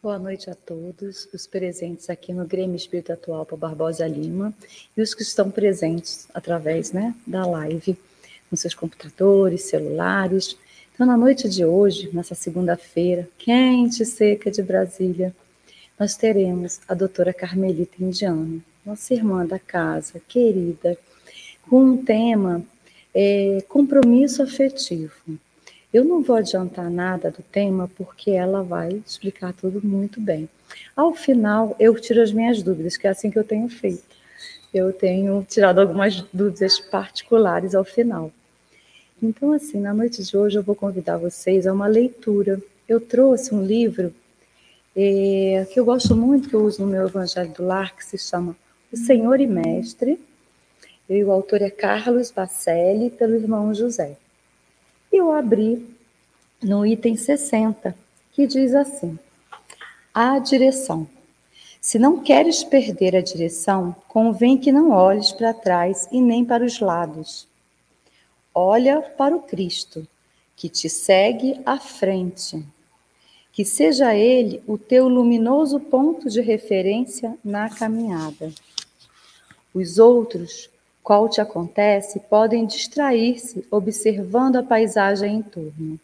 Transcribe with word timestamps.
Boa 0.00 0.16
noite 0.16 0.48
a 0.48 0.54
todos, 0.54 1.28
os 1.34 1.44
presentes 1.44 2.08
aqui 2.08 2.32
no 2.32 2.46
Grêmio 2.46 2.76
Espírito 2.76 3.12
Atual 3.12 3.44
para 3.44 3.56
Barbosa 3.56 4.06
Lima 4.06 4.54
e 4.96 5.02
os 5.02 5.12
que 5.12 5.24
estão 5.24 5.50
presentes 5.50 6.28
através 6.32 6.92
né, 6.92 7.12
da 7.26 7.44
live 7.44 7.98
nos 8.48 8.60
seus 8.60 8.74
computadores, 8.74 9.62
celulares. 9.62 10.56
Então, 10.94 11.04
na 11.04 11.16
noite 11.16 11.48
de 11.48 11.64
hoje, 11.64 12.10
nessa 12.12 12.36
segunda-feira, 12.36 13.28
quente 13.36 14.04
e 14.04 14.06
seca 14.06 14.52
de 14.52 14.62
Brasília, 14.62 15.34
nós 15.98 16.16
teremos 16.16 16.78
a 16.86 16.94
doutora 16.94 17.34
Carmelita 17.34 17.96
Indiano, 18.00 18.62
nossa 18.86 19.12
irmã 19.12 19.44
da 19.44 19.58
casa, 19.58 20.22
querida, 20.28 20.96
com 21.68 21.82
um 21.82 22.04
tema 22.04 22.64
é, 23.12 23.64
compromisso 23.68 24.44
afetivo. 24.44 25.40
Eu 25.92 26.04
não 26.04 26.22
vou 26.22 26.36
adiantar 26.36 26.90
nada 26.90 27.30
do 27.30 27.42
tema 27.42 27.90
porque 27.96 28.32
ela 28.32 28.62
vai 28.62 29.02
explicar 29.06 29.54
tudo 29.54 29.80
muito 29.86 30.20
bem. 30.20 30.46
Ao 30.94 31.14
final, 31.14 31.74
eu 31.80 31.98
tiro 31.98 32.20
as 32.20 32.30
minhas 32.30 32.62
dúvidas, 32.62 32.98
que 32.98 33.06
é 33.06 33.10
assim 33.10 33.30
que 33.30 33.38
eu 33.38 33.44
tenho 33.44 33.70
feito. 33.70 34.04
Eu 34.72 34.92
tenho 34.92 35.46
tirado 35.48 35.80
algumas 35.80 36.20
dúvidas 36.30 36.78
particulares 36.78 37.74
ao 37.74 37.84
final. 37.84 38.30
Então, 39.22 39.52
assim, 39.52 39.80
na 39.80 39.94
noite 39.94 40.22
de 40.22 40.36
hoje 40.36 40.58
eu 40.58 40.62
vou 40.62 40.74
convidar 40.74 41.16
vocês 41.16 41.66
a 41.66 41.72
uma 41.72 41.86
leitura. 41.86 42.60
Eu 42.86 43.00
trouxe 43.00 43.54
um 43.54 43.64
livro 43.64 44.14
é, 44.94 45.66
que 45.72 45.80
eu 45.80 45.86
gosto 45.86 46.14
muito, 46.14 46.50
que 46.50 46.54
eu 46.54 46.64
uso 46.64 46.82
no 46.82 46.88
meu 46.88 47.06
Evangelho 47.06 47.50
do 47.52 47.64
Lar, 47.64 47.96
que 47.96 48.04
se 48.04 48.18
chama 48.18 48.54
O 48.92 48.96
Senhor 48.96 49.40
e 49.40 49.46
Mestre. 49.46 50.20
E 51.08 51.24
o 51.24 51.32
autor 51.32 51.62
é 51.62 51.70
Carlos 51.70 52.30
Bacelli, 52.30 53.08
pelo 53.08 53.36
irmão 53.36 53.72
José. 53.72 54.18
Eu 55.18 55.32
abri 55.32 55.84
no 56.62 56.86
item 56.86 57.16
60, 57.16 57.92
que 58.30 58.46
diz 58.46 58.72
assim: 58.72 59.18
A 60.14 60.38
direção. 60.38 61.08
Se 61.80 61.98
não 61.98 62.20
queres 62.20 62.62
perder 62.62 63.16
a 63.16 63.20
direção, 63.20 63.96
convém 64.06 64.56
que 64.56 64.70
não 64.70 64.92
olhes 64.92 65.32
para 65.32 65.52
trás 65.52 66.08
e 66.12 66.20
nem 66.20 66.44
para 66.44 66.64
os 66.64 66.78
lados. 66.78 67.48
Olha 68.54 69.02
para 69.02 69.34
o 69.34 69.42
Cristo, 69.42 70.06
que 70.54 70.68
te 70.68 70.88
segue 70.88 71.60
à 71.66 71.80
frente. 71.80 72.64
Que 73.52 73.64
seja 73.64 74.14
ele 74.14 74.62
o 74.68 74.78
teu 74.78 75.08
luminoso 75.08 75.80
ponto 75.80 76.30
de 76.30 76.40
referência 76.40 77.36
na 77.44 77.68
caminhada. 77.68 78.52
Os 79.74 79.98
outros 79.98 80.70
qual 81.08 81.26
te 81.26 81.40
acontece, 81.40 82.20
podem 82.20 82.66
distrair-se 82.66 83.66
observando 83.70 84.56
a 84.56 84.62
paisagem 84.62 85.36
em 85.36 85.42
torno. 85.42 85.98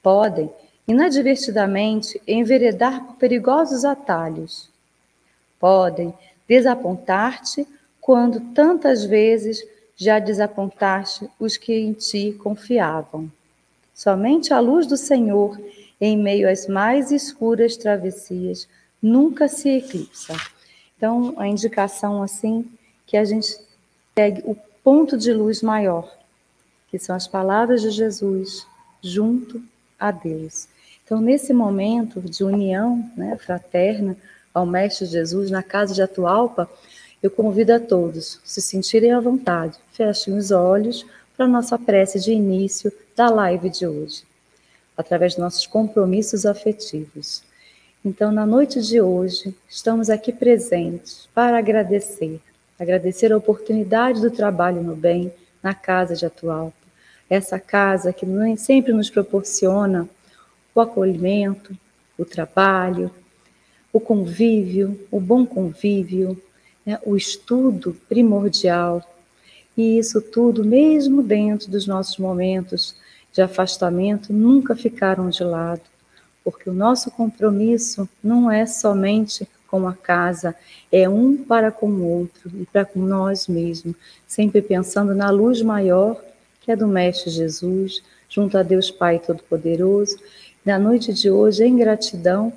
Podem, 0.00 0.48
inadvertidamente, 0.86 2.22
enveredar 2.24 3.04
por 3.04 3.16
perigosos 3.16 3.84
atalhos. 3.84 4.68
Podem 5.58 6.14
desapontar-te 6.46 7.66
quando 8.00 8.38
tantas 8.54 9.04
vezes 9.04 9.60
já 9.96 10.20
desapontaste 10.20 11.28
os 11.40 11.56
que 11.56 11.74
em 11.74 11.92
ti 11.92 12.30
confiavam. 12.40 13.28
Somente 13.92 14.54
a 14.54 14.60
luz 14.60 14.86
do 14.86 14.96
Senhor, 14.96 15.60
em 16.00 16.16
meio 16.16 16.48
às 16.48 16.68
mais 16.68 17.10
escuras 17.10 17.76
travessias, 17.76 18.68
nunca 19.02 19.48
se 19.48 19.68
eclipsa. 19.68 20.36
Então, 20.96 21.34
a 21.36 21.48
indicação 21.48 22.22
assim 22.22 22.64
que 23.04 23.16
a 23.16 23.24
gente 23.24 23.71
pegue 24.14 24.42
o 24.44 24.56
ponto 24.84 25.16
de 25.16 25.32
luz 25.32 25.62
maior, 25.62 26.10
que 26.90 26.98
são 26.98 27.14
as 27.14 27.26
palavras 27.26 27.82
de 27.82 27.90
Jesus 27.90 28.66
junto 29.02 29.62
a 29.98 30.10
Deus. 30.10 30.68
Então, 31.04 31.20
nesse 31.20 31.52
momento 31.52 32.20
de 32.20 32.44
união 32.44 33.10
né, 33.16 33.36
fraterna 33.38 34.16
ao 34.52 34.66
Mestre 34.66 35.06
Jesus 35.06 35.50
na 35.50 35.62
casa 35.62 35.94
de 35.94 36.02
Atualpa, 36.02 36.68
eu 37.22 37.30
convido 37.30 37.72
a 37.72 37.80
todos 37.80 38.40
se 38.44 38.60
sentirem 38.60 39.12
à 39.12 39.20
vontade, 39.20 39.78
fechem 39.92 40.36
os 40.36 40.50
olhos 40.50 41.06
para 41.36 41.46
a 41.46 41.48
nossa 41.48 41.78
prece 41.78 42.20
de 42.20 42.32
início 42.32 42.92
da 43.16 43.28
live 43.30 43.70
de 43.70 43.86
hoje, 43.86 44.24
através 44.96 45.34
de 45.34 45.40
nossos 45.40 45.66
compromissos 45.66 46.44
afetivos. 46.44 47.42
Então, 48.04 48.32
na 48.32 48.44
noite 48.44 48.80
de 48.80 49.00
hoje, 49.00 49.54
estamos 49.68 50.10
aqui 50.10 50.32
presentes 50.32 51.28
para 51.32 51.58
agradecer 51.58 52.40
agradecer 52.82 53.32
a 53.32 53.36
oportunidade 53.36 54.20
do 54.20 54.30
trabalho 54.30 54.82
no 54.82 54.96
bem 54.96 55.32
na 55.62 55.72
casa 55.72 56.16
de 56.16 56.26
Atualpa. 56.26 56.74
Essa 57.30 57.58
casa 57.58 58.12
que 58.12 58.26
sempre 58.56 58.92
nos 58.92 59.08
proporciona 59.08 60.08
o 60.74 60.80
acolhimento, 60.80 61.76
o 62.18 62.24
trabalho, 62.24 63.08
o 63.92 64.00
convívio, 64.00 65.00
o 65.12 65.20
bom 65.20 65.46
convívio, 65.46 66.40
né, 66.84 66.98
o 67.06 67.16
estudo 67.16 67.96
primordial. 68.08 69.00
E 69.76 69.98
isso 69.98 70.20
tudo, 70.20 70.64
mesmo 70.64 71.22
dentro 71.22 71.70
dos 71.70 71.86
nossos 71.86 72.18
momentos 72.18 72.96
de 73.32 73.40
afastamento, 73.40 74.32
nunca 74.32 74.74
ficaram 74.74 75.30
de 75.30 75.44
lado, 75.44 75.82
porque 76.42 76.68
o 76.68 76.74
nosso 76.74 77.12
compromisso 77.12 78.08
não 78.22 78.50
é 78.50 78.66
somente 78.66 79.48
com 79.72 79.88
a 79.88 79.94
casa, 79.94 80.54
é 80.92 81.08
um 81.08 81.34
para 81.34 81.70
com 81.72 81.86
o 81.86 82.06
outro 82.06 82.50
e 82.60 82.66
para 82.66 82.84
com 82.84 83.00
nós 83.00 83.48
mesmos, 83.48 83.96
sempre 84.26 84.60
pensando 84.60 85.14
na 85.14 85.30
luz 85.30 85.62
maior 85.62 86.22
que 86.60 86.70
é 86.70 86.76
do 86.76 86.86
Mestre 86.86 87.30
Jesus, 87.30 88.02
junto 88.28 88.58
a 88.58 88.62
Deus 88.62 88.90
Pai 88.90 89.18
Todo-Poderoso. 89.18 90.18
Na 90.62 90.78
noite 90.78 91.12
de 91.14 91.30
hoje, 91.30 91.64
em 91.64 91.74
gratidão, 91.74 92.52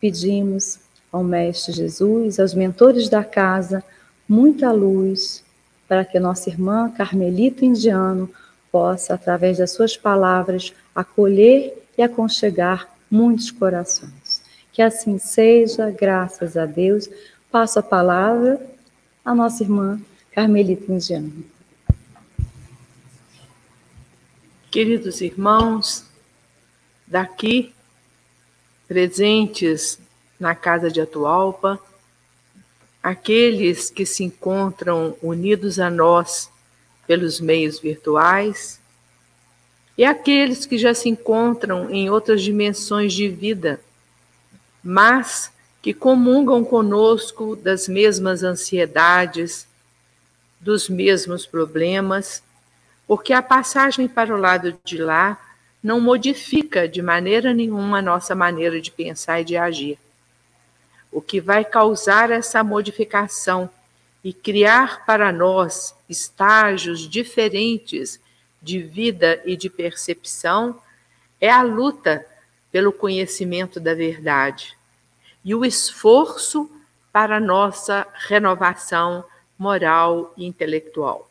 pedimos 0.00 0.78
ao 1.10 1.24
Mestre 1.24 1.72
Jesus, 1.72 2.38
aos 2.38 2.54
mentores 2.54 3.08
da 3.08 3.24
casa, 3.24 3.82
muita 4.28 4.70
luz 4.70 5.44
para 5.88 6.04
que 6.04 6.20
nossa 6.20 6.48
irmã 6.48 6.88
Carmelita 6.88 7.64
Indiano 7.64 8.30
possa, 8.70 9.14
através 9.14 9.58
das 9.58 9.72
suas 9.72 9.96
palavras, 9.96 10.72
acolher 10.94 11.84
e 11.98 12.02
aconchegar 12.02 12.88
muitos 13.10 13.50
corações. 13.50 14.21
Que 14.72 14.80
assim 14.80 15.18
seja, 15.18 15.90
graças 15.90 16.56
a 16.56 16.64
Deus. 16.64 17.08
Passo 17.50 17.78
a 17.78 17.82
palavra 17.82 18.58
à 19.22 19.34
nossa 19.34 19.62
irmã 19.62 20.00
Carmelita 20.32 20.90
Indiana. 20.90 21.30
Queridos 24.70 25.20
irmãos, 25.20 26.06
daqui, 27.06 27.74
presentes 28.88 29.98
na 30.40 30.54
casa 30.54 30.90
de 30.90 31.02
Atualpa, 31.02 31.78
aqueles 33.02 33.90
que 33.90 34.06
se 34.06 34.24
encontram 34.24 35.14
unidos 35.22 35.78
a 35.78 35.90
nós 35.90 36.50
pelos 37.06 37.38
meios 37.38 37.78
virtuais, 37.78 38.80
e 39.98 40.04
aqueles 40.06 40.64
que 40.64 40.78
já 40.78 40.94
se 40.94 41.10
encontram 41.10 41.90
em 41.90 42.08
outras 42.08 42.40
dimensões 42.40 43.12
de 43.12 43.28
vida 43.28 43.78
mas 44.82 45.52
que 45.80 45.92
comungam 45.92 46.64
conosco 46.64 47.56
das 47.56 47.88
mesmas 47.88 48.42
ansiedades, 48.42 49.66
dos 50.60 50.88
mesmos 50.88 51.44
problemas, 51.44 52.42
porque 53.06 53.32
a 53.32 53.42
passagem 53.42 54.06
para 54.06 54.34
o 54.34 54.38
lado 54.38 54.78
de 54.84 54.96
lá 54.96 55.38
não 55.82 56.00
modifica 56.00 56.88
de 56.88 57.02
maneira 57.02 57.52
nenhuma 57.52 57.98
a 57.98 58.02
nossa 58.02 58.34
maneira 58.34 58.80
de 58.80 58.90
pensar 58.90 59.40
e 59.40 59.44
de 59.44 59.56
agir. 59.56 59.98
O 61.10 61.20
que 61.20 61.40
vai 61.40 61.64
causar 61.64 62.30
essa 62.30 62.62
modificação 62.62 63.68
e 64.22 64.32
criar 64.32 65.04
para 65.04 65.32
nós 65.32 65.94
estágios 66.08 67.08
diferentes 67.08 68.20
de 68.62 68.80
vida 68.80 69.42
e 69.44 69.56
de 69.56 69.68
percepção 69.68 70.80
é 71.40 71.50
a 71.50 71.62
luta 71.62 72.24
pelo 72.72 72.92
conhecimento 72.92 73.78
da 73.78 73.94
verdade 73.94 74.76
e 75.44 75.54
o 75.54 75.64
esforço 75.64 76.70
para 77.12 77.38
nossa 77.38 78.06
renovação 78.26 79.22
moral 79.58 80.32
e 80.36 80.46
intelectual. 80.46 81.30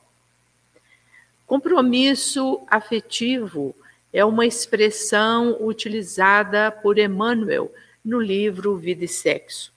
Compromisso 1.48 2.62
afetivo 2.68 3.76
é 4.14 4.24
uma 4.24 4.46
expressão 4.46 5.58
utilizada 5.60 6.72
por 6.72 7.00
Emmanuel 7.00 7.72
no 8.06 8.20
livro 8.20 8.78
Vida 8.78 9.06
e 9.06 9.08
Sexo. 9.08 9.74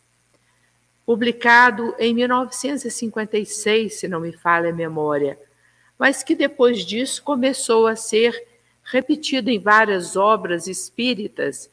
Publicado 1.07 1.95
em 1.99 2.15
1956, 2.15 3.95
se 3.95 4.09
não 4.09 4.21
me 4.21 4.33
falha 4.33 4.71
a 4.71 4.73
memória, 4.73 5.39
mas 5.99 6.23
que 6.23 6.35
depois 6.35 6.85
disso 6.85 7.23
começou 7.23 7.87
a 7.87 7.97
ser 7.97 8.54
repetido 8.85 9.51
em 9.51 9.59
várias 9.59 10.15
obras 10.15 10.67
espíritas 10.67 11.71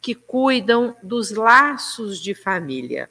que 0.00 0.14
cuidam 0.14 0.96
dos 1.02 1.30
laços 1.30 2.20
de 2.20 2.34
família. 2.34 3.08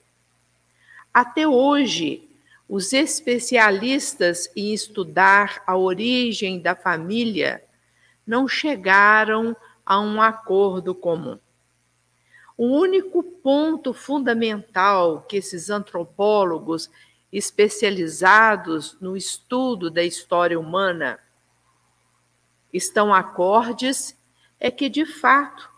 Até 1.13 1.47
hoje, 1.47 2.27
os 2.67 2.94
especialistas 2.94 4.50
em 4.55 4.73
estudar 4.73 5.61
a 5.67 5.77
origem 5.77 6.59
da 6.59 6.75
família 6.75 7.63
não 8.25 8.47
chegaram 8.47 9.56
a 9.85 9.99
um 9.99 10.21
acordo 10.21 10.95
comum. 10.95 11.38
O 12.57 12.67
único 12.67 13.23
ponto 13.23 13.94
fundamental 13.94 15.21
que 15.27 15.38
esses 15.38 15.69
antropólogos 15.69 16.89
especializados 17.31 18.95
no 19.01 19.17
estudo 19.17 19.89
da 19.89 20.03
história 20.03 20.59
humana 20.59 21.19
estão 22.73 23.13
acordes 23.13 24.17
é 24.59 24.71
que, 24.71 24.89
de 24.89 25.05
fato, 25.05 25.69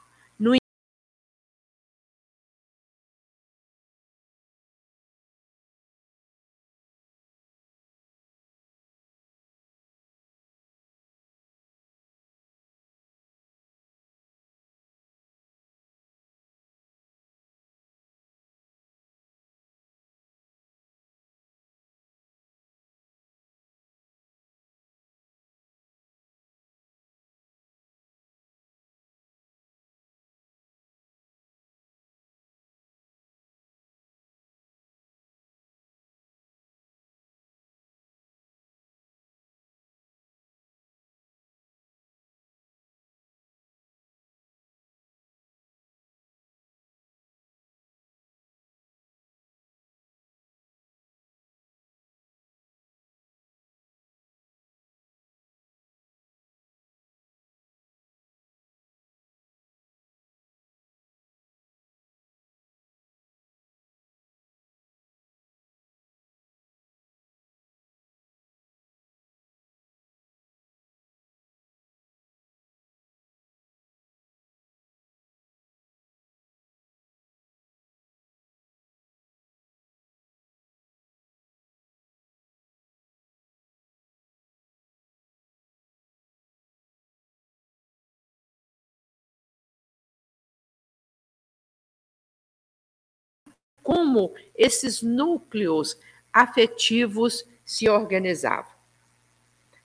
como 93.86 94.34
esses 94.56 95.04
núcleos 95.04 95.96
afetivos 96.34 97.46
se 97.64 97.88
organizavam. 97.88 98.72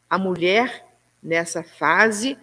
A 0.08 0.16
mulher, 0.16 0.86
nessa 1.22 1.62
fase, 1.62 2.38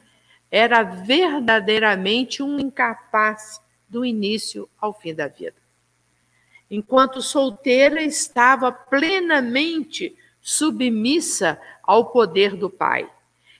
era 0.51 0.83
verdadeiramente 0.83 2.43
um 2.43 2.59
incapaz 2.59 3.59
do 3.89 4.05
início 4.05 4.69
ao 4.79 4.93
fim 4.93 5.15
da 5.15 5.27
vida. 5.27 5.55
Enquanto 6.69 7.23
solteira, 7.23 8.03
estava 8.03 8.71
plenamente 8.71 10.15
submissa 10.39 11.59
ao 11.81 12.11
poder 12.11 12.55
do 12.55 12.69
pai. 12.69 13.09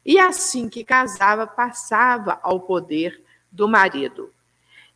E 0.06 0.20
assim 0.20 0.70
que 0.70 0.84
casava, 0.84 1.48
passava 1.48 2.40
ao 2.44 2.60
poder 2.60 3.20
do 3.52 3.68
marido. 3.68 4.32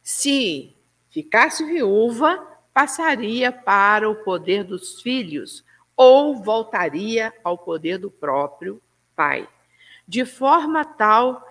Se 0.03 0.71
ficasse 1.09 1.65
viúva, 1.65 2.47
passaria 2.73 3.51
para 3.51 4.09
o 4.09 4.15
poder 4.15 4.63
dos 4.63 5.01
filhos 5.01 5.63
ou 5.95 6.35
voltaria 6.35 7.33
ao 7.43 7.57
poder 7.57 7.97
do 7.97 8.09
próprio 8.09 8.81
pai, 9.15 9.47
de 10.07 10.25
forma 10.25 10.83
tal 10.83 11.45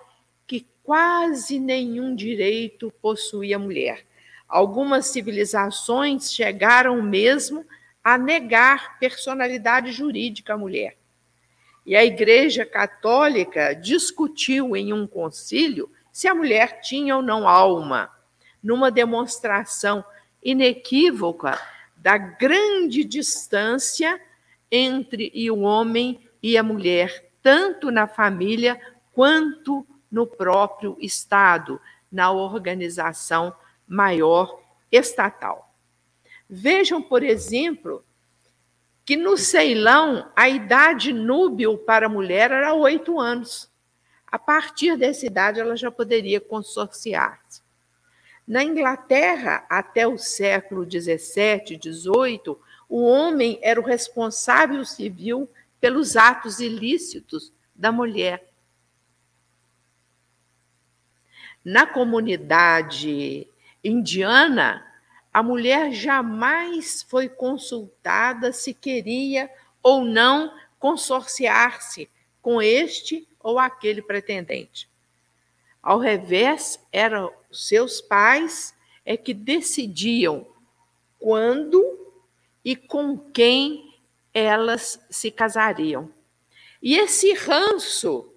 que 0.47 0.65
quase 0.83 1.59
nenhum 1.59 2.15
direito 2.15 2.91
possuía 3.01 3.55
a 3.55 3.59
mulher. 3.59 4.05
Algumas 4.47 5.07
civilizações 5.07 6.33
chegaram 6.33 7.01
mesmo 7.01 7.65
a 8.03 8.17
negar 8.17 8.99
personalidade 8.99 9.91
jurídica 9.91 10.55
à 10.55 10.57
mulher. 10.57 10.97
E 11.85 11.95
a 11.95 12.03
Igreja 12.03 12.65
Católica 12.65 13.73
discutiu 13.73 14.75
em 14.75 14.91
um 14.91 15.07
concílio 15.07 15.89
se 16.11 16.27
a 16.27 16.35
mulher 16.35 16.81
tinha 16.81 17.15
ou 17.15 17.21
não 17.21 17.47
alma, 17.47 18.11
numa 18.61 18.91
demonstração 18.91 20.03
inequívoca 20.43 21.59
da 21.95 22.17
grande 22.17 23.03
distância 23.03 24.19
entre 24.71 25.31
o 25.51 25.59
homem 25.59 26.19
e 26.41 26.57
a 26.57 26.63
mulher, 26.63 27.31
tanto 27.43 27.91
na 27.91 28.07
família 28.07 28.79
quanto 29.11 29.85
no 30.11 30.25
próprio 30.25 30.97
Estado, 30.99 31.79
na 32.11 32.31
organização 32.31 33.53
maior 33.87 34.59
estatal. 34.91 35.73
Vejam, 36.49 37.01
por 37.01 37.23
exemplo, 37.23 38.03
que 39.05 39.15
no 39.15 39.37
Ceilão 39.37 40.29
a 40.35 40.49
idade 40.49 41.13
núbil 41.13 41.77
para 41.77 42.07
a 42.07 42.09
mulher 42.09 42.51
era 42.51 42.73
oito 42.73 43.19
anos. 43.19 43.69
A 44.27 44.39
partir 44.39 44.97
dessa 44.97 45.25
idade, 45.25 45.59
ela 45.59 45.75
já 45.75 45.91
poderia 45.91 46.39
consorciar-se. 46.39 47.61
Na 48.51 48.65
Inglaterra, 48.65 49.65
até 49.69 50.05
o 50.05 50.17
século 50.17 50.83
XVII, 50.83 51.79
XVIII, 51.81 52.57
o 52.89 53.01
homem 53.05 53.57
era 53.61 53.79
o 53.79 53.83
responsável 53.85 54.83
civil 54.83 55.49
pelos 55.79 56.17
atos 56.17 56.59
ilícitos 56.59 57.53
da 57.73 57.93
mulher. 57.93 58.45
Na 61.63 61.87
comunidade 61.87 63.47
indiana, 63.81 64.85
a 65.33 65.41
mulher 65.41 65.93
jamais 65.93 67.03
foi 67.03 67.29
consultada 67.29 68.51
se 68.51 68.73
queria 68.73 69.49
ou 69.81 70.03
não 70.03 70.53
consorciar-se 70.77 72.09
com 72.41 72.61
este 72.61 73.25
ou 73.39 73.57
aquele 73.57 74.01
pretendente. 74.01 74.89
Ao 75.81 75.97
revés, 75.97 76.77
eram 77.51 77.53
seus 77.53 78.01
pais 78.01 78.73
é 79.05 79.17
que 79.17 79.33
decidiam 79.33 80.47
quando 81.19 81.83
e 82.63 82.75
com 82.75 83.17
quem 83.17 83.93
elas 84.33 84.99
se 85.09 85.29
casariam. 85.29 86.09
E 86.81 86.97
esse 86.97 87.33
ranço 87.33 88.31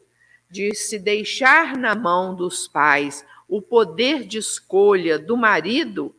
de 0.50 0.74
se 0.74 0.98
deixar 0.98 1.76
na 1.76 1.94
mão 1.94 2.34
dos 2.34 2.68
pais 2.68 3.24
o 3.48 3.62
poder 3.62 4.24
de 4.26 4.38
escolha 4.38 5.18
do 5.18 5.36
marido 5.36 6.14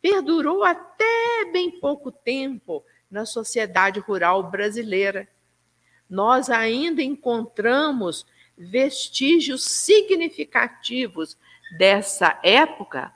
perdurou 0.00 0.62
até 0.62 1.50
bem 1.52 1.70
pouco 1.70 2.12
tempo 2.12 2.84
na 3.10 3.26
sociedade 3.26 3.98
rural 3.98 4.50
brasileira. 4.50 5.28
Nós 6.08 6.48
ainda 6.48 7.02
encontramos 7.02 8.24
vestígios 8.56 9.64
significativos 9.64 11.36
dessa 11.76 12.38
época, 12.42 13.12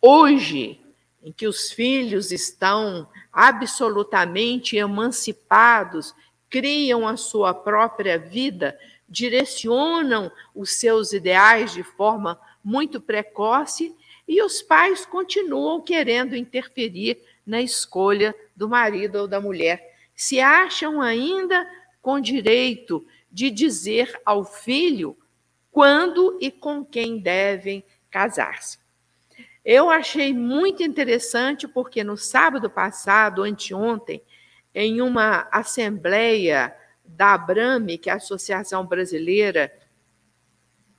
hoje, 0.00 0.80
em 1.22 1.32
que 1.32 1.46
os 1.46 1.72
filhos 1.72 2.30
estão 2.30 3.08
absolutamente 3.32 4.76
emancipados, 4.76 6.14
criam 6.48 7.06
a 7.06 7.16
sua 7.16 7.52
própria 7.52 8.18
vida, 8.18 8.78
direcionam 9.08 10.30
os 10.54 10.78
seus 10.78 11.12
ideais 11.12 11.72
de 11.72 11.82
forma 11.82 12.40
muito 12.62 13.00
precoce 13.00 13.94
e 14.26 14.42
os 14.42 14.62
pais 14.62 15.06
continuam 15.06 15.80
querendo 15.80 16.34
interferir 16.34 17.18
na 17.46 17.60
escolha 17.62 18.34
do 18.56 18.68
marido 18.68 19.20
ou 19.20 19.28
da 19.28 19.40
mulher. 19.40 19.94
Se 20.14 20.40
acham 20.40 21.00
ainda 21.00 21.68
com 22.02 22.18
direito 22.20 23.06
de 23.30 23.50
dizer 23.50 24.20
ao 24.24 24.44
filho 24.44 25.16
quando 25.76 26.38
e 26.40 26.50
com 26.50 26.82
quem 26.82 27.18
devem 27.18 27.84
casar-se. 28.10 28.78
Eu 29.62 29.90
achei 29.90 30.32
muito 30.32 30.82
interessante 30.82 31.68
porque 31.68 32.02
no 32.02 32.16
sábado 32.16 32.70
passado, 32.70 33.42
anteontem, 33.42 34.22
em 34.74 35.02
uma 35.02 35.46
assembleia 35.52 36.74
da 37.04 37.34
Abrame, 37.34 37.98
que 37.98 38.08
é 38.08 38.14
a 38.14 38.16
Associação 38.16 38.86
Brasileira 38.86 39.70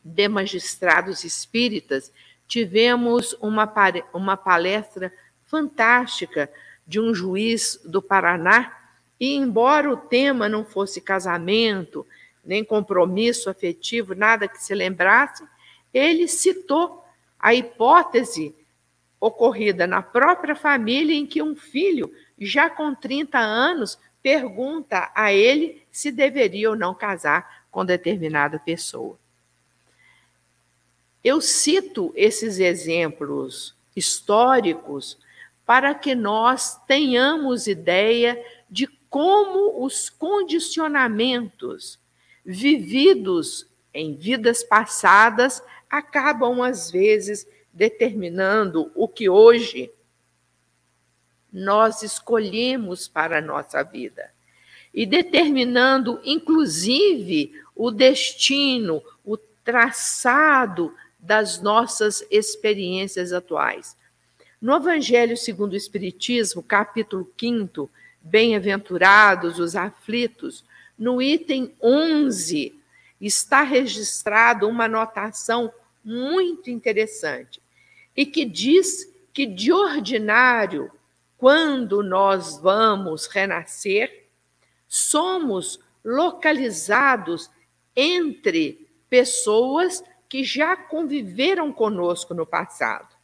de 0.04 0.28
Magistrados 0.28 1.24
Espíritas, 1.24 2.12
tivemos 2.48 3.36
uma, 3.42 3.68
uma 4.14 4.38
palestra 4.38 5.12
fantástica 5.48 6.52
de 6.86 7.00
um 7.00 7.16
juiz 7.16 7.82
do 7.84 8.00
Paraná, 8.00 8.78
e 9.20 9.34
embora 9.34 9.92
o 9.92 9.98
tema 9.98 10.48
não 10.48 10.64
fosse 10.64 11.02
casamento, 11.02 12.06
nem 12.48 12.64
compromisso 12.64 13.50
afetivo, 13.50 14.16
nada 14.16 14.48
que 14.48 14.64
se 14.64 14.74
lembrasse, 14.74 15.44
ele 15.94 16.28
citou 16.28 17.06
a 17.38 17.54
hipótese 17.54 18.56
ocorrida 19.20 19.86
na 19.86 20.02
própria 20.02 20.56
família 20.56 21.14
em 21.14 21.26
que 21.26 21.42
um 21.42 21.56
filho, 21.56 22.12
já 22.40 22.70
com 22.70 22.96
30 22.96 23.38
anos, 23.38 24.00
pergunta 24.24 25.12
a 25.14 25.34
ele 25.34 25.82
se 25.92 26.12
deveria 26.12 26.70
ou 26.70 26.76
não 26.76 26.96
casar 26.96 27.66
com 27.70 27.86
determinada 27.86 28.58
pessoa. 28.60 29.18
Eu 31.24 31.42
cito 31.42 32.14
esses 32.16 32.60
exemplos 32.60 33.76
históricos 33.96 35.18
para 35.66 35.94
que 35.94 36.16
nós 36.16 36.80
tenhamos 36.88 37.68
ideia 37.68 38.42
de 38.70 38.88
como 39.10 39.84
os 39.84 40.10
condicionamentos 40.10 42.00
vividos 42.48 43.68
em 43.94 44.14
vidas 44.14 44.64
passadas 44.64 45.62
acabam, 45.90 46.64
às 46.64 46.90
vezes, 46.90 47.46
determinando 47.74 48.90
o 48.96 49.06
que 49.06 49.28
hoje 49.28 49.92
nós 51.52 52.04
escolhemos 52.04 53.06
para 53.08 53.40
a 53.40 53.42
nossa 53.42 53.84
vida 53.84 54.32
e 54.94 55.06
determinando, 55.06 56.22
inclusive, 56.24 57.54
o 57.76 57.92
destino, 57.92 59.04
o 59.26 59.36
traçado 59.38 60.96
das 61.20 61.62
nossas 61.62 62.26
experiências 62.32 63.34
atuais. 63.34 63.96
No 64.62 64.76
Evangelho 64.76 65.36
segundo 65.36 65.74
o 65.74 65.78
Espiritismo, 65.78 66.64
capítulo 66.64 67.30
5, 67.38 67.90
Bem-aventurados 68.22 69.60
os 69.60 69.76
aflitos, 69.76 70.64
no 70.98 71.22
item 71.22 71.72
11, 71.82 72.74
está 73.20 73.62
registrado 73.62 74.68
uma 74.68 74.86
anotação 74.86 75.72
muito 76.04 76.70
interessante 76.70 77.62
e 78.16 78.26
que 78.26 78.46
diz 78.46 79.12
que, 79.34 79.46
de 79.46 79.72
ordinário, 79.72 80.92
quando 81.38 82.02
nós 82.02 82.58
vamos 82.58 83.28
renascer, 83.28 84.26
somos 84.88 85.80
localizados 86.04 87.50
entre 87.96 88.88
pessoas 89.10 90.04
que 90.30 90.44
já 90.44 90.76
conviveram 90.76 91.72
conosco 91.72 92.34
no 92.34 92.46
passado. 92.46 93.16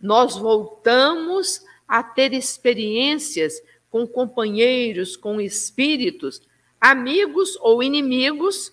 Nós 0.00 0.36
voltamos 0.36 1.64
a 1.86 2.02
ter 2.02 2.32
experiências 2.32 3.62
com 3.90 4.06
companheiros, 4.06 5.16
com 5.16 5.40
espíritos, 5.40 6.42
amigos 6.80 7.56
ou 7.60 7.82
inimigos 7.82 8.72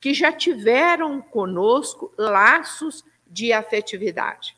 que 0.00 0.12
já 0.12 0.30
tiveram 0.30 1.20
conosco 1.20 2.12
laços 2.16 3.04
de 3.26 3.52
afetividade. 3.52 4.56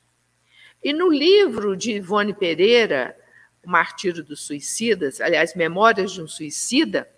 E 0.82 0.92
no 0.92 1.08
livro 1.08 1.76
de 1.76 1.92
Ivone 1.92 2.34
Pereira, 2.34 3.16
O 3.62 3.70
Martírio 3.70 4.24
dos 4.24 4.40
Suicidas, 4.40 5.20
aliás, 5.20 5.54
Memórias 5.54 6.12
de 6.12 6.22
um 6.22 6.28
Suicida, 6.28 7.08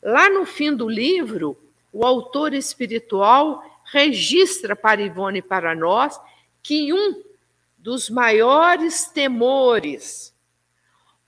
lá 0.00 0.28
no 0.30 0.46
fim 0.46 0.74
do 0.74 0.88
livro, 0.88 1.56
o 1.92 2.06
autor 2.06 2.54
espiritual 2.54 3.62
registra 3.84 4.74
para 4.74 5.02
Ivone 5.02 5.40
e 5.40 5.42
para 5.42 5.74
nós 5.74 6.18
que 6.62 6.92
um 6.92 7.22
dos 7.76 8.08
maiores 8.08 9.06
temores, 9.06 10.32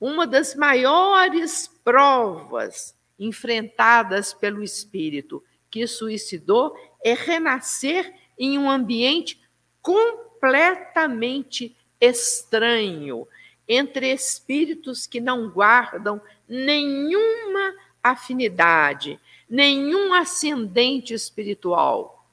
uma 0.01 0.27
das 0.27 0.55
maiores 0.55 1.69
provas 1.83 2.95
enfrentadas 3.19 4.33
pelo 4.33 4.63
espírito 4.63 5.43
que 5.71 5.87
suicidou 5.87 6.75
é 7.03 7.15
renascer 7.15 8.15
em 8.39 8.59
um 8.59 8.71
ambiente 8.71 9.41
completamente 9.83 11.77
estranho, 12.01 13.27
entre 13.67 14.13
espíritos 14.13 15.07
que 15.07 15.21
não 15.21 15.49
guardam 15.49 16.21
nenhuma 16.49 17.75
afinidade, 18.03 19.19
nenhum 19.49 20.13
ascendente 20.13 21.15
espiritual. 21.15 22.27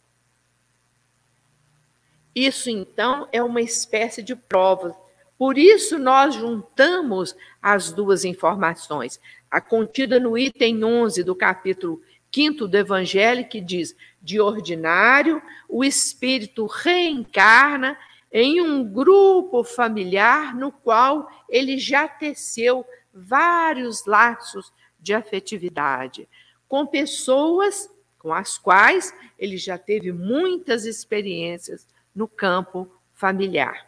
Isso, 2.35 2.69
então, 2.69 3.27
é 3.31 3.43
uma 3.43 3.61
espécie 3.61 4.21
de 4.23 4.35
prova. 4.35 4.95
Por 5.37 5.57
isso, 5.57 5.97
nós 5.97 6.35
juntamos 6.35 7.35
as 7.61 7.91
duas 7.91 8.23
informações. 8.23 9.19
A 9.51 9.59
contida 9.59 10.17
no 10.17 10.37
item 10.37 10.83
11 10.83 11.23
do 11.23 11.35
capítulo 11.35 12.01
5 12.33 12.67
do 12.67 12.77
Evangelho, 12.77 13.47
que 13.49 13.59
diz: 13.59 13.93
de 14.21 14.39
ordinário, 14.39 15.41
o 15.67 15.83
espírito 15.83 16.65
reencarna 16.65 17.97
em 18.31 18.61
um 18.61 18.83
grupo 18.83 19.63
familiar 19.63 20.55
no 20.55 20.71
qual 20.71 21.29
ele 21.49 21.77
já 21.77 22.07
teceu 22.07 22.85
vários 23.13 24.05
laços 24.05 24.71
de 24.97 25.13
afetividade, 25.13 26.29
com 26.69 26.85
pessoas 26.85 27.89
com 28.21 28.31
as 28.31 28.55
quais 28.55 29.11
ele 29.37 29.57
já 29.57 29.79
teve 29.79 30.11
muitas 30.11 30.85
experiências 30.85 31.87
no 32.15 32.27
campo 32.27 32.87
familiar. 33.15 33.87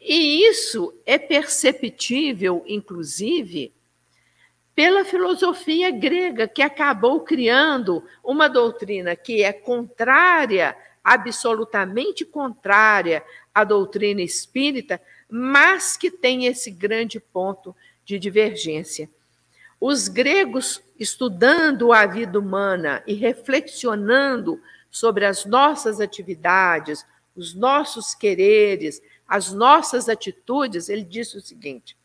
E 0.00 0.44
isso 0.48 0.92
é 1.06 1.16
perceptível, 1.16 2.64
inclusive, 2.66 3.72
pela 4.76 5.06
filosofia 5.06 5.90
grega, 5.90 6.46
que 6.46 6.60
acabou 6.60 7.20
criando 7.20 8.04
uma 8.22 8.46
doutrina 8.46 9.16
que 9.16 9.42
é 9.42 9.50
contrária, 9.50 10.76
absolutamente 11.02 12.26
contrária 12.26 13.24
à 13.54 13.64
doutrina 13.64 14.20
espírita, 14.20 15.00
mas 15.30 15.96
que 15.96 16.10
tem 16.10 16.44
esse 16.44 16.70
grande 16.70 17.18
ponto 17.18 17.74
de 18.04 18.18
divergência. 18.18 19.08
Os 19.80 20.08
gregos, 20.08 20.82
estudando 21.00 21.90
a 21.90 22.04
vida 22.04 22.38
humana 22.38 23.02
e 23.06 23.14
reflexionando 23.14 24.60
sobre 24.90 25.24
as 25.24 25.46
nossas 25.46 26.02
atividades, 26.02 27.02
os 27.34 27.54
nossos 27.54 28.14
quereres, 28.14 29.00
as 29.26 29.52
nossas 29.52 30.06
atitudes, 30.06 30.90
ele 30.90 31.02
disse 31.02 31.38
o 31.38 31.40
seguinte: 31.40 31.96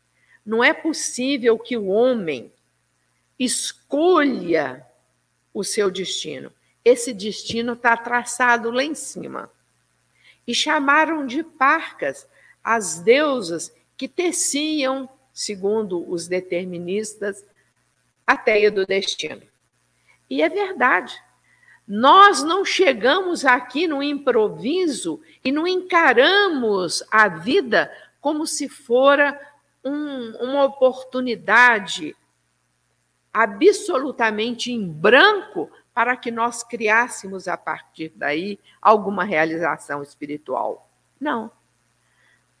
não 0.44 0.64
é 0.64 0.72
possível 0.72 1.58
que 1.58 1.76
o 1.76 1.88
homem 1.88 2.50
escolha 3.44 4.86
o 5.52 5.64
seu 5.64 5.90
destino. 5.90 6.52
Esse 6.84 7.12
destino 7.12 7.72
está 7.72 7.96
traçado 7.96 8.70
lá 8.70 8.84
em 8.84 8.94
cima. 8.94 9.50
E 10.46 10.54
chamaram 10.54 11.26
de 11.26 11.42
parcas 11.42 12.26
as 12.62 12.98
deusas 13.00 13.72
que 13.96 14.06
teciam, 14.08 15.08
segundo 15.32 16.08
os 16.10 16.28
deterministas, 16.28 17.44
a 18.26 18.36
teia 18.36 18.70
do 18.70 18.86
destino. 18.86 19.42
E 20.30 20.42
é 20.42 20.48
verdade. 20.48 21.20
Nós 21.86 22.42
não 22.42 22.64
chegamos 22.64 23.44
aqui 23.44 23.88
no 23.88 24.02
improviso 24.02 25.20
e 25.44 25.50
não 25.50 25.66
encaramos 25.66 27.02
a 27.10 27.28
vida 27.28 27.92
como 28.20 28.46
se 28.46 28.68
fora 28.68 29.38
um, 29.84 30.30
uma 30.36 30.64
oportunidade 30.64 32.14
absolutamente 33.32 34.70
em 34.70 34.86
branco 34.86 35.70
para 35.94 36.16
que 36.16 36.30
nós 36.30 36.62
criássemos 36.62 37.48
a 37.48 37.56
partir 37.56 38.12
daí 38.14 38.58
alguma 38.80 39.24
realização 39.24 40.02
espiritual. 40.02 40.88
Não. 41.20 41.50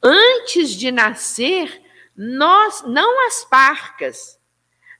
Antes 0.02 0.70
de 0.70 0.90
nascer, 0.90 1.82
nós, 2.16 2.82
não 2.86 3.26
as 3.26 3.44
parcas, 3.44 4.38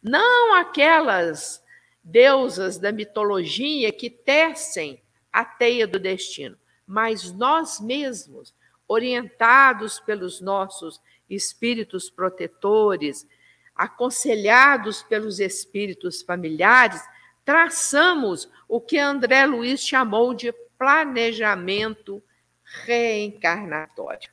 não 0.02 0.54
aquelas 0.54 1.62
deusas 2.02 2.78
da 2.78 2.90
mitologia 2.90 3.92
que 3.92 4.10
tecem 4.10 5.00
a 5.32 5.44
teia 5.44 5.86
do 5.86 5.98
destino, 5.98 6.56
mas 6.86 7.32
nós 7.32 7.80
mesmos, 7.80 8.54
orientados 8.88 10.00
pelos 10.00 10.40
nossos 10.40 11.00
espíritos 11.30 12.10
protetores, 12.10 13.26
aconselhados 13.74 15.02
pelos 15.02 15.40
espíritos 15.40 16.22
familiares, 16.22 17.02
traçamos 17.44 18.48
o 18.68 18.80
que 18.80 18.98
André 18.98 19.46
Luiz 19.46 19.80
chamou 19.80 20.34
de 20.34 20.52
planejamento 20.78 22.22
reencarnatório. 22.64 24.30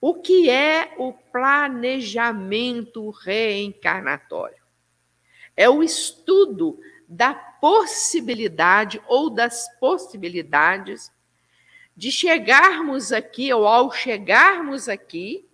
O 0.00 0.14
que 0.14 0.50
é 0.50 0.94
o 0.98 1.12
planejamento 1.12 3.10
reencarnatório? 3.10 4.62
É 5.56 5.68
o 5.68 5.82
estudo 5.82 6.78
da 7.08 7.34
possibilidade 7.34 9.00
ou 9.06 9.30
das 9.30 9.66
possibilidades 9.78 11.10
de 11.96 12.12
chegarmos 12.12 13.10
aqui, 13.10 13.52
ou 13.52 13.66
ao 13.66 13.90
chegarmos 13.90 14.88
aqui, 14.88 15.45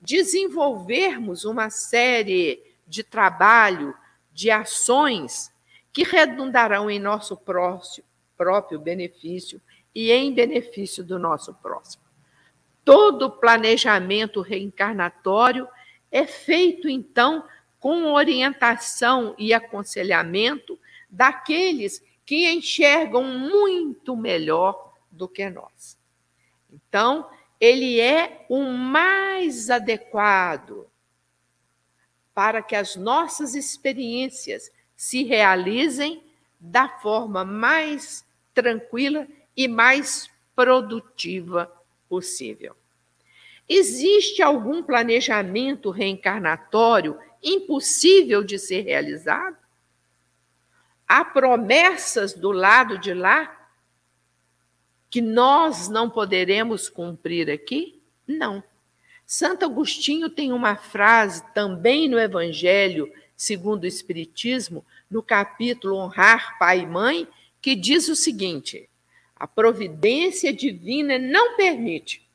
desenvolvermos 0.00 1.44
uma 1.44 1.70
série 1.70 2.62
de 2.86 3.02
trabalho, 3.02 3.94
de 4.32 4.50
ações 4.50 5.52
que 5.92 6.04
redundarão 6.04 6.90
em 6.90 6.98
nosso 6.98 7.36
próximo, 7.36 8.06
próprio 8.36 8.78
benefício 8.78 9.60
e 9.94 10.12
em 10.12 10.32
benefício 10.32 11.02
do 11.02 11.18
nosso 11.18 11.52
próximo. 11.54 12.04
Todo 12.84 13.30
planejamento 13.30 14.40
reencarnatório 14.40 15.68
é 16.10 16.24
feito, 16.26 16.88
então, 16.88 17.44
com 17.78 18.12
orientação 18.12 19.34
e 19.36 19.52
aconselhamento 19.52 20.78
daqueles 21.10 22.02
que 22.24 22.50
enxergam 22.50 23.24
muito 23.24 24.16
melhor 24.16 24.92
do 25.10 25.28
que 25.28 25.48
nós. 25.50 25.98
Então, 26.72 27.28
ele 27.60 28.00
é 28.00 28.44
o 28.48 28.62
mais 28.64 29.70
adequado 29.70 30.86
para 32.34 32.62
que 32.62 32.76
as 32.76 32.94
nossas 32.94 33.54
experiências 33.54 34.70
se 34.96 35.24
realizem 35.24 36.22
da 36.60 36.88
forma 36.88 37.44
mais 37.44 38.24
tranquila 38.54 39.26
e 39.56 39.66
mais 39.66 40.30
produtiva 40.54 41.72
possível. 42.08 42.76
Existe 43.68 44.40
algum 44.40 44.82
planejamento 44.82 45.90
reencarnatório 45.90 47.18
impossível 47.42 48.42
de 48.42 48.58
ser 48.58 48.82
realizado? 48.82 49.56
Há 51.06 51.24
promessas 51.24 52.34
do 52.34 52.50
lado 52.50 52.98
de 52.98 53.12
lá 53.12 53.57
que 55.10 55.20
nós 55.20 55.88
não 55.88 56.10
poderemos 56.10 56.88
cumprir 56.88 57.50
aqui? 57.50 58.00
Não. 58.26 58.62
Santo 59.26 59.64
Agostinho 59.64 60.30
tem 60.30 60.52
uma 60.52 60.76
frase 60.76 61.42
também 61.52 62.08
no 62.08 62.18
Evangelho, 62.18 63.12
segundo 63.36 63.84
o 63.84 63.86
Espiritismo, 63.86 64.84
no 65.10 65.22
capítulo 65.22 65.96
Honrar 65.96 66.58
Pai 66.58 66.80
e 66.80 66.86
Mãe, 66.86 67.28
que 67.60 67.74
diz 67.74 68.08
o 68.08 68.16
seguinte: 68.16 68.88
a 69.36 69.46
providência 69.46 70.52
divina 70.52 71.18
não 71.18 71.56
permite 71.56 72.26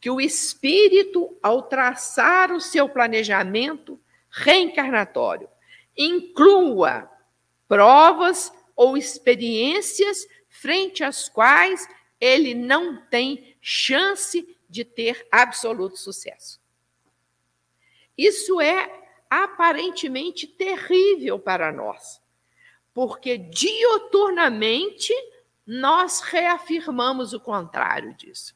que 0.00 0.10
o 0.10 0.20
espírito, 0.20 1.36
ao 1.42 1.62
traçar 1.62 2.52
o 2.52 2.60
seu 2.60 2.88
planejamento 2.88 3.98
reencarnatório, 4.30 5.48
inclua 5.96 7.10
provas 7.66 8.52
ou 8.76 8.96
experiências 8.96 10.26
frente 10.48 11.02
às 11.02 11.28
quais 11.28 11.88
ele 12.20 12.54
não 12.54 12.96
tem 13.06 13.56
chance 13.60 14.56
de 14.68 14.84
ter 14.84 15.26
absoluto 15.30 15.96
sucesso. 15.96 16.60
Isso 18.16 18.60
é 18.60 19.04
aparentemente 19.28 20.46
terrível 20.46 21.38
para 21.38 21.72
nós, 21.72 22.22
porque 22.94 23.36
dioturnamente 23.36 25.12
nós 25.66 26.20
reafirmamos 26.20 27.32
o 27.32 27.40
contrário 27.40 28.14
disso, 28.14 28.54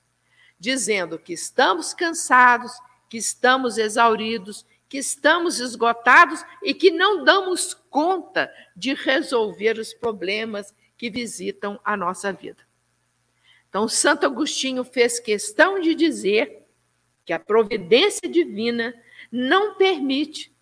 dizendo 0.59 1.19
que 1.19 1.33
estamos 1.33 1.93
cansados, 1.93 2.73
que 3.09 3.19
estamos 3.19 3.77
exauridos, 3.77 4.65
que 4.89 4.99
estamos 4.99 5.61
esgotados 5.61 6.45
e 6.63 6.73
que 6.73 6.91
não 6.91 7.25
damos 7.25 7.75
conta 7.75 8.53
de 8.77 8.95
resolver 8.95 9.79
os 9.79 9.93
problemas 9.93 10.75
que 10.97 11.11
visitam 11.11 11.79
a 11.85 11.97
nossa 11.97 12.33
vida. 12.33 12.70
Então, 13.71 13.89
Santo 13.89 14.27
Agostinho 14.27 14.83
fez 14.83 15.21
questão 15.21 15.81
de 15.81 15.95
dizer 15.95 16.67
que 17.25 17.33
a 17.33 17.39
providência 17.39 18.29
divina 18.29 18.93
não 19.31 19.77
permite 19.77 20.53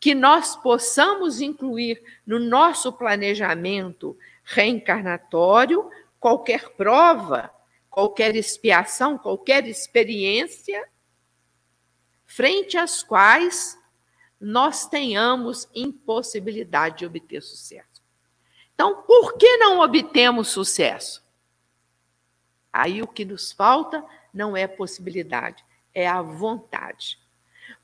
que 0.00 0.16
nós 0.16 0.56
possamos 0.56 1.40
incluir 1.40 2.02
no 2.26 2.40
nosso 2.40 2.92
planejamento 2.92 4.18
reencarnatório 4.42 5.88
qualquer 6.18 6.70
prova, 6.70 7.50
qualquer 7.88 8.34
expiação, 8.34 9.16
qualquer 9.16 9.66
experiência, 9.68 10.88
frente 12.24 12.76
às 12.76 13.02
quais 13.02 13.78
nós 14.40 14.86
tenhamos 14.86 15.68
impossibilidade 15.72 16.98
de 16.98 17.06
obter 17.06 17.40
sucesso. 17.40 18.02
Então, 18.74 19.02
por 19.02 19.38
que 19.38 19.56
não 19.56 19.80
obtemos 19.80 20.48
sucesso? 20.48 21.25
Aí 22.76 23.02
o 23.02 23.06
que 23.06 23.24
nos 23.24 23.52
falta 23.52 24.04
não 24.34 24.54
é 24.54 24.66
possibilidade, 24.66 25.64
é 25.94 26.06
a 26.06 26.20
vontade. 26.20 27.18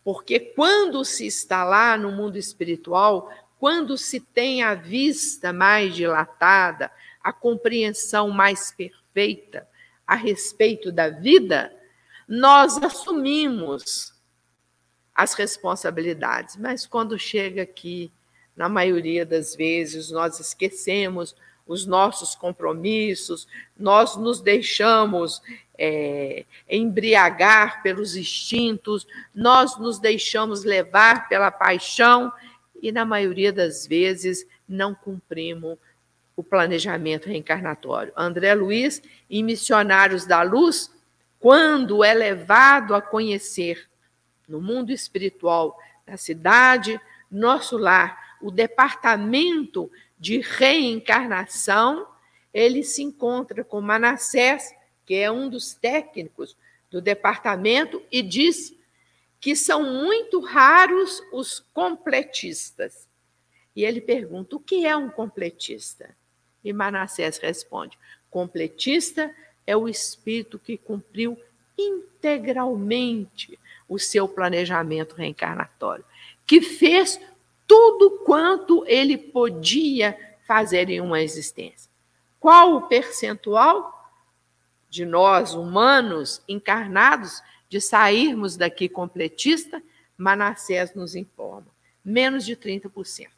Porque 0.05 0.39
quando 0.39 1.03
se 1.03 1.27
está 1.27 1.65
lá 1.65 1.97
no 1.97 2.13
mundo 2.13 2.37
espiritual, 2.37 3.33
quando 3.59 3.97
se 3.97 4.21
tem 4.21 4.63
a 4.63 4.75
vista 4.75 5.51
mais 5.51 5.95
dilatada, 5.95 6.91
a 7.23 7.33
compreensão 7.33 8.29
mais 8.29 8.71
perfeita 8.71 9.67
a 10.07 10.15
respeito 10.15 10.93
da 10.93 11.09
vida, 11.09 11.75
nós 12.29 12.77
assumimos 12.77 14.13
as 15.15 15.33
responsabilidades. 15.33 16.57
Mas 16.57 16.87
quando 16.87 17.19
chega 17.19 17.63
aqui, 17.63 18.13
na 18.55 18.69
maioria 18.69 19.25
das 19.25 19.57
vezes, 19.57 20.11
nós 20.11 20.39
esquecemos 20.39 21.35
os 21.67 21.87
nossos 21.87 22.35
compromissos, 22.35 23.47
nós 23.79 24.17
nos 24.17 24.41
deixamos 24.41 25.43
é, 25.79 26.45
embriagar 26.69 27.83
pelos 27.83 28.17
instintos, 28.17 29.07
nós 29.35 29.79
nos 29.79 29.99
deixamos 29.99 30.65
levar 30.65 31.29
pela 31.29 31.51
paixão 31.51 32.33
e, 32.83 32.93
na 32.93 33.05
maioria 33.05 33.53
das 33.53 33.87
vezes, 33.87 34.47
não 34.69 34.95
cumprimos 34.95 35.79
o 36.37 36.43
planejamento 36.43 37.29
reencarnatório. 37.29 38.13
André 38.17 38.55
Luiz, 38.55 39.03
em 39.31 39.43
Missionários 39.43 40.27
da 40.27 40.43
Luz, 40.43 40.91
quando 41.39 42.03
é 42.05 42.15
levado 42.15 42.95
a 42.95 43.03
conhecer 43.03 43.89
no 44.49 44.61
mundo 44.61 44.93
espiritual 44.93 45.79
da 46.07 46.17
cidade, 46.17 47.01
nosso 47.31 47.77
lar, 47.77 48.37
o 48.41 48.51
departamento 48.51 49.91
de 50.23 50.39
reencarnação, 50.39 52.07
ele 52.55 52.85
se 52.85 53.03
encontra 53.03 53.65
com 53.65 53.81
Manassés, 53.81 54.73
que 55.05 55.17
é 55.17 55.29
um 55.29 55.49
dos 55.49 55.75
técnicos 55.75 56.57
do 56.89 57.01
departamento, 57.01 58.01
e 58.09 58.23
diz 58.23 58.73
que 59.41 59.57
são 59.57 59.83
muito 59.83 60.39
raros 60.39 61.21
os 61.33 61.59
completistas. 61.75 63.09
E 63.75 63.85
ele 63.85 64.01
pergunta: 64.01 64.55
o 64.55 64.61
que 64.61 64.87
é 64.87 64.97
um 64.97 65.11
completista? 65.11 66.15
E 66.63 66.73
Manassés 66.73 67.39
responde: 67.39 67.99
completista 68.31 69.35
é 69.67 69.77
o 69.77 69.89
espírito 69.89 70.57
que 70.57 70.79
cumpriu 70.79 71.37
integralmente 71.77 73.59
o 73.89 73.99
seu 73.99 74.29
planejamento 74.29 75.17
reencarnatório, 75.17 76.05
que 76.47 76.61
fez 76.61 77.19
tudo 77.67 78.23
quanto 78.25 78.85
ele 78.87 79.17
podia 79.17 80.17
fazer 80.47 80.91
em 80.91 81.01
uma 81.01 81.23
existência. 81.23 81.91
Qual 82.39 82.75
o 82.75 82.83
percentual 82.83 84.11
de 84.91 85.07
nós, 85.07 85.55
humanos, 85.55 86.43
encarnados, 86.49 87.43
de 87.69 87.81
sairmos 87.81 88.57
daqui 88.57 88.89
completista? 88.89 89.83
Manassés 90.17 90.95
nos 90.95 91.15
informa: 91.15 91.69
menos 92.05 92.45
de 92.45 92.57
30%. 92.57 93.29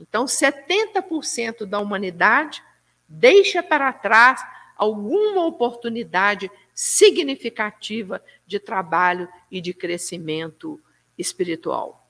Então, 0.00 0.24
70% 0.24 1.64
da 1.64 1.78
humanidade 1.78 2.62
deixa 3.08 3.62
para 3.62 3.92
trás 3.92 4.44
alguma 4.76 5.46
oportunidade 5.46 6.50
significativa 6.74 8.20
de 8.46 8.58
trabalho 8.58 9.28
e 9.50 9.60
de 9.60 9.72
crescimento 9.72 10.80
espiritual. 11.16 12.03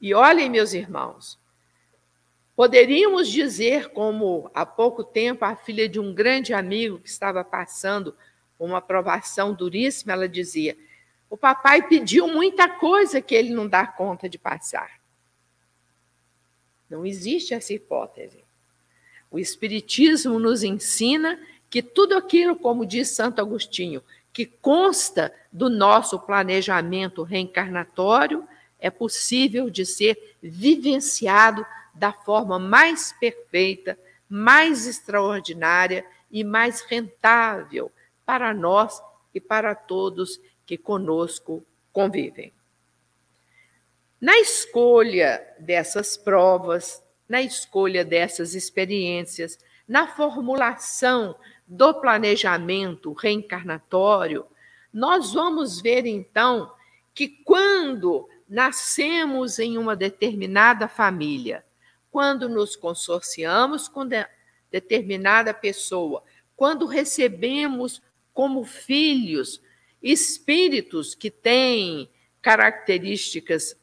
E 0.00 0.14
olhem, 0.14 0.48
meus 0.48 0.72
irmãos, 0.72 1.38
poderíamos 2.56 3.28
dizer, 3.28 3.90
como 3.90 4.50
há 4.54 4.64
pouco 4.64 5.04
tempo 5.04 5.44
a 5.44 5.54
filha 5.54 5.88
de 5.88 6.00
um 6.00 6.14
grande 6.14 6.54
amigo 6.54 6.98
que 6.98 7.08
estava 7.08 7.44
passando 7.44 8.14
uma 8.58 8.80
provação 8.80 9.52
duríssima, 9.52 10.12
ela 10.12 10.28
dizia: 10.28 10.76
o 11.28 11.36
papai 11.36 11.86
pediu 11.86 12.26
muita 12.26 12.68
coisa 12.68 13.20
que 13.20 13.34
ele 13.34 13.50
não 13.50 13.68
dá 13.68 13.86
conta 13.86 14.28
de 14.28 14.38
passar. 14.38 15.00
Não 16.88 17.06
existe 17.06 17.54
essa 17.54 17.72
hipótese. 17.72 18.42
O 19.30 19.38
Espiritismo 19.38 20.40
nos 20.40 20.64
ensina 20.64 21.38
que 21.70 21.82
tudo 21.82 22.16
aquilo, 22.16 22.56
como 22.56 22.84
diz 22.84 23.10
Santo 23.10 23.40
Agostinho, 23.40 24.02
que 24.32 24.44
consta 24.44 25.32
do 25.52 25.70
nosso 25.70 26.18
planejamento 26.18 27.22
reencarnatório, 27.22 28.46
é 28.80 28.90
possível 28.90 29.68
de 29.68 29.84
ser 29.84 30.36
vivenciado 30.42 31.64
da 31.94 32.12
forma 32.12 32.58
mais 32.58 33.12
perfeita, 33.12 33.98
mais 34.28 34.86
extraordinária 34.86 36.04
e 36.30 36.42
mais 36.42 36.80
rentável 36.80 37.92
para 38.24 38.54
nós 38.54 39.02
e 39.34 39.40
para 39.40 39.74
todos 39.74 40.40
que 40.64 40.78
conosco 40.78 41.64
convivem. 41.92 42.52
Na 44.20 44.38
escolha 44.38 45.42
dessas 45.58 46.16
provas, 46.16 47.02
na 47.28 47.42
escolha 47.42 48.04
dessas 48.04 48.54
experiências, 48.54 49.58
na 49.88 50.06
formulação 50.06 51.34
do 51.66 51.94
planejamento 51.94 53.12
reencarnatório, 53.12 54.46
nós 54.92 55.32
vamos 55.32 55.80
ver 55.80 56.06
então 56.06 56.72
que 57.14 57.28
quando 57.28 58.28
nascemos 58.50 59.60
em 59.60 59.78
uma 59.78 59.94
determinada 59.94 60.88
família, 60.88 61.64
quando 62.10 62.48
nos 62.48 62.74
consorciamos 62.74 63.86
com 63.86 64.04
de 64.04 64.26
determinada 64.72 65.54
pessoa, 65.54 66.24
quando 66.56 66.84
recebemos 66.84 68.02
como 68.34 68.64
filhos 68.64 69.62
espíritos 70.02 71.14
que 71.14 71.30
têm 71.30 72.10
características 72.42 73.76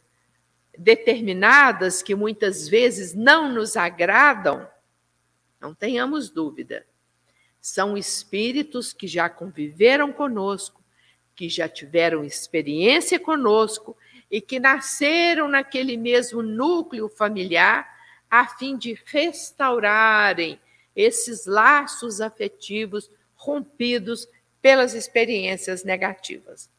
determinadas 0.78 2.04
que 2.04 2.14
muitas 2.14 2.68
vezes 2.68 3.14
não 3.14 3.52
nos 3.52 3.78
agradam, 3.78 4.68
não 5.62 5.74
tenhamos 5.74 6.30
dúvida. 6.30 6.86
São 7.62 7.98
espíritos 7.98 8.92
que 8.92 9.08
já 9.08 9.30
conviveram 9.30 10.12
conosco, 10.12 10.84
que 11.36 11.48
já 11.48 11.70
tiveram 11.70 12.24
experiência 12.26 13.20
conosco 13.20 13.96
e 14.30 14.42
que 14.42 14.60
nasceram 14.60 15.48
naquele 15.48 15.96
mesmo 15.98 16.42
núcleo 16.42 17.08
familiar 17.08 17.88
a 18.30 18.46
fim 18.46 18.78
de 18.78 19.00
restaurarem 19.06 20.60
esses 20.96 21.46
laços 21.46 22.20
afetivos 22.20 23.10
rompidos 23.36 24.28
pelas 24.62 24.94
experiências 24.94 25.84
negativas. 25.84 26.70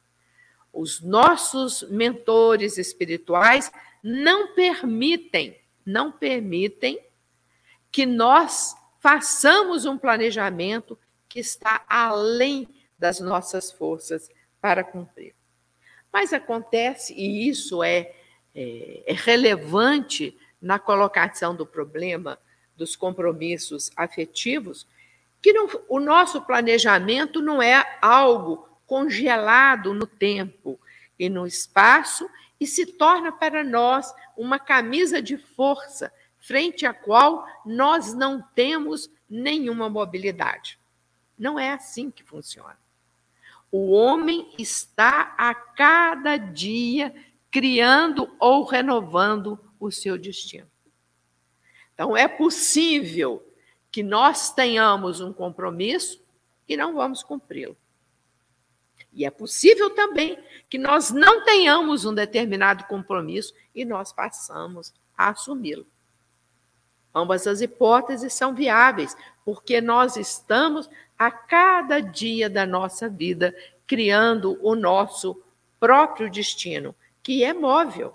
Os 0.73 1.01
nossos 1.01 1.83
mentores 1.89 2.77
espirituais 2.77 3.71
não 4.03 4.55
permitem, 4.55 5.59
não 5.87 6.13
permitem 6.13 7.01
que 7.91 8.05
nós 8.05 8.77
façamos 9.01 9.87
um 9.87 9.97
planejamento 9.97 10.99
que 11.29 11.41
está 11.41 11.85
além 11.89 12.69
das 12.99 13.21
nossas 13.21 13.71
forças 13.71 14.29
para 14.61 14.83
cumprir. 14.83 15.38
Mas 16.13 16.33
acontece, 16.33 17.15
e 17.15 17.49
isso 17.49 17.83
é, 17.83 18.13
é, 18.55 19.05
é 19.07 19.13
relevante 19.13 20.37
na 20.61 20.79
colocação 20.79 21.55
do 21.55 21.67
problema 21.67 22.39
dos 22.77 22.97
compromissos 22.97 23.91
afetivos, 23.97 24.87
que 25.41 25.53
não, 25.53 25.69
o 25.89 26.01
nosso 26.01 26.43
planejamento 26.43 27.41
não 27.41 27.63
é 27.63 27.99
algo 28.01 28.69
congelado 28.87 29.93
no 29.93 30.07
tempo 30.07 30.81
e 31.19 31.29
no 31.29 31.47
espaço 31.47 32.29
e 32.61 32.67
se 32.67 32.87
torna 32.87 33.31
para 33.31 33.63
nós 33.63 34.13
uma 34.37 34.59
camisa 34.59 35.21
de 35.21 35.37
força 35.37 36.13
frente 36.39 36.87
à 36.87 36.95
qual 36.95 37.47
nós 37.65 38.15
não 38.15 38.43
temos 38.55 39.11
nenhuma 39.29 39.89
mobilidade. 39.89 40.79
Não 41.39 41.59
é 41.59 41.73
assim 41.73 42.11
que 42.11 42.25
funciona. 42.25 42.79
O 43.71 43.91
homem 43.91 44.53
está 44.59 45.35
a 45.37 45.55
cada 45.55 46.37
dia 46.37 47.15
criando 47.51 48.35
ou 48.39 48.65
renovando 48.65 49.59
o 49.79 49.91
seu 49.91 50.19
destino. 50.19 50.69
Então, 51.95 52.17
é 52.17 52.29
possível 52.29 53.45
que 53.91 54.03
nós 54.03 54.53
tenhamos 54.53 55.21
um 55.21 55.33
compromisso 55.33 56.21
e 56.69 56.77
não 56.77 56.95
vamos 56.95 57.23
cumpri-lo. 57.23 57.77
E 59.13 59.25
é 59.25 59.31
possível 59.31 59.91
também 59.91 60.39
que 60.69 60.79
nós 60.79 61.11
não 61.11 61.45
tenhamos 61.45 62.05
um 62.05 62.15
determinado 62.15 62.85
compromisso 62.85 63.55
e 63.75 63.85
nós 63.85 64.13
passamos 64.13 64.93
a 65.17 65.31
assumi-lo. 65.31 65.87
Ambas 67.15 67.47
as 67.47 67.61
hipóteses 67.61 68.33
são 68.33 68.55
viáveis, 68.55 69.17
porque 69.45 69.81
nós 69.81 70.17
estamos 70.17 70.89
a 71.19 71.31
cada 71.31 72.01
dia 72.01 72.49
da 72.49 72.65
nossa 72.65 73.09
vida 73.09 73.55
criando 73.87 74.59
o 74.63 74.75
nosso 74.77 75.43
próprio 75.81 76.31
destino, 76.31 76.95
que 77.23 77.43
é 77.43 77.53
móvel, 77.53 78.15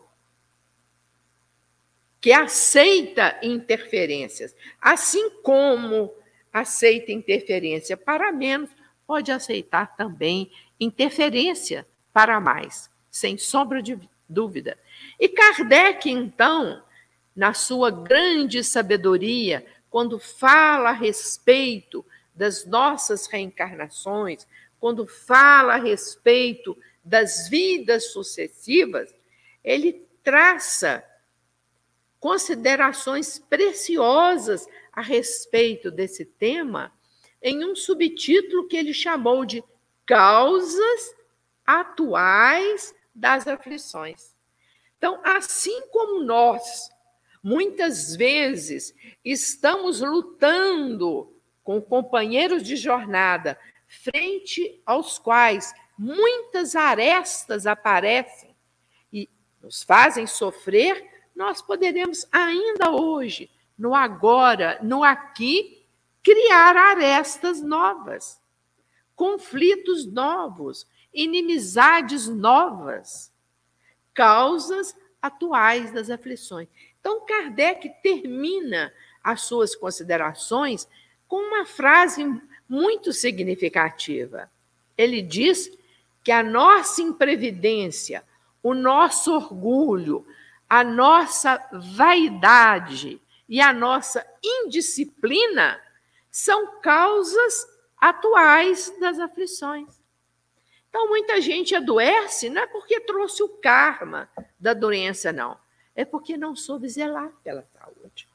que 2.22 2.32
aceita 2.32 3.38
interferências, 3.44 4.56
assim 4.80 5.30
como 5.42 6.14
aceita 6.54 7.12
interferência 7.12 7.98
para 7.98 8.32
menos, 8.32 8.70
pode 9.06 9.32
aceitar 9.32 9.96
também 9.98 10.50
interferência 10.80 11.86
para 12.14 12.40
mais, 12.40 12.90
sem 13.12 13.38
sombra 13.38 13.82
de 13.82 14.00
dúvida. 14.30 14.78
E 15.20 15.28
Kardec, 15.28 16.10
então, 16.10 16.82
na 17.36 17.54
sua 17.54 17.92
grande 17.92 18.64
sabedoria, 18.64 19.66
quando 19.90 20.18
fala 20.20 20.90
a 20.90 20.94
respeito 20.94 22.06
das 22.36 22.66
nossas 22.66 23.28
reencarnações, 23.28 24.48
quando 24.80 25.08
fala 25.08 25.76
a 25.76 25.78
respeito 25.78 26.78
das 27.04 27.48
vidas 27.48 28.12
sucessivas, 28.12 29.14
ele 29.64 30.08
traça 30.24 31.04
considerações 32.20 33.38
preciosas 33.38 34.68
a 34.92 35.02
respeito 35.02 35.92
desse 35.92 36.26
tema 36.26 36.92
em 37.42 37.66
um 37.66 37.76
subtítulo 37.76 38.68
que 38.68 38.78
ele 38.78 38.94
chamou 38.94 39.46
de 39.46 39.64
Causas 40.06 41.16
Atuais 41.66 42.96
das 43.14 43.48
Aflições. 43.48 44.34
Então, 44.98 45.20
assim 45.24 45.88
como 45.92 46.24
nós 46.24 46.90
Muitas 47.44 48.16
vezes 48.16 48.96
estamos 49.24 50.00
lutando 50.00 51.33
com 51.64 51.82
companheiros 51.82 52.64
de 52.64 52.76
jornada, 52.76 53.58
frente 53.88 54.82
aos 54.86 55.18
quais 55.18 55.74
muitas 55.98 56.76
arestas 56.76 57.66
aparecem 57.66 58.56
e 59.12 59.30
nos 59.62 59.84
fazem 59.84 60.28
sofrer, 60.28 61.10
nós 61.36 61.62
poderemos 61.62 62.28
ainda 62.32 62.92
hoje, 62.92 63.50
no 63.78 63.96
agora, 63.96 64.80
no 64.82 65.04
aqui, 65.04 65.86
criar 66.22 66.76
arestas 66.76 67.62
novas, 67.62 68.40
conflitos 69.16 70.06
novos, 70.06 70.88
inimizades 71.14 72.28
novas, 72.28 73.32
causas 74.14 74.96
atuais 75.22 75.92
das 75.92 76.10
aflições. 76.10 76.68
Então, 77.00 77.26
Kardec 77.26 77.90
termina 78.02 78.94
as 79.24 79.42
suas 79.42 79.76
considerações 79.76 80.88
com 81.34 81.40
uma 81.40 81.66
frase 81.66 82.24
muito 82.70 83.12
significativa. 83.12 84.52
Ele 84.96 85.20
diz 85.20 85.68
que 86.24 86.32
a 86.32 86.44
nossa 86.44 87.02
imprevidência, 87.02 88.24
o 88.62 88.76
nosso 88.76 89.34
orgulho, 89.34 90.24
a 90.70 90.84
nossa 90.84 91.60
vaidade 91.96 93.20
e 93.50 93.60
a 93.60 93.74
nossa 93.74 94.24
indisciplina 94.44 95.82
são 96.30 96.80
causas 96.82 97.68
atuais 97.98 98.94
das 99.00 99.18
aflições. 99.18 99.90
Então, 100.88 101.10
muita 101.10 101.42
gente 101.42 101.74
adoece 101.74 102.48
não 102.48 102.62
é 102.62 102.68
porque 102.68 103.00
trouxe 103.00 103.42
o 103.42 103.50
karma 103.50 104.30
da 104.60 104.76
doença, 104.76 105.34
não 105.34 105.58
é 105.96 106.06
porque 106.06 106.38
não 106.38 106.56
soube 106.56 106.88
zelar 106.88 107.32
pela 107.44 107.66
saúde. 107.74 108.30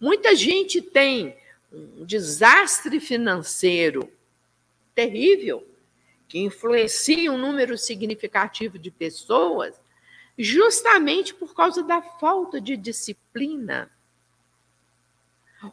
Muita 0.00 0.36
gente 0.36 0.80
tem 0.80 1.36
um 1.74 2.04
desastre 2.04 3.00
financeiro 3.00 4.08
terrível, 4.94 5.66
que 6.28 6.38
influencia 6.38 7.32
um 7.32 7.38
número 7.38 7.76
significativo 7.76 8.78
de 8.78 8.90
pessoas, 8.90 9.74
justamente 10.38 11.34
por 11.34 11.54
causa 11.54 11.82
da 11.82 12.00
falta 12.00 12.60
de 12.60 12.76
disciplina. 12.76 13.90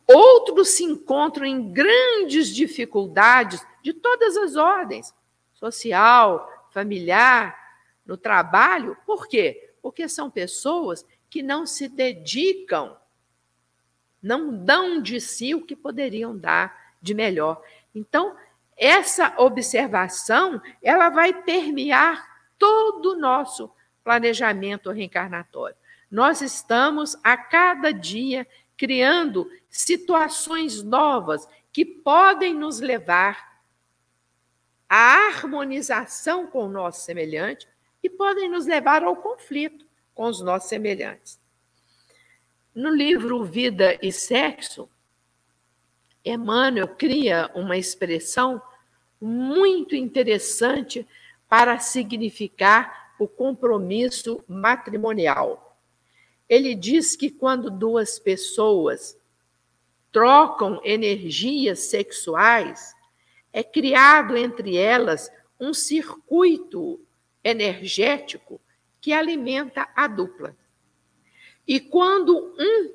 Outros 0.07 0.69
se 0.69 0.83
encontram 0.83 1.45
em 1.45 1.71
grandes 1.71 2.53
dificuldades 2.53 3.61
de 3.83 3.93
todas 3.93 4.37
as 4.37 4.55
ordens 4.55 5.13
social, 5.53 6.67
familiar, 6.71 7.55
no 8.05 8.17
trabalho. 8.17 8.97
Por 9.05 9.27
quê? 9.27 9.73
Porque 9.81 10.07
são 10.07 10.29
pessoas 10.29 11.05
que 11.29 11.43
não 11.43 11.65
se 11.65 11.87
dedicam, 11.87 12.97
não 14.21 14.55
dão 14.55 15.01
de 15.01 15.19
si 15.19 15.55
o 15.55 15.65
que 15.65 15.75
poderiam 15.75 16.37
dar 16.37 16.93
de 17.01 17.13
melhor. 17.13 17.61
Então, 17.93 18.35
essa 18.77 19.33
observação, 19.37 20.61
ela 20.81 21.09
vai 21.09 21.33
permear 21.33 22.27
todo 22.57 23.13
o 23.13 23.17
nosso 23.17 23.71
planejamento 24.03 24.91
reencarnatório. 24.91 25.75
Nós 26.09 26.41
estamos 26.41 27.17
a 27.23 27.37
cada 27.37 27.91
dia 27.91 28.47
criando 28.75 29.49
situações 29.69 30.83
novas 30.83 31.47
que 31.71 31.85
podem 31.85 32.53
nos 32.53 32.79
levar 32.79 33.61
à 34.89 35.27
harmonização 35.27 36.45
com 36.47 36.65
o 36.65 36.69
nosso 36.69 37.01
semelhante 37.01 37.67
e 38.03 38.09
podem 38.09 38.49
nos 38.49 38.65
levar 38.65 39.03
ao 39.03 39.15
conflito 39.15 39.85
com 40.13 40.25
os 40.25 40.41
nossos 40.41 40.69
semelhantes. 40.69 41.40
No 42.73 42.89
livro 42.89 43.43
Vida 43.43 43.99
e 44.01 44.13
Sexo, 44.13 44.89
Emmanuel 46.23 46.87
cria 46.87 47.51
uma 47.53 47.75
expressão 47.77 48.61
muito 49.19 49.93
interessante 49.93 51.05
para 51.49 51.79
significar 51.79 53.13
o 53.19 53.27
compromisso 53.27 54.41
matrimonial. 54.47 55.77
Ele 56.47 56.73
diz 56.73 57.13
que 57.13 57.29
quando 57.29 57.69
duas 57.69 58.17
pessoas 58.17 59.17
trocam 60.09 60.79
energias 60.85 61.79
sexuais, 61.79 62.95
é 63.51 63.65
criado 63.65 64.37
entre 64.37 64.77
elas 64.77 65.29
um 65.59 65.73
circuito 65.73 67.01
energético 67.43 68.61
que 69.01 69.11
alimenta 69.11 69.89
a 69.93 70.07
dupla. 70.07 70.55
E 71.71 71.79
quando 71.79 72.53
um 72.59 72.93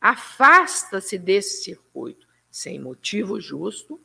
afasta-se 0.00 1.18
desse 1.18 1.64
circuito 1.64 2.26
sem 2.50 2.78
motivo 2.78 3.38
justo, 3.38 4.00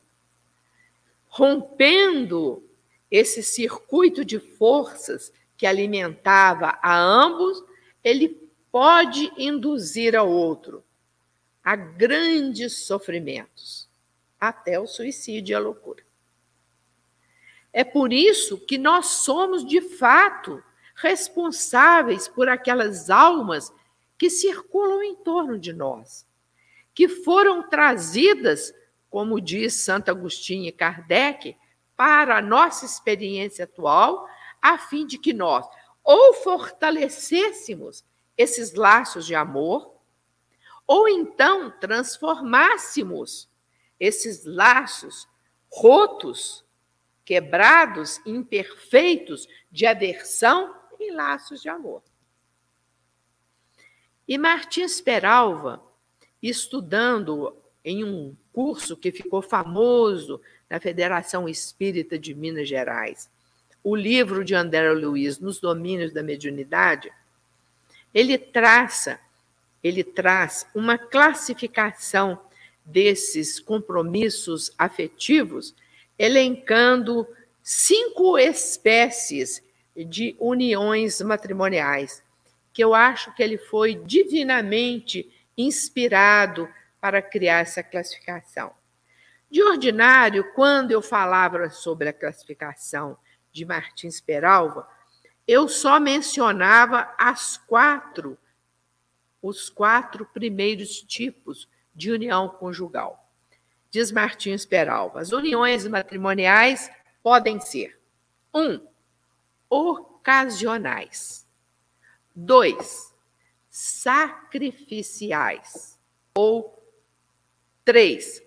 rompendo 1.27 2.61
esse 3.09 3.41
circuito 3.41 4.25
de 4.25 4.37
forças 4.37 5.31
que 5.55 5.65
alimentava 5.65 6.77
a 6.81 6.99
ambos, 6.99 7.63
ele 8.03 8.37
pode 8.69 9.31
induzir 9.37 10.13
ao 10.13 10.29
outro 10.29 10.83
a 11.63 11.77
grandes 11.77 12.79
sofrimentos, 12.79 13.87
até 14.37 14.77
o 14.77 14.85
suicídio 14.85 15.53
e 15.53 15.55
a 15.55 15.59
loucura. 15.59 16.03
É 17.71 17.85
por 17.85 18.11
isso 18.11 18.57
que 18.57 18.77
nós 18.77 19.05
somos, 19.05 19.65
de 19.65 19.79
fato, 19.79 20.61
responsáveis 20.95 22.27
por 22.27 22.47
aquelas 22.47 23.09
almas 23.09 23.71
que 24.17 24.29
circulam 24.29 25.01
em 25.03 25.15
torno 25.15 25.57
de 25.57 25.73
nós, 25.73 26.25
que 26.93 27.07
foram 27.07 27.67
trazidas, 27.67 28.73
como 29.09 29.41
diz 29.41 29.73
Santo 29.73 30.09
Agostinho 30.09 30.67
e 30.67 30.71
Kardec, 30.71 31.57
para 31.95 32.37
a 32.37 32.41
nossa 32.41 32.85
experiência 32.85 33.65
atual, 33.65 34.27
a 34.61 34.77
fim 34.77 35.05
de 35.05 35.17
que 35.17 35.33
nós 35.33 35.65
ou 36.03 36.33
fortalecêssemos 36.35 38.03
esses 38.37 38.73
laços 38.73 39.25
de 39.25 39.35
amor, 39.35 39.95
ou 40.85 41.07
então 41.07 41.71
transformássemos 41.79 43.49
esses 43.99 44.43
laços 44.43 45.27
rotos, 45.71 46.65
quebrados, 47.23 48.19
imperfeitos 48.25 49.47
de 49.71 49.85
aversão 49.85 50.75
em 51.03 51.11
laços 51.11 51.61
de 51.61 51.69
amor. 51.69 52.01
E 54.27 54.37
Martins 54.37 55.01
Peralva, 55.01 55.83
estudando 56.41 57.55
em 57.83 58.03
um 58.03 58.35
curso 58.53 58.95
que 58.95 59.11
ficou 59.11 59.41
famoso 59.41 60.39
na 60.69 60.79
Federação 60.79 61.49
Espírita 61.49 62.17
de 62.17 62.33
Minas 62.33 62.67
Gerais, 62.67 63.29
o 63.83 63.95
livro 63.95 64.45
de 64.45 64.55
André 64.55 64.91
Luiz, 64.93 65.39
Nos 65.39 65.59
Domínios 65.59 66.13
da 66.13 66.23
Mediunidade, 66.23 67.11
ele 68.13 68.37
traça 68.37 69.19
ele 69.83 70.03
traz 70.03 70.65
uma 70.73 70.97
classificação 70.97 72.39
desses 72.85 73.59
compromissos 73.59 74.71
afetivos, 74.77 75.75
elencando 76.17 77.27
cinco 77.61 78.37
espécies 78.37 79.61
de 79.95 80.35
uniões 80.39 81.21
matrimoniais, 81.21 82.23
que 82.71 82.83
eu 82.83 82.93
acho 82.93 83.33
que 83.35 83.43
ele 83.43 83.57
foi 83.57 83.95
divinamente 83.95 85.31
inspirado 85.57 86.67
para 86.99 87.21
criar 87.21 87.59
essa 87.59 87.83
classificação. 87.83 88.73
De 89.51 89.61
ordinário, 89.61 90.51
quando 90.53 90.91
eu 90.91 91.01
falava 91.01 91.69
sobre 91.69 92.09
a 92.09 92.13
classificação 92.13 93.17
de 93.51 93.65
Martins 93.65 94.19
Peralva, 94.19 94.87
eu 95.47 95.67
só 95.67 95.99
mencionava 95.99 97.13
as 97.17 97.57
quatro 97.57 98.37
os 99.43 99.69
quatro 99.69 100.25
primeiros 100.25 101.01
tipos 101.01 101.67
de 101.93 102.09
união 102.09 102.47
conjugal. 102.47 103.29
Diz 103.91 104.09
Martins 104.09 104.65
Peralva: 104.65 105.19
as 105.19 105.33
uniões 105.33 105.85
matrimoniais 105.85 106.89
podem 107.21 107.59
ser: 107.59 107.99
um, 108.55 108.79
ocasionais. 109.73 111.47
dois, 112.35 113.13
sacrificiais. 113.69 115.99
Ou 116.35 116.83
três, 117.83 118.43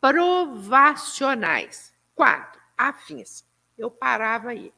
provacionais. 0.00 1.92
quatro, 2.14 2.60
afins. 2.76 3.44
Eu 3.78 3.90
parava 3.90 4.50
aí. 4.50 4.72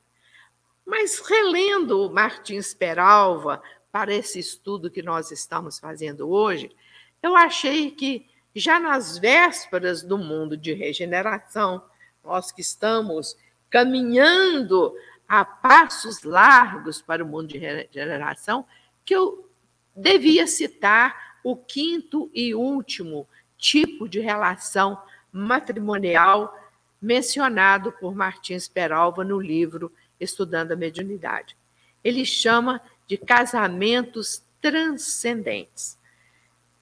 Mas 0.86 1.18
relendo 1.18 2.08
Martins 2.10 2.72
Peralva, 2.74 3.60
para 3.90 4.14
esse 4.14 4.38
estudo 4.38 4.90
que 4.90 5.02
nós 5.02 5.32
estamos 5.32 5.78
fazendo 5.78 6.30
hoje, 6.30 6.74
eu 7.22 7.36
achei 7.36 7.90
que 7.90 8.26
já 8.54 8.78
nas 8.78 9.16
vésperas 9.18 10.02
do 10.02 10.18
mundo 10.18 10.56
de 10.56 10.72
regeneração, 10.72 11.82
nós 12.22 12.52
que 12.52 12.60
estamos 12.60 13.36
caminhando 13.70 14.94
a 15.28 15.44
passos 15.44 16.22
largos 16.22 17.00
para 17.00 17.24
o 17.24 17.26
mundo 17.26 17.48
de 17.48 17.58
regeneração, 17.58 18.66
que 19.04 19.14
eu 19.14 19.50
devia 19.94 20.46
citar 20.46 21.38
o 21.42 21.56
quinto 21.56 22.30
e 22.34 22.54
último 22.54 23.26
tipo 23.56 24.08
de 24.08 24.20
relação 24.20 25.00
matrimonial 25.32 26.54
mencionado 27.00 27.92
por 27.92 28.14
Martins 28.14 28.68
Peralva 28.68 29.24
no 29.24 29.40
livro 29.40 29.92
Estudando 30.20 30.72
a 30.72 30.76
Mediunidade. 30.76 31.56
Ele 32.04 32.24
chama 32.24 32.80
de 33.06 33.16
casamentos 33.16 34.42
transcendentes. 34.60 35.98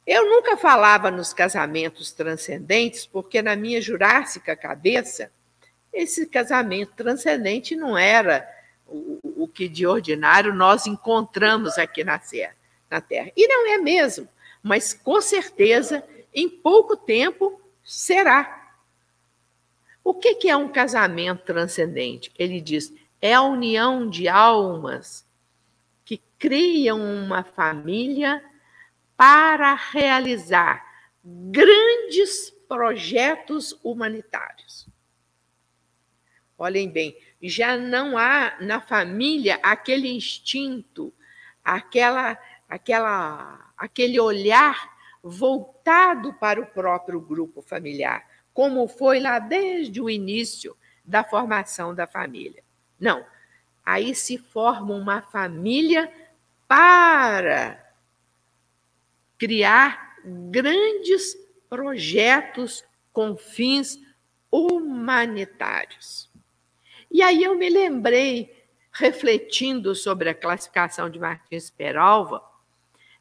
Eu 0.06 0.28
nunca 0.28 0.56
falava 0.56 1.10
nos 1.10 1.32
casamentos 1.32 2.12
transcendentes, 2.12 3.06
porque 3.06 3.40
na 3.40 3.56
minha 3.56 3.80
jurássica 3.80 4.56
cabeça, 4.56 5.30
esse 5.92 6.26
casamento 6.26 6.92
transcendente 6.94 7.74
não 7.74 7.96
era 7.96 8.48
o, 8.86 9.18
o 9.44 9.48
que 9.48 9.68
de 9.68 9.86
ordinário 9.86 10.54
nós 10.54 10.86
encontramos 10.86 11.78
aqui 11.78 12.04
na 12.04 12.18
Terra, 12.18 12.54
na 12.90 13.00
Terra. 13.00 13.32
E 13.36 13.46
não 13.48 13.66
é 13.72 13.78
mesmo, 13.78 14.28
mas 14.62 14.92
com 14.92 15.20
certeza, 15.20 16.04
em 16.34 16.48
pouco 16.48 16.96
tempo, 16.96 17.60
será. 17.84 18.58
O 20.02 20.14
que, 20.14 20.34
que 20.34 20.48
é 20.48 20.56
um 20.56 20.68
casamento 20.68 21.44
transcendente? 21.44 22.32
Ele 22.38 22.60
diz: 22.60 22.92
é 23.20 23.34
a 23.34 23.42
união 23.42 24.08
de 24.08 24.28
almas 24.28 25.24
criam 26.40 26.98
uma 26.98 27.44
família 27.44 28.42
para 29.16 29.74
realizar 29.74 30.82
grandes 31.22 32.50
projetos 32.66 33.78
humanitários. 33.84 34.88
Olhem 36.60 36.90
bem, 36.90 37.16
já 37.42 37.74
não 37.78 38.18
há 38.18 38.58
na 38.60 38.82
família 38.82 39.58
aquele 39.62 40.14
instinto, 40.14 41.10
aquela, 41.64 42.38
aquela, 42.68 43.72
aquele 43.78 44.20
olhar 44.20 44.94
voltado 45.22 46.34
para 46.34 46.60
o 46.60 46.66
próprio 46.66 47.18
grupo 47.18 47.62
familiar, 47.62 48.28
como 48.52 48.86
foi 48.86 49.20
lá 49.20 49.38
desde 49.38 50.02
o 50.02 50.10
início 50.10 50.76
da 51.02 51.24
formação 51.24 51.94
da 51.94 52.06
família. 52.06 52.62
Não, 53.00 53.24
aí 53.82 54.14
se 54.14 54.36
forma 54.36 54.94
uma 54.94 55.22
família 55.22 56.12
para 56.68 57.90
criar 59.38 60.14
grandes 60.22 61.34
projetos 61.70 62.84
com 63.14 63.34
fins 63.34 63.98
humanitários. 64.52 66.29
E 67.10 67.22
aí 67.22 67.42
eu 67.42 67.56
me 67.56 67.68
lembrei, 67.68 68.56
refletindo 68.92 69.94
sobre 69.94 70.28
a 70.28 70.34
classificação 70.34 71.10
de 71.10 71.18
Martins 71.18 71.68
Peralva, 71.70 72.42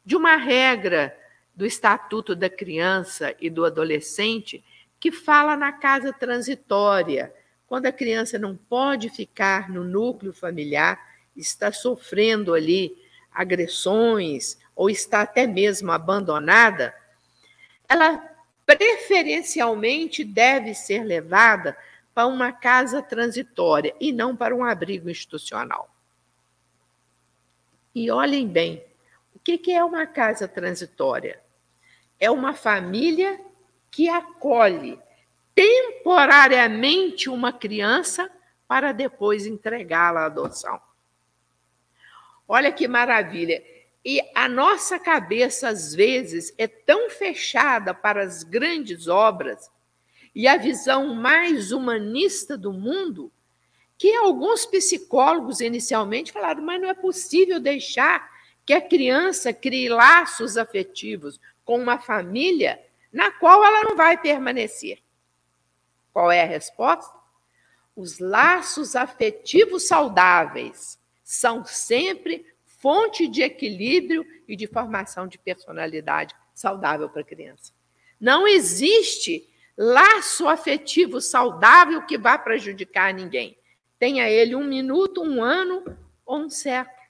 de 0.04 0.16
uma 0.16 0.36
regra 0.36 1.16
do 1.54 1.66
Estatuto 1.66 2.36
da 2.36 2.48
Criança 2.48 3.34
e 3.40 3.50
do 3.50 3.64
Adolescente 3.64 4.64
que 4.98 5.10
fala 5.10 5.56
na 5.56 5.72
casa 5.72 6.12
transitória, 6.12 7.34
quando 7.66 7.86
a 7.86 7.92
criança 7.92 8.38
não 8.38 8.56
pode 8.56 9.08
ficar 9.08 9.70
no 9.70 9.82
núcleo 9.82 10.32
familiar, 10.32 11.00
está 11.36 11.72
sofrendo 11.72 12.52
ali 12.52 12.96
agressões 13.32 14.58
ou 14.74 14.90
está 14.90 15.22
até 15.22 15.46
mesmo 15.46 15.90
abandonada, 15.90 16.94
ela 17.88 18.18
preferencialmente 18.66 20.22
deve 20.22 20.74
ser 20.74 21.02
levada 21.02 21.76
para 22.14 22.26
uma 22.26 22.52
casa 22.52 23.02
transitória 23.02 23.94
e 24.00 24.12
não 24.12 24.36
para 24.36 24.54
um 24.54 24.64
abrigo 24.64 25.08
institucional. 25.08 25.94
E 27.94 28.10
olhem 28.10 28.46
bem, 28.46 28.84
o 29.34 29.38
que 29.38 29.72
é 29.72 29.82
uma 29.82 30.06
casa 30.06 30.46
transitória? 30.46 31.40
É 32.18 32.30
uma 32.30 32.54
família 32.54 33.40
que 33.90 34.08
acolhe 34.08 34.98
temporariamente 35.54 37.28
uma 37.28 37.52
criança 37.52 38.30
para 38.68 38.92
depois 38.92 39.46
entregá-la 39.46 40.22
à 40.22 40.26
adoção. 40.26 40.80
Olha 42.46 42.72
que 42.72 42.86
maravilha! 42.86 43.62
E 44.04 44.20
a 44.34 44.48
nossa 44.48 44.98
cabeça, 44.98 45.68
às 45.68 45.94
vezes, 45.94 46.54
é 46.56 46.66
tão 46.66 47.10
fechada 47.10 47.92
para 47.92 48.22
as 48.22 48.42
grandes 48.42 49.08
obras 49.08 49.70
e 50.34 50.46
a 50.46 50.56
visão 50.56 51.14
mais 51.14 51.72
humanista 51.72 52.56
do 52.56 52.72
mundo 52.72 53.32
que 53.98 54.14
alguns 54.14 54.64
psicólogos 54.64 55.60
inicialmente 55.60 56.32
falaram: 56.32 56.62
mas 56.62 56.80
não 56.80 56.88
é 56.88 56.94
possível 56.94 57.60
deixar 57.60 58.30
que 58.64 58.72
a 58.72 58.80
criança 58.80 59.52
crie 59.52 59.88
laços 59.88 60.56
afetivos 60.56 61.40
com 61.64 61.78
uma 61.78 61.98
família 61.98 62.80
na 63.12 63.30
qual 63.30 63.64
ela 63.64 63.84
não 63.84 63.96
vai 63.96 64.16
permanecer. 64.16 65.02
Qual 66.12 66.30
é 66.30 66.42
a 66.42 66.46
resposta? 66.46 67.12
Os 67.94 68.18
laços 68.18 68.96
afetivos 68.96 69.86
saudáveis 69.86 70.98
são 71.22 71.64
sempre 71.64 72.46
fonte 72.64 73.28
de 73.28 73.42
equilíbrio 73.42 74.24
e 74.48 74.56
de 74.56 74.66
formação 74.66 75.26
de 75.26 75.36
personalidade 75.36 76.34
saudável 76.54 77.08
para 77.08 77.20
a 77.20 77.24
criança. 77.24 77.72
Não 78.18 78.46
existe 78.46 79.49
laço 79.76 80.48
afetivo 80.48 81.20
saudável 81.20 82.04
que 82.06 82.18
vá 82.18 82.36
prejudicar 82.36 83.14
ninguém. 83.14 83.58
Tenha 83.98 84.28
ele 84.28 84.54
um 84.54 84.64
minuto, 84.64 85.22
um 85.22 85.42
ano 85.42 85.84
ou 86.24 86.38
um 86.38 86.50
século. 86.50 87.00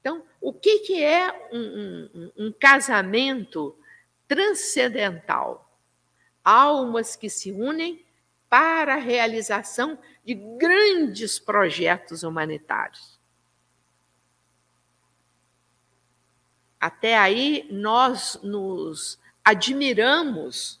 Então, 0.00 0.22
o 0.40 0.52
que, 0.52 0.80
que 0.80 1.02
é 1.02 1.48
um, 1.52 2.10
um, 2.14 2.46
um 2.46 2.52
casamento 2.52 3.78
transcendental? 4.28 5.80
Almas 6.44 7.16
que 7.16 7.30
se 7.30 7.50
unem 7.50 8.04
para 8.50 8.94
a 8.94 8.98
realização 8.98 9.98
de 10.24 10.34
grandes 10.34 11.38
projetos 11.38 12.22
humanitários. 12.22 13.18
Até 16.78 17.16
aí, 17.16 17.66
nós 17.70 18.38
nos 18.42 19.18
admiramos 19.44 20.80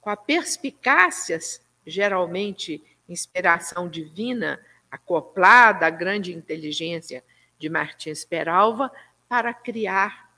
com 0.00 0.10
a 0.10 0.16
perspicácia, 0.16 1.38
geralmente 1.86 2.82
inspiração 3.08 3.88
divina, 3.88 4.58
acoplada 4.90 5.86
à 5.86 5.90
grande 5.90 6.34
inteligência 6.34 7.22
de 7.58 7.68
Martins 7.68 8.24
Peralva, 8.24 8.90
para 9.28 9.52
criar 9.52 10.30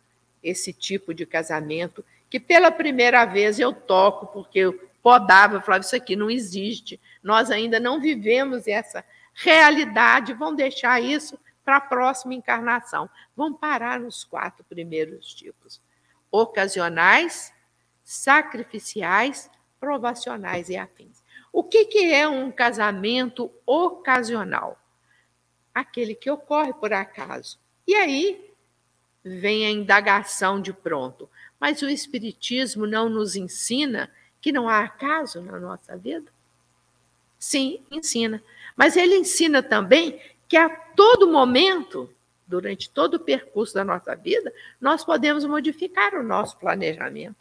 esse 0.43 0.73
tipo 0.73 1.15
de 1.15 1.25
casamento 1.25 2.05
que 2.29 2.41
pela 2.41 2.71
primeira 2.71 3.25
vez 3.25 3.59
eu 3.59 3.73
toco, 3.73 4.27
porque 4.27 4.61
eu 4.61 4.91
podava, 5.03 5.61
falava, 5.61 5.85
isso 5.85 5.97
aqui 5.97 6.15
não 6.15 6.31
existe, 6.31 7.01
nós 7.23 7.51
ainda 7.51 7.81
não 7.81 8.01
vivemos 8.01 8.67
essa 8.67 9.05
realidade, 9.35 10.33
vão 10.35 10.55
deixar 10.55 11.01
isso 11.01 11.39
para 11.65 11.77
a 11.77 11.81
próxima 11.81 12.35
encarnação. 12.35 13.09
Vão 13.37 13.53
parar 13.53 14.01
nos 14.01 14.25
quatro 14.25 14.65
primeiros 14.65 15.33
tipos: 15.35 15.81
ocasionais, 16.31 17.53
sacrificiais, 18.11 19.49
provacionais 19.79 20.69
e 20.69 20.77
afins. 20.77 21.23
O 21.53 21.63
que, 21.63 21.85
que 21.85 22.13
é 22.13 22.27
um 22.27 22.51
casamento 22.51 23.53
ocasional? 23.65 24.77
Aquele 25.73 26.17
que 26.17 26.29
ocorre 26.29 26.73
por 26.73 26.93
acaso. 26.93 27.57
E 27.87 27.95
aí 27.95 28.53
vem 29.23 29.65
a 29.65 29.71
indagação 29.71 30.61
de 30.61 30.73
pronto. 30.73 31.31
Mas 31.61 31.83
o 31.83 31.89
Espiritismo 31.89 32.85
não 32.85 33.09
nos 33.09 33.37
ensina 33.37 34.11
que 34.41 34.51
não 34.51 34.69
há 34.69 34.81
acaso 34.81 35.41
na 35.41 35.61
nossa 35.61 35.97
vida? 35.97 36.33
Sim, 37.39 37.81
ensina. 37.93 38.43
Mas 38.75 38.97
ele 38.97 39.19
ensina 39.19 39.63
também 39.63 40.21
que 40.49 40.57
a 40.57 40.69
todo 40.69 41.31
momento, 41.31 42.13
durante 42.45 42.91
todo 42.91 43.15
o 43.15 43.21
percurso 43.21 43.73
da 43.73 43.85
nossa 43.85 44.17
vida, 44.17 44.53
nós 44.81 45.05
podemos 45.05 45.45
modificar 45.45 46.15
o 46.15 46.25
nosso 46.25 46.59
planejamento. 46.59 47.37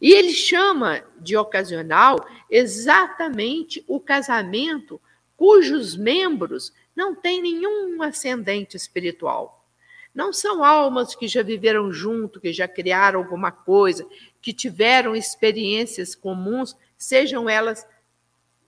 E 0.00 0.12
ele 0.12 0.32
chama 0.32 1.02
de 1.18 1.36
ocasional 1.36 2.26
exatamente 2.50 3.84
o 3.86 3.98
casamento 4.00 5.00
cujos 5.36 5.96
membros 5.96 6.72
não 6.94 7.14
têm 7.14 7.42
nenhum 7.42 8.02
ascendente 8.02 8.76
espiritual. 8.76 9.66
Não 10.14 10.32
são 10.32 10.62
almas 10.62 11.14
que 11.14 11.26
já 11.26 11.42
viveram 11.42 11.92
junto, 11.92 12.40
que 12.40 12.52
já 12.52 12.68
criaram 12.68 13.20
alguma 13.20 13.50
coisa, 13.50 14.06
que 14.40 14.52
tiveram 14.52 15.16
experiências 15.16 16.14
comuns, 16.14 16.76
sejam 16.98 17.48
elas 17.48 17.86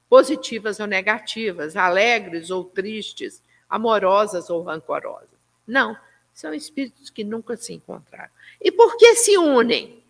positivas 0.08 0.80
ou 0.80 0.86
negativas, 0.86 1.76
alegres 1.76 2.50
ou 2.50 2.64
tristes, 2.64 3.42
amorosas 3.68 4.48
ou 4.48 4.62
rancorosas. 4.62 5.28
Não, 5.66 5.96
são 6.32 6.54
espíritos 6.54 7.10
que 7.10 7.24
nunca 7.24 7.56
se 7.56 7.72
encontraram. 7.72 8.30
E 8.60 8.72
por 8.72 8.96
que 8.96 9.14
se 9.16 9.36
unem? 9.36 10.03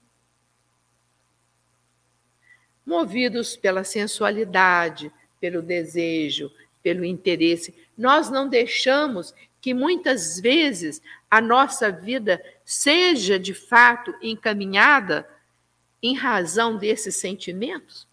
Movidos 2.85 3.57
pela 3.57 3.85
sensualidade, 3.85 5.11
pelo 5.41 5.63
desejo, 5.63 6.51
pelo 6.83 7.05
interesse. 7.05 7.75
Nós 7.97 8.31
não 8.31 8.49
deixamos 8.49 9.35
que 9.61 9.73
muitas 9.73 10.39
vezes 10.39 11.01
a 11.31 11.41
nossa 11.41 11.91
vida 11.91 12.43
seja 12.65 13.39
de 13.39 13.55
fato 13.55 14.15
encaminhada 14.21 15.29
em 16.03 16.15
razão 16.15 16.77
desses 16.77 17.17
sentimentos 17.17 18.07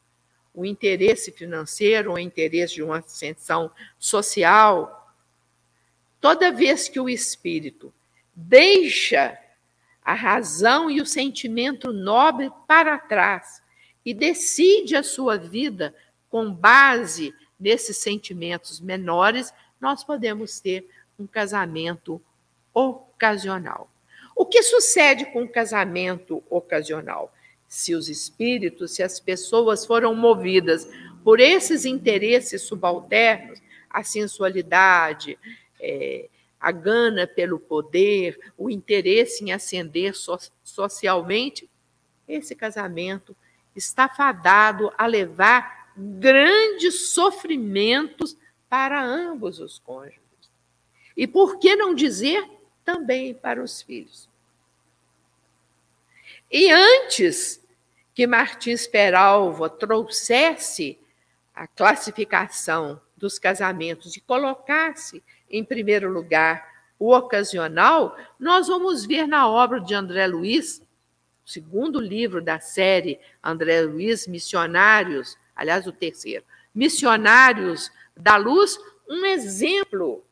o 0.54 0.66
interesse 0.66 1.32
financeiro, 1.32 2.14
o 2.14 2.20
interesse 2.20 2.76
de 2.76 2.84
uma 2.84 3.00
ascensão 3.00 3.72
social. 3.98 5.16
Toda 6.20 6.52
vez 6.52 6.90
que 6.90 7.00
o 7.00 7.10
espírito 7.10 7.94
deixa 8.36 9.38
a 10.04 10.14
razão 10.14 10.90
e 10.90 11.02
o 11.02 11.06
sentimento 11.06 11.94
nobre 11.94 12.52
para 12.68 12.98
trás 12.98 13.61
e 14.06 14.14
decide 14.14 14.96
a 14.96 15.04
sua 15.04 15.38
vida 15.38 15.94
com 16.30 16.52
base 16.52 17.34
nesses 17.60 17.98
sentimentos 17.98 18.80
menores, 18.80 19.54
nós 19.80 20.04
podemos 20.04 20.60
ter 20.60 20.88
um 21.20 21.28
casamento 21.28 22.22
ocasional. 22.74 23.90
O 24.36 24.46
que 24.46 24.64
sucede 24.64 25.26
com 25.26 25.44
o 25.44 25.50
casamento 25.50 26.44
ocasional? 26.50 27.32
se 27.72 27.96
os 27.96 28.10
espíritos, 28.10 28.92
se 28.92 29.02
as 29.02 29.18
pessoas 29.18 29.86
foram 29.86 30.14
movidas 30.14 30.86
por 31.24 31.40
esses 31.40 31.86
interesses 31.86 32.64
subalternos, 32.64 33.62
a 33.90 34.04
sensualidade, 34.04 35.40
é, 35.80 36.28
a 36.60 36.70
gana 36.70 37.26
pelo 37.26 37.58
poder, 37.58 38.38
o 38.58 38.70
interesse 38.70 39.46
em 39.46 39.54
ascender 39.54 40.14
so 40.18 40.38
socialmente, 40.62 41.70
esse 42.28 42.54
casamento 42.56 43.34
está 43.76 44.10
fadado 44.10 44.92
a 44.98 45.06
levar 45.06 45.92
grandes 45.96 47.10
sofrimentos 47.10 48.38
para 48.70 49.04
ambos 49.04 49.60
os 49.60 49.80
cônjuges. 49.80 50.22
E 51.16 51.28
por 51.28 51.60
que 51.60 51.76
não 51.76 51.94
dizer 51.94 52.50
também 52.84 53.34
para 53.34 53.62
os 53.62 53.82
filhos? 53.82 54.30
E 56.50 56.72
antes 56.72 57.64
que 58.14 58.28
Martins 58.28 58.88
Peralva 58.88 59.70
trouxesse 59.70 61.00
a 61.54 61.68
classificação 61.68 63.02
dos 63.16 63.38
casamentos 63.38 64.16
e 64.18 64.22
colocasse 64.22 65.24
em 65.50 65.64
primeiro 65.64 66.12
lugar 66.12 66.70
o 66.98 67.16
ocasional, 67.16 68.18
nós 68.40 68.68
vamos 68.68 69.06
ver 69.06 69.28
na 69.28 69.50
obra 69.50 69.80
de 69.80 69.94
André 69.94 70.28
Luiz, 70.28 70.82
segundo 71.52 72.00
livro 72.00 72.42
da 72.42 72.60
série 72.60 73.20
André 73.44 73.82
Luiz 73.82 74.26
Missionários, 74.26 75.38
aliás, 75.56 75.86
o 75.86 75.92
terceiro, 75.92 76.46
Missionários 76.74 77.92
da 78.16 78.38
Luz, 78.38 78.80
um 79.10 79.26
exemplo 79.26 80.24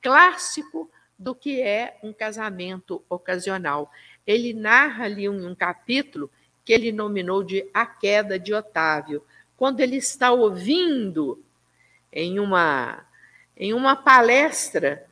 clássico 0.00 0.88
do 1.18 1.34
que 1.34 1.60
é 1.60 1.98
um 2.02 2.12
casamento 2.12 3.02
ocasional. 3.08 3.90
Ele 4.24 4.54
narra 4.54 5.04
ali 5.04 5.28
um, 5.28 5.48
um 5.48 5.54
capítulo 5.54 6.30
que 6.64 6.72
ele 6.72 6.92
nominou 6.92 7.42
de 7.42 7.68
A 7.74 7.84
Queda 7.84 8.38
de 8.38 8.54
Otávio, 8.54 9.24
quando 9.56 9.80
ele 9.80 9.96
está 9.96 10.30
ouvindo 10.30 11.42
em 12.12 12.38
uma, 12.38 13.04
em 13.56 13.74
uma 13.74 13.96
palestra 13.96 15.07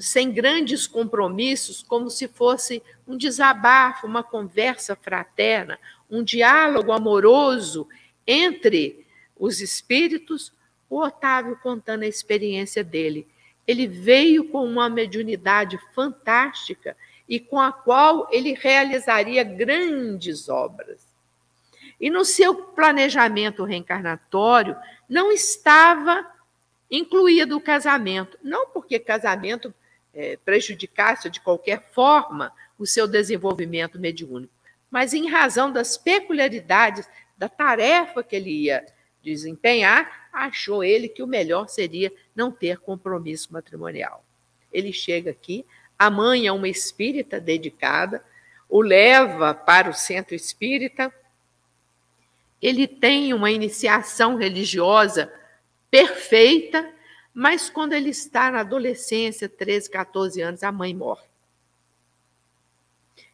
sem 0.00 0.32
grandes 0.32 0.86
compromissos, 0.86 1.82
como 1.82 2.10
se 2.10 2.28
fosse 2.28 2.82
um 3.06 3.16
desabafo, 3.16 4.06
uma 4.06 4.22
conversa 4.22 4.96
fraterna, 4.96 5.78
um 6.10 6.22
diálogo 6.22 6.92
amoroso 6.92 7.88
entre 8.26 9.06
os 9.38 9.60
espíritos, 9.60 10.52
o 10.88 11.00
Otávio 11.00 11.58
contando 11.62 12.02
a 12.02 12.08
experiência 12.08 12.82
dele. 12.82 13.26
Ele 13.66 13.86
veio 13.86 14.48
com 14.48 14.64
uma 14.64 14.88
mediunidade 14.88 15.78
fantástica 15.94 16.96
e 17.28 17.40
com 17.40 17.60
a 17.60 17.72
qual 17.72 18.28
ele 18.30 18.54
realizaria 18.54 19.42
grandes 19.42 20.48
obras. 20.48 21.06
E 22.00 22.10
no 22.10 22.24
seu 22.24 22.54
planejamento 22.54 23.64
reencarnatório 23.64 24.76
não 25.08 25.32
estava 25.32 26.26
incluído 26.90 27.56
o 27.56 27.60
casamento. 27.60 28.38
Não 28.42 28.68
porque 28.68 28.98
casamento 28.98 29.74
é, 30.14 30.38
prejudicasse 30.44 31.28
de 31.28 31.40
qualquer 31.40 31.90
forma 31.92 32.52
o 32.78 32.86
seu 32.86 33.06
desenvolvimento 33.06 33.98
mediúnico, 33.98 34.52
mas 34.90 35.12
em 35.12 35.28
razão 35.28 35.70
das 35.70 35.96
peculiaridades 35.96 37.08
da 37.36 37.48
tarefa 37.48 38.22
que 38.22 38.36
ele 38.36 38.50
ia 38.50 38.84
desempenhar, 39.22 40.28
achou 40.32 40.84
ele 40.84 41.08
que 41.08 41.22
o 41.22 41.26
melhor 41.26 41.68
seria 41.68 42.12
não 42.34 42.50
ter 42.52 42.78
compromisso 42.78 43.52
matrimonial. 43.52 44.24
Ele 44.72 44.92
chega 44.92 45.30
aqui, 45.30 45.66
a 45.98 46.08
mãe 46.10 46.46
é 46.46 46.52
uma 46.52 46.68
espírita 46.68 47.40
dedicada, 47.40 48.22
o 48.68 48.80
leva 48.80 49.54
para 49.54 49.90
o 49.90 49.94
centro 49.94 50.34
espírita, 50.34 51.12
ele 52.60 52.86
tem 52.86 53.32
uma 53.34 53.50
iniciação 53.50 54.36
religiosa 54.36 55.32
perfeita, 55.90 56.92
mas 57.32 57.68
quando 57.68 57.92
ele 57.92 58.10
está 58.10 58.50
na 58.50 58.60
adolescência, 58.60 59.48
13, 59.48 59.90
14 59.90 60.40
anos, 60.40 60.62
a 60.62 60.72
mãe 60.72 60.94
morre. 60.94 61.26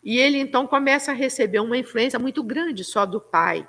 E 0.03 0.19
ele 0.19 0.39
então 0.39 0.67
começa 0.67 1.13
a 1.13 1.15
receber 1.15 1.61
uma 1.61 1.79
influência 1.79 2.19
muito 2.19 2.43
grande 2.43 2.83
só 2.83 3.07
do 3.07 3.21
pai. 3.21 3.67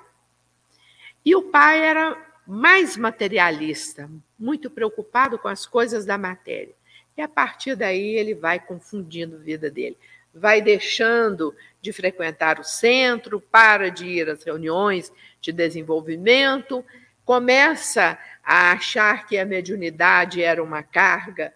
E 1.24 1.34
o 1.34 1.42
pai 1.42 1.80
era 1.80 2.20
mais 2.46 2.96
materialista, 2.96 4.10
muito 4.38 4.68
preocupado 4.68 5.38
com 5.38 5.48
as 5.48 5.64
coisas 5.64 6.04
da 6.04 6.18
matéria. 6.18 6.74
E 7.16 7.22
a 7.22 7.28
partir 7.28 7.76
daí 7.76 8.16
ele 8.16 8.34
vai 8.34 8.58
confundindo 8.58 9.36
a 9.36 9.38
vida 9.38 9.70
dele. 9.70 9.96
Vai 10.34 10.60
deixando 10.60 11.54
de 11.80 11.92
frequentar 11.92 12.58
o 12.58 12.64
centro, 12.64 13.40
para 13.40 13.88
de 13.88 14.06
ir 14.06 14.28
às 14.28 14.42
reuniões 14.42 15.12
de 15.40 15.52
desenvolvimento, 15.52 16.84
começa 17.24 18.18
a 18.44 18.72
achar 18.72 19.26
que 19.26 19.38
a 19.38 19.44
mediunidade 19.44 20.42
era 20.42 20.62
uma 20.62 20.82
carga 20.82 21.52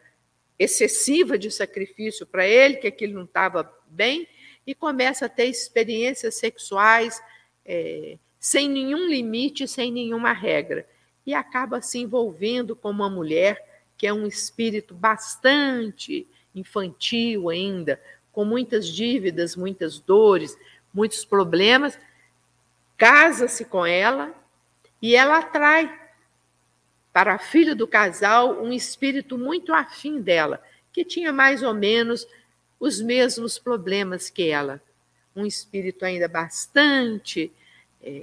excessiva 0.58 1.38
de 1.38 1.50
sacrifício 1.50 2.26
para 2.26 2.46
ele, 2.46 2.76
que 2.76 2.86
aquilo 2.86 3.14
não 3.14 3.24
estava 3.24 3.72
bem, 3.86 4.26
e 4.66 4.74
começa 4.74 5.26
a 5.26 5.28
ter 5.28 5.46
experiências 5.46 6.36
sexuais 6.36 7.22
é, 7.64 8.18
sem 8.40 8.68
nenhum 8.68 9.06
limite, 9.06 9.68
sem 9.68 9.92
nenhuma 9.92 10.32
regra. 10.32 10.86
E 11.24 11.34
acaba 11.34 11.80
se 11.80 11.98
envolvendo 11.98 12.74
com 12.74 12.90
uma 12.90 13.08
mulher 13.08 13.66
que 13.96 14.06
é 14.06 14.12
um 14.12 14.26
espírito 14.26 14.94
bastante 14.94 16.26
infantil 16.54 17.50
ainda, 17.50 18.00
com 18.32 18.44
muitas 18.44 18.86
dívidas, 18.86 19.56
muitas 19.56 19.98
dores, 19.98 20.56
muitos 20.94 21.24
problemas, 21.24 21.98
casa-se 22.96 23.64
com 23.64 23.84
ela 23.84 24.34
e 25.02 25.14
ela 25.14 25.38
atrai 25.38 26.07
para 27.18 27.34
a 27.34 27.38
filha 27.38 27.74
do 27.74 27.84
casal 27.84 28.62
um 28.62 28.72
espírito 28.72 29.36
muito 29.36 29.74
afim 29.74 30.20
dela, 30.20 30.62
que 30.92 31.04
tinha 31.04 31.32
mais 31.32 31.64
ou 31.64 31.74
menos 31.74 32.24
os 32.78 33.00
mesmos 33.00 33.58
problemas 33.58 34.30
que 34.30 34.48
ela. 34.48 34.80
Um 35.34 35.44
espírito 35.44 36.04
ainda 36.04 36.28
bastante 36.28 37.50
é, 38.00 38.22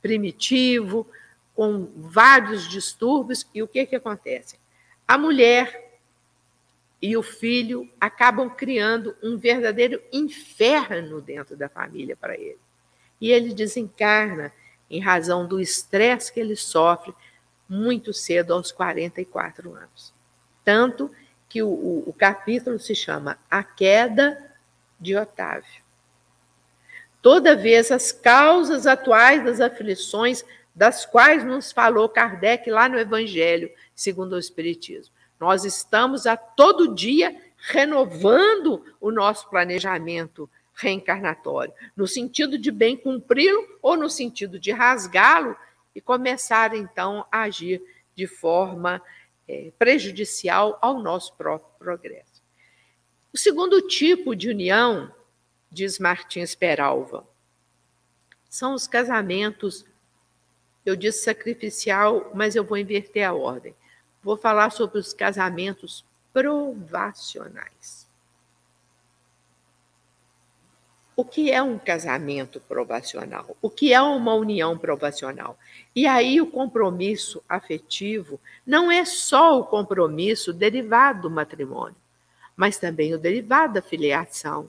primitivo, 0.00 1.06
com 1.54 1.86
vários 1.94 2.66
distúrbios. 2.70 3.46
E 3.54 3.62
o 3.62 3.68
que, 3.68 3.84
que 3.84 3.96
acontece? 3.96 4.58
A 5.06 5.18
mulher 5.18 5.98
e 7.02 7.18
o 7.18 7.22
filho 7.22 7.86
acabam 8.00 8.48
criando 8.48 9.14
um 9.22 9.36
verdadeiro 9.36 10.00
inferno 10.10 11.20
dentro 11.20 11.54
da 11.54 11.68
família 11.68 12.16
para 12.16 12.34
ele. 12.34 12.56
E 13.20 13.30
ele 13.30 13.52
desencarna 13.52 14.50
em 14.88 15.00
razão 15.00 15.46
do 15.46 15.60
estresse 15.60 16.32
que 16.32 16.40
ele 16.40 16.56
sofre 16.56 17.12
muito 17.68 18.12
cedo, 18.12 18.52
aos 18.54 18.70
44 18.70 19.74
anos. 19.74 20.12
Tanto 20.64 21.10
que 21.48 21.62
o, 21.62 21.68
o, 21.68 22.04
o 22.06 22.12
capítulo 22.12 22.78
se 22.78 22.94
chama 22.94 23.38
A 23.50 23.62
Queda 23.62 24.52
de 24.98 25.16
Otávio. 25.16 25.82
Toda 27.22 27.56
vez 27.56 27.90
as 27.90 28.12
causas 28.12 28.86
atuais 28.86 29.44
das 29.44 29.60
aflições 29.60 30.44
das 30.74 31.06
quais 31.06 31.44
nos 31.44 31.70
falou 31.70 32.08
Kardec 32.08 32.68
lá 32.68 32.88
no 32.88 32.98
Evangelho, 32.98 33.70
segundo 33.94 34.32
o 34.32 34.38
Espiritismo. 34.38 35.14
Nós 35.38 35.64
estamos 35.64 36.26
a 36.26 36.36
todo 36.36 36.94
dia 36.94 37.34
renovando 37.56 38.84
o 39.00 39.10
nosso 39.10 39.48
planejamento 39.48 40.50
reencarnatório, 40.74 41.72
no 41.96 42.06
sentido 42.06 42.58
de 42.58 42.70
bem 42.70 42.96
cumpri-lo 42.96 43.78
ou 43.80 43.96
no 43.96 44.10
sentido 44.10 44.58
de 44.58 44.72
rasgá-lo 44.72 45.56
e 45.94 46.00
começar 46.00 46.74
então 46.74 47.26
a 47.30 47.42
agir 47.42 47.82
de 48.14 48.26
forma 48.26 49.02
é, 49.46 49.72
prejudicial 49.78 50.78
ao 50.80 51.00
nosso 51.00 51.34
próprio 51.34 51.70
progresso. 51.78 52.42
O 53.32 53.38
segundo 53.38 53.80
tipo 53.86 54.34
de 54.34 54.48
união, 54.48 55.12
diz 55.70 55.98
Martins 55.98 56.54
Peralva, 56.54 57.26
são 58.48 58.74
os 58.74 58.86
casamentos. 58.86 59.84
Eu 60.86 60.94
disse 60.94 61.24
sacrificial, 61.24 62.30
mas 62.34 62.54
eu 62.54 62.64
vou 62.64 62.78
inverter 62.78 63.28
a 63.28 63.34
ordem. 63.34 63.74
Vou 64.22 64.36
falar 64.36 64.70
sobre 64.70 64.98
os 64.98 65.12
casamentos 65.12 66.04
provacionais. 66.32 68.03
O 71.16 71.24
que 71.24 71.50
é 71.50 71.62
um 71.62 71.78
casamento 71.78 72.60
provacional, 72.60 73.56
o 73.62 73.70
que 73.70 73.92
é 73.92 74.00
uma 74.00 74.34
união 74.34 74.76
provacional. 74.76 75.56
E 75.94 76.06
aí 76.06 76.40
o 76.40 76.46
compromisso 76.46 77.42
afetivo 77.48 78.40
não 78.66 78.90
é 78.90 79.04
só 79.04 79.60
o 79.60 79.64
compromisso 79.64 80.52
derivado 80.52 81.22
do 81.22 81.30
matrimônio, 81.30 81.96
mas 82.56 82.78
também 82.78 83.14
o 83.14 83.18
derivado 83.18 83.74
da 83.74 83.82
filiação, 83.82 84.68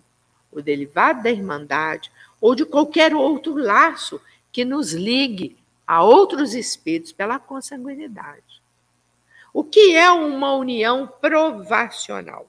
o 0.51 0.61
derivado 0.61 1.23
da 1.23 1.31
irmandade 1.31 2.11
ou 2.39 2.53
de 2.53 2.65
qualquer 2.65 3.15
outro 3.15 3.55
laço 3.55 4.21
que 4.51 4.63
nos 4.63 4.93
ligue 4.93 5.57
a 5.85 6.03
outros 6.03 6.53
espíritos 6.53 7.11
pela 7.11 7.39
consanguinidade. 7.39 8.61
O 9.53 9.63
que 9.63 9.95
é 9.95 10.11
uma 10.11 10.53
união 10.53 11.07
provacional? 11.07 12.47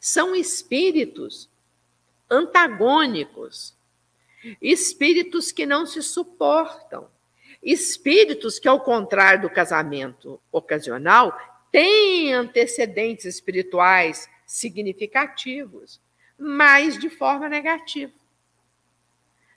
São 0.00 0.34
espíritos 0.34 1.48
antagônicos, 2.30 3.76
espíritos 4.60 5.50
que 5.50 5.66
não 5.66 5.86
se 5.86 6.02
suportam, 6.02 7.08
espíritos 7.62 8.58
que, 8.58 8.68
ao 8.68 8.80
contrário 8.80 9.42
do 9.42 9.50
casamento 9.50 10.40
ocasional, 10.52 11.36
têm 11.72 12.32
antecedentes 12.32 13.24
espirituais 13.24 14.28
significativos, 14.46 16.00
mas 16.38 16.98
de 16.98 17.10
forma 17.10 17.48
negativa. 17.48 18.12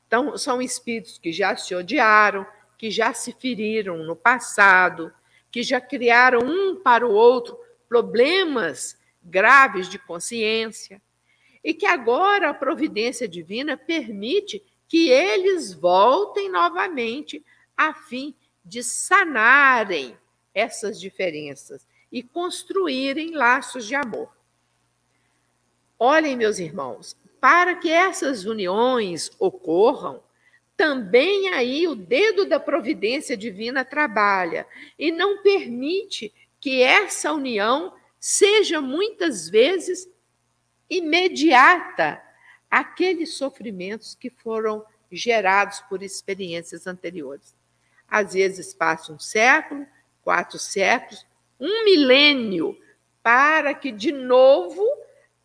Então, 0.08 0.38
são 0.38 0.62
espíritos 0.62 1.18
que 1.18 1.32
já 1.32 1.56
se 1.56 1.74
odiaram, 1.74 2.46
que 2.78 2.92
já 2.92 3.14
se 3.14 3.32
feriram 3.32 3.98
no 3.98 4.16
passado, 4.16 5.14
que 5.50 5.64
já 5.64 5.80
criaram 5.80 6.40
um 6.40 6.76
para 6.82 7.06
o 7.06 7.12
outro 7.12 7.58
problemas 7.88 8.98
graves 9.24 9.88
de 9.88 10.00
consciência 10.00 11.02
e 11.64 11.74
que 11.74 11.86
agora 11.86 12.50
a 12.50 12.54
providência 12.54 13.28
divina 13.28 13.78
permite 13.78 14.64
que 14.88 15.10
eles 15.10 15.74
voltem 15.74 16.50
novamente 16.50 17.44
a 17.78 17.94
fim 17.94 18.36
de 18.64 18.84
sanarem 18.84 20.18
essas 20.54 21.00
diferenças 21.00 21.88
e 22.12 22.22
construírem 22.22 23.32
laços 23.32 23.88
de 23.88 23.96
amor. 23.96 24.30
Olhem, 25.98 26.36
meus 26.36 26.60
irmãos, 26.60 27.16
para 27.40 27.76
que 27.76 27.90
essas 27.90 28.46
uniões 28.46 29.32
ocorram, 29.40 30.22
também 30.76 31.50
aí 31.50 31.88
o 31.88 31.96
dedo 31.96 32.46
da 32.46 32.60
providência 32.60 33.38
divina 33.38 33.86
trabalha 33.86 34.66
e 34.98 35.12
não 35.12 35.42
permite 35.42 36.34
que 36.60 36.82
essa 36.82 37.32
união 37.32 37.94
seja 38.20 38.82
muitas 38.82 39.48
vezes 39.48 40.11
imediata 40.92 42.22
aqueles 42.70 43.36
sofrimentos 43.36 44.14
que 44.14 44.30
foram 44.30 44.86
gerados 45.10 45.80
por 45.90 46.04
experiências 46.04 46.86
anteriores. 46.86 47.56
Às 48.08 48.34
vezes 48.34 48.74
passa 48.74 49.14
um 49.14 49.20
século, 49.20 49.88
quatro 50.22 50.60
séculos, 50.60 51.26
um 51.58 51.86
milênio 51.86 52.78
para 53.24 53.74
que 53.74 53.92
de 53.92 54.12
novo 54.12 54.86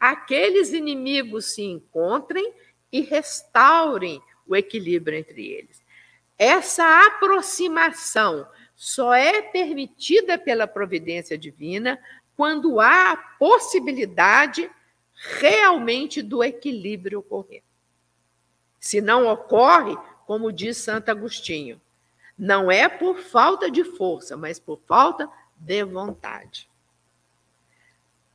aqueles 0.01 0.73
inimigos 0.73 1.55
se 1.55 1.63
encontrem 1.63 2.53
e 2.91 3.01
restaurem 3.03 4.21
o 4.47 4.57
equilíbrio 4.57 5.19
entre 5.19 5.47
eles. 5.47 5.81
Essa 6.37 7.07
aproximação 7.07 8.47
só 8.75 9.15
é 9.15 9.43
permitida 9.43 10.39
pela 10.39 10.67
providência 10.67 11.39
divina 11.39 11.99
quando 12.37 12.81
há 12.81 13.13
a 13.13 13.17
possibilidade 13.17 14.71
realmente 15.17 16.23
do 16.23 16.45
equilíbrio 16.45 17.21
ocorrer. 17.21 17.63
Se 18.79 19.01
não 19.01 19.27
ocorre, 19.27 19.97
como 20.27 20.53
diz 20.53 20.77
Santo 20.77 21.11
Agostinho, 21.11 21.81
não 22.39 22.71
é 22.71 22.89
por 22.89 23.19
falta 23.19 23.71
de 23.71 23.83
força, 23.83 24.37
mas 24.37 24.59
por 24.59 24.79
falta 24.87 25.29
de 25.57 25.83
vontade. 25.85 26.69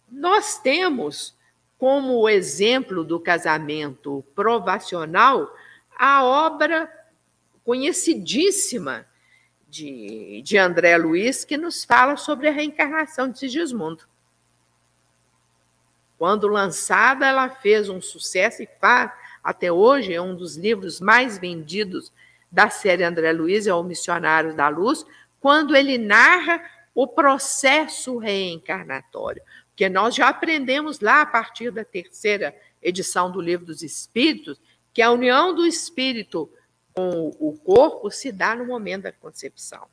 Nós 0.09 0.57
temos 0.59 1.38
como 1.77 2.27
exemplo 2.27 3.03
do 3.03 3.19
casamento 3.19 4.23
provacional 4.36 5.55
a 5.97 6.23
obra 6.23 6.91
conhecidíssima 7.63 9.05
de, 9.67 10.41
de 10.41 10.57
André 10.57 10.97
Luiz, 10.97 11.45
que 11.45 11.57
nos 11.57 11.86
fala 11.86 12.17
sobre 12.17 12.49
a 12.49 12.51
reencarnação 12.51 13.29
de 13.29 13.39
Sigismundo. 13.39 14.11
Quando 16.22 16.47
lançada, 16.47 17.26
ela 17.26 17.49
fez 17.49 17.89
um 17.89 17.99
sucesso 17.99 18.61
e 18.61 18.69
faz, 18.80 19.11
até 19.43 19.72
hoje, 19.72 20.13
é 20.13 20.22
um 20.22 20.36
dos 20.36 20.55
livros 20.55 21.01
mais 21.01 21.39
vendidos 21.39 22.13
da 22.51 22.69
série 22.69 23.03
André 23.03 23.32
Luiz, 23.32 23.65
é 23.65 23.74
o 23.74 23.82
Missionário 23.82 24.55
da 24.55 24.69
Luz, 24.69 25.03
quando 25.39 25.76
ele 25.76 25.97
narra 25.97 26.63
o 26.93 27.07
processo 27.07 28.19
reencarnatório. 28.19 29.41
Porque 29.69 29.89
nós 29.89 30.13
já 30.13 30.30
aprendemos 30.30 30.99
lá, 30.99 31.22
a 31.22 31.26
partir 31.26 31.72
da 31.72 31.84
terceira 31.84 32.55
edição 32.84 33.32
do 33.32 33.41
Livro 33.41 33.65
dos 33.65 33.82
Espíritos, 33.82 34.61
que 34.93 35.01
a 35.01 35.09
união 35.09 35.55
do 35.55 35.65
espírito 35.65 36.47
com 36.93 37.36
o 37.39 37.57
corpo 37.57 38.11
se 38.11 38.32
dá 38.32 38.55
no 38.55 38.67
momento 38.67 39.05
da 39.05 39.11
concepção. 39.11 39.88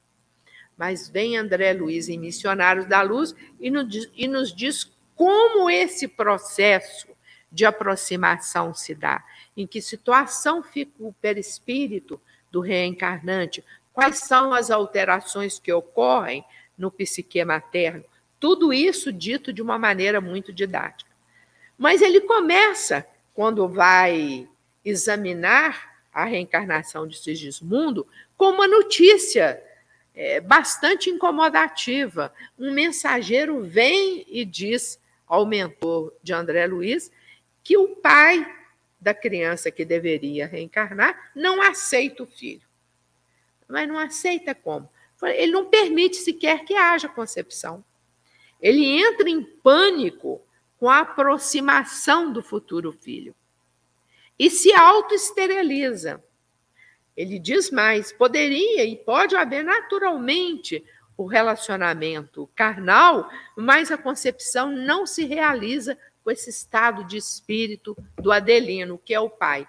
Mas 0.76 1.08
vem 1.08 1.38
André 1.38 1.72
Luiz 1.72 2.06
em 2.06 2.18
Missionários 2.18 2.84
da 2.84 3.00
Luz 3.00 3.34
e 3.58 3.70
nos, 3.70 4.54
diz 4.54 4.92
como 5.18 5.68
esse 5.68 6.06
processo 6.06 7.08
de 7.50 7.66
aproximação 7.66 8.72
se 8.72 8.94
dá, 8.94 9.24
em 9.56 9.66
que 9.66 9.82
situação 9.82 10.62
fica 10.62 10.92
o 11.00 11.12
perispírito 11.12 12.20
do 12.52 12.60
reencarnante, 12.60 13.64
quais 13.92 14.20
são 14.20 14.54
as 14.54 14.70
alterações 14.70 15.58
que 15.58 15.72
ocorrem 15.72 16.44
no 16.78 16.88
psique 16.88 17.44
materno, 17.44 18.04
tudo 18.38 18.72
isso 18.72 19.12
dito 19.12 19.52
de 19.52 19.60
uma 19.60 19.76
maneira 19.76 20.20
muito 20.20 20.52
didática. 20.52 21.10
Mas 21.76 22.00
ele 22.00 22.20
começa, 22.20 23.04
quando 23.34 23.66
vai 23.66 24.48
examinar 24.84 25.96
a 26.14 26.24
reencarnação 26.24 27.08
de 27.08 27.18
Sigismundo 27.18 28.06
com 28.36 28.50
uma 28.50 28.68
notícia 28.68 29.60
é, 30.14 30.40
bastante 30.40 31.10
incomodativa. 31.10 32.32
Um 32.58 32.72
mensageiro 32.72 33.62
vem 33.64 34.24
e 34.28 34.44
diz 34.44 35.00
ao 35.28 35.46
mentor 35.46 36.14
de 36.22 36.32
André 36.32 36.66
Luiz 36.66 37.10
que 37.62 37.76
o 37.76 37.96
pai 37.96 38.46
da 39.00 39.14
criança 39.14 39.70
que 39.70 39.84
deveria 39.84 40.46
reencarnar 40.46 41.30
não 41.34 41.62
aceita 41.62 42.22
o 42.22 42.26
filho. 42.26 42.66
Mas 43.68 43.86
não 43.86 43.98
aceita 43.98 44.54
como? 44.54 44.88
Ele 45.22 45.52
não 45.52 45.66
permite 45.66 46.16
sequer 46.16 46.64
que 46.64 46.74
haja 46.74 47.08
concepção. 47.08 47.84
Ele 48.60 48.84
entra 48.84 49.28
em 49.28 49.42
pânico 49.42 50.40
com 50.78 50.88
a 50.88 51.00
aproximação 51.00 52.32
do 52.32 52.42
futuro 52.42 52.92
filho 52.92 53.34
e 54.38 54.48
se 54.48 54.72
autoesteriliza. 54.72 56.22
Ele 57.16 57.38
diz 57.38 57.70
mais: 57.70 58.12
poderia 58.12 58.84
e 58.84 58.96
pode 58.96 59.36
haver 59.36 59.64
naturalmente 59.64 60.84
o 61.18 61.26
relacionamento 61.26 62.48
carnal, 62.54 63.28
mas 63.56 63.90
a 63.90 63.98
concepção 63.98 64.70
não 64.70 65.04
se 65.04 65.24
realiza 65.24 65.98
com 66.22 66.30
esse 66.30 66.48
estado 66.48 67.02
de 67.02 67.16
espírito 67.16 67.96
do 68.16 68.30
Adelino, 68.30 68.96
que 69.04 69.12
é 69.12 69.18
o 69.18 69.28
pai. 69.28 69.66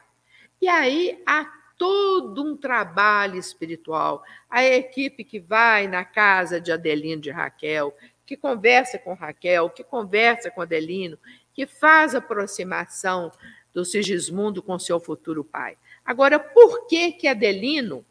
E 0.62 0.68
aí 0.68 1.20
há 1.26 1.46
todo 1.76 2.44
um 2.44 2.56
trabalho 2.56 3.36
espiritual. 3.36 4.24
A 4.48 4.64
equipe 4.64 5.24
que 5.24 5.40
vai 5.40 5.88
na 5.88 6.06
casa 6.06 6.62
de 6.62 6.72
Adelino 6.72 7.22
de 7.22 7.32
Raquel, 7.32 7.98
que 8.28 8.38
conversa 8.38 9.00
com 9.00 9.16
Raquel, 9.16 9.72
que 9.72 9.84
conversa 9.84 10.52
com 10.52 10.62
Adelino, 10.62 11.18
que 11.52 11.66
faz 11.66 12.14
aproximação 12.14 13.32
do 13.74 13.84
Sigismundo 13.84 14.62
com 14.62 14.78
seu 14.78 15.00
futuro 15.00 15.44
pai. 15.44 15.76
Agora, 16.06 16.38
por 16.38 16.86
que 16.86 17.12
que 17.14 17.28
Adelino, 17.28 18.06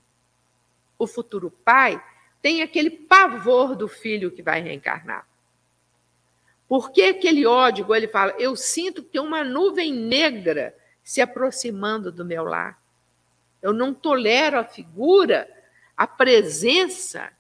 o 0.99 1.07
futuro 1.07 1.51
pai, 1.51 2.03
tem 2.41 2.63
aquele 2.63 2.91
pavor 2.91 3.75
do 3.75 3.89
filho 3.89 4.31
que 4.31 4.43
vai 4.43 4.61
reencarnar? 4.61 5.27
Por 6.69 6.93
que 6.93 7.03
aquele 7.03 7.47
ódio, 7.47 7.95
ele 7.95 8.09
fala, 8.09 8.35
eu 8.39 8.55
sinto 8.55 9.03
que 9.03 9.11
tem 9.11 9.21
uma 9.21 9.43
nuvem 9.43 9.93
negra 9.93 10.75
se 11.03 11.21
aproximando 11.21 12.13
do 12.13 12.25
meu 12.25 12.45
lar. 12.45 12.79
Eu 13.63 13.73
não 13.73 13.95
tolero 13.95 14.59
a 14.59 14.65
figura, 14.65 15.49
a 15.97 16.07
presença 16.07 17.33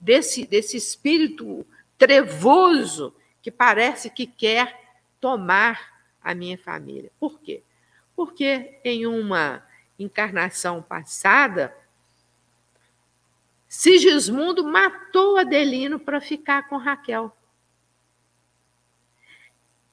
desse, 0.00 0.46
desse 0.46 0.78
espírito 0.78 1.66
trevoso 1.98 3.14
que 3.42 3.50
parece 3.50 4.08
que 4.08 4.26
quer 4.26 4.80
tomar 5.20 6.00
a 6.22 6.34
minha 6.34 6.56
família. 6.56 7.12
Por 7.20 7.38
quê? 7.40 7.62
Porque 8.16 8.80
em 8.82 9.06
uma 9.06 9.62
encarnação 9.98 10.82
passada, 10.82 11.74
Sigismundo 13.72 14.64
matou 14.64 15.38
Adelino 15.38 16.00
para 16.00 16.20
ficar 16.20 16.68
com 16.68 16.76
Raquel. 16.76 17.30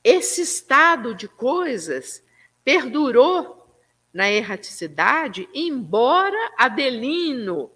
Esse 0.04 0.42
estado 0.42 1.14
de 1.14 1.28
coisas 1.28 2.26
perdurou 2.66 3.72
na 4.12 4.32
erraticidade, 4.32 5.48
embora 5.54 6.56
Adelino 6.58 7.70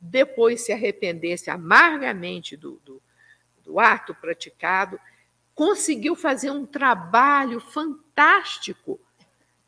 depois 0.00 0.62
se 0.62 0.72
arrependesse 0.72 1.48
amargamente 1.50 2.56
do, 2.56 2.80
do, 2.84 3.00
do 3.62 3.78
ato 3.78 4.12
praticado 4.12 4.98
conseguiu 5.54 6.16
fazer 6.16 6.50
um 6.50 6.66
trabalho 6.66 7.60
fantástico 7.60 8.98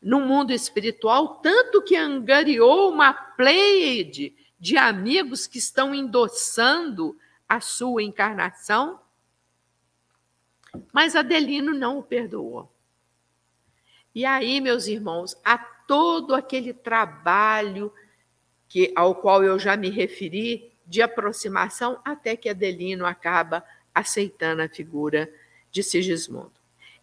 no 0.01 0.19
mundo 0.19 0.51
espiritual, 0.51 1.35
tanto 1.35 1.81
que 1.81 1.95
angariou 1.95 2.91
uma 2.91 3.13
pleiade 3.13 4.35
de 4.59 4.77
amigos 4.77 5.47
que 5.47 5.57
estão 5.57 5.93
endossando 5.93 7.17
a 7.47 7.59
sua 7.59 8.03
encarnação. 8.03 8.99
Mas 10.91 11.15
Adelino 11.15 11.73
não 11.73 11.99
o 11.99 12.03
perdoou. 12.03 12.71
E 14.13 14.25
aí, 14.25 14.59
meus 14.59 14.87
irmãos, 14.87 15.35
há 15.45 15.57
todo 15.57 16.33
aquele 16.33 16.73
trabalho 16.73 17.93
que 18.67 18.91
ao 18.95 19.15
qual 19.15 19.43
eu 19.43 19.57
já 19.57 19.77
me 19.77 19.89
referi 19.89 20.71
de 20.85 21.01
aproximação 21.01 21.99
até 22.03 22.35
que 22.35 22.49
Adelino 22.49 23.05
acaba 23.05 23.63
aceitando 23.93 24.61
a 24.61 24.69
figura 24.69 25.31
de 25.71 25.83
Sigismundo. 25.83 26.53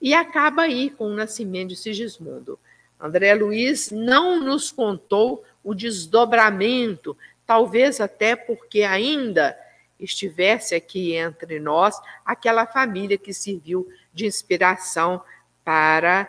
E 0.01 0.13
acaba 0.13 0.63
aí 0.63 0.91
com 0.91 1.07
o 1.07 1.15
nascimento 1.15 1.71
de 1.71 1.77
Sigismundo. 1.77 2.59
André 2.99 3.35
Luiz 3.35 3.91
não 3.91 4.41
nos 4.41 4.71
contou 4.71 5.45
o 5.63 5.75
desdobramento, 5.75 7.17
talvez 7.47 8.01
até 8.01 8.35
porque 8.37 8.83
ainda 8.83 9.59
estivesse 9.99 10.75
aqui 10.75 11.15
entre 11.15 11.59
nós 11.61 12.01
aquela 12.25 12.67
família 12.67 13.17
que 13.17 13.33
serviu 13.33 13.89
de 14.13 14.27
inspiração 14.27 15.23
para 15.65 16.29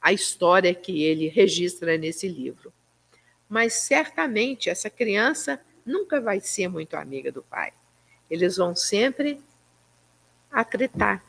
a 0.00 0.12
história 0.12 0.74
que 0.74 1.04
ele 1.04 1.28
registra 1.28 1.96
nesse 1.96 2.28
livro. 2.28 2.72
Mas 3.48 3.74
certamente 3.74 4.68
essa 4.68 4.90
criança 4.90 5.60
nunca 5.86 6.20
vai 6.20 6.40
ser 6.40 6.68
muito 6.68 6.94
amiga 6.94 7.30
do 7.30 7.42
pai. 7.42 7.72
Eles 8.28 8.56
vão 8.56 8.74
sempre 8.74 9.40
acreditar. 10.50 11.24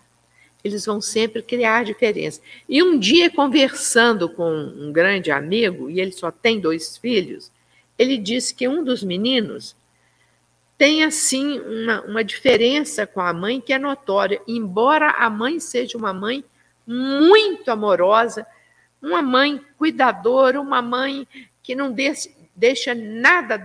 Eles 0.63 0.85
vão 0.85 1.01
sempre 1.01 1.43
criar 1.43 1.83
diferença. 1.83 2.41
E 2.67 2.81
um 2.81 2.97
dia, 2.97 3.29
conversando 3.29 4.29
com 4.29 4.49
um 4.49 4.91
grande 4.91 5.29
amigo, 5.29 5.89
e 5.89 5.99
ele 5.99 6.13
só 6.13 6.31
tem 6.31 6.59
dois 6.59 6.97
filhos, 6.97 7.51
ele 8.03 8.17
disse 8.17 8.53
que 8.53 8.67
um 8.67 8.83
dos 8.83 9.03
meninos 9.03 9.75
tem, 10.77 11.03
assim, 11.03 11.59
uma, 11.59 12.01
uma 12.01 12.23
diferença 12.23 13.07
com 13.07 13.21
a 13.21 13.31
mãe 13.31 13.61
que 13.61 13.73
é 13.73 13.79
notória. 13.79 14.41
Embora 14.47 15.11
a 15.11 15.29
mãe 15.29 15.59
seja 15.59 15.97
uma 15.97 16.13
mãe 16.13 16.43
muito 16.85 17.69
amorosa, 17.71 18.45
uma 19.01 19.21
mãe 19.21 19.61
cuidadora, 19.77 20.59
uma 20.59 20.81
mãe 20.81 21.27
que 21.61 21.75
não 21.75 21.91
deixa 22.55 22.93
nada 22.95 23.61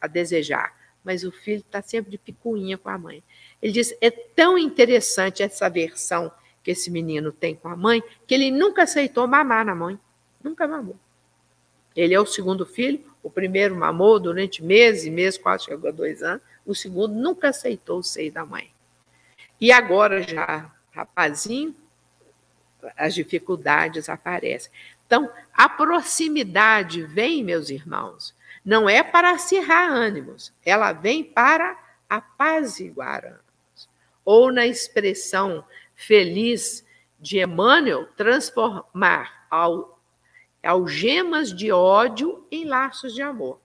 a 0.00 0.06
desejar, 0.06 0.74
mas 1.04 1.22
o 1.24 1.30
filho 1.30 1.60
está 1.60 1.80
sempre 1.80 2.10
de 2.10 2.18
picuinha 2.18 2.76
com 2.76 2.88
a 2.88 2.98
mãe. 2.98 3.22
Ele 3.62 3.72
diz: 3.72 3.96
é 4.00 4.10
tão 4.10 4.58
interessante 4.58 5.42
essa 5.42 5.68
versão 5.68 6.30
que 6.62 6.72
esse 6.72 6.90
menino 6.90 7.30
tem 7.30 7.54
com 7.54 7.68
a 7.68 7.76
mãe, 7.76 8.02
que 8.26 8.34
ele 8.34 8.50
nunca 8.50 8.82
aceitou 8.82 9.26
mamar 9.26 9.64
na 9.64 9.74
mãe. 9.74 9.98
Nunca 10.42 10.66
mamou. 10.66 10.96
Ele 11.96 12.14
é 12.14 12.20
o 12.20 12.26
segundo 12.26 12.66
filho, 12.66 13.02
o 13.22 13.30
primeiro 13.30 13.74
mamou 13.74 14.20
durante 14.20 14.62
meses 14.62 15.10
meses, 15.10 15.38
quase 15.38 15.64
chegou 15.64 15.88
a 15.88 15.92
dois 15.92 16.22
anos. 16.22 16.42
O 16.64 16.74
segundo 16.74 17.14
nunca 17.14 17.48
aceitou 17.48 18.00
o 18.00 18.02
seio 18.02 18.30
da 18.30 18.44
mãe. 18.44 18.70
E 19.60 19.72
agora, 19.72 20.22
já 20.22 20.70
rapazinho, 20.92 21.74
as 22.96 23.14
dificuldades 23.14 24.08
aparecem. 24.08 24.70
Então, 25.06 25.30
a 25.54 25.68
proximidade 25.68 27.02
vem, 27.02 27.42
meus 27.42 27.70
irmãos, 27.70 28.34
não 28.64 28.88
é 28.88 29.02
para 29.02 29.30
acirrar 29.30 29.90
ânimos, 29.90 30.52
ela 30.64 30.92
vem 30.92 31.24
para 31.24 31.78
apaziguar 32.08 33.24
ânimos. 33.24 33.88
Ou, 34.24 34.52
na 34.52 34.66
expressão 34.66 35.64
feliz 35.94 36.84
de 37.18 37.40
Emmanuel, 37.40 38.06
transformar 38.16 39.46
algemas 40.62 41.52
de 41.52 41.70
ódio 41.70 42.46
em 42.50 42.64
laços 42.64 43.14
de 43.14 43.22
amor. 43.22 43.60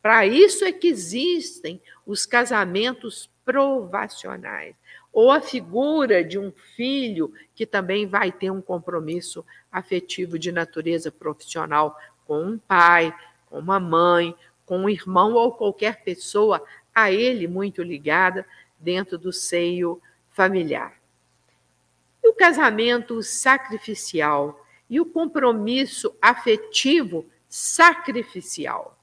Para 0.00 0.26
isso 0.26 0.64
é 0.64 0.72
que 0.72 0.88
existem 0.88 1.80
os 2.06 2.26
casamentos 2.26 3.30
provacionais, 3.44 4.74
ou 5.12 5.30
a 5.30 5.40
figura 5.40 6.24
de 6.24 6.38
um 6.38 6.52
filho 6.76 7.32
que 7.54 7.64
também 7.64 8.06
vai 8.06 8.32
ter 8.32 8.50
um 8.50 8.60
compromisso 8.60 9.44
afetivo 9.70 10.38
de 10.38 10.50
natureza 10.50 11.10
profissional 11.10 11.98
com 12.26 12.42
um 12.42 12.58
pai, 12.58 13.14
com 13.48 13.58
uma 13.58 13.78
mãe, 13.78 14.34
com 14.66 14.78
um 14.78 14.88
irmão 14.88 15.34
ou 15.34 15.52
qualquer 15.52 16.02
pessoa 16.02 16.62
a 16.94 17.10
ele 17.10 17.46
muito 17.46 17.82
ligada 17.82 18.46
dentro 18.78 19.18
do 19.18 19.32
seio 19.32 20.00
familiar. 20.30 20.94
E 22.22 22.28
o 22.28 22.34
casamento 22.34 23.22
sacrificial 23.22 24.63
e 24.94 25.00
o 25.00 25.04
compromisso 25.04 26.14
afetivo 26.22 27.26
sacrificial. 27.48 28.96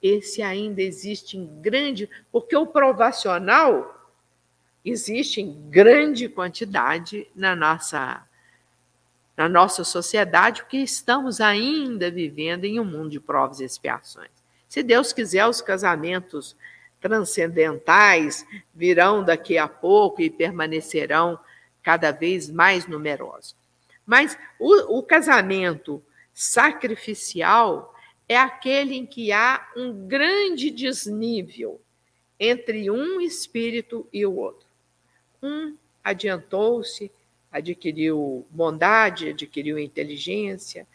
Esse 0.00 0.40
ainda 0.40 0.80
existe 0.80 1.36
em 1.36 1.60
grande, 1.60 2.08
porque 2.30 2.54
o 2.54 2.64
provacional 2.64 4.08
existe 4.84 5.40
em 5.40 5.68
grande 5.68 6.28
quantidade 6.28 7.26
na 7.34 7.56
nossa 7.56 8.24
na 9.36 9.48
nossa 9.48 9.82
sociedade, 9.82 10.62
porque 10.62 10.78
estamos 10.78 11.40
ainda 11.40 12.08
vivendo 12.08 12.64
em 12.64 12.78
um 12.78 12.84
mundo 12.84 13.10
de 13.10 13.20
provas 13.20 13.58
e 13.58 13.64
expiações. 13.64 14.30
Se 14.68 14.80
Deus 14.80 15.12
quiser, 15.12 15.46
os 15.46 15.60
casamentos 15.60 16.56
transcendentais 17.00 18.46
virão 18.72 19.24
daqui 19.24 19.58
a 19.58 19.66
pouco 19.66 20.22
e 20.22 20.30
permanecerão 20.30 21.36
cada 21.82 22.12
vez 22.12 22.48
mais 22.48 22.86
numerosos. 22.86 23.65
Mas 24.06 24.38
o, 24.58 24.98
o 24.98 25.02
casamento 25.02 26.02
sacrificial 26.32 27.92
é 28.28 28.36
aquele 28.36 28.94
em 28.94 29.04
que 29.04 29.32
há 29.32 29.68
um 29.76 30.06
grande 30.06 30.70
desnível 30.70 31.80
entre 32.38 32.90
um 32.90 33.20
espírito 33.20 34.06
e 34.12 34.24
o 34.24 34.36
outro. 34.36 34.66
Um 35.42 35.76
adiantou-se, 36.04 37.10
adquiriu 37.50 38.46
bondade, 38.50 39.30
adquiriu 39.30 39.78
inteligência, 39.78 40.86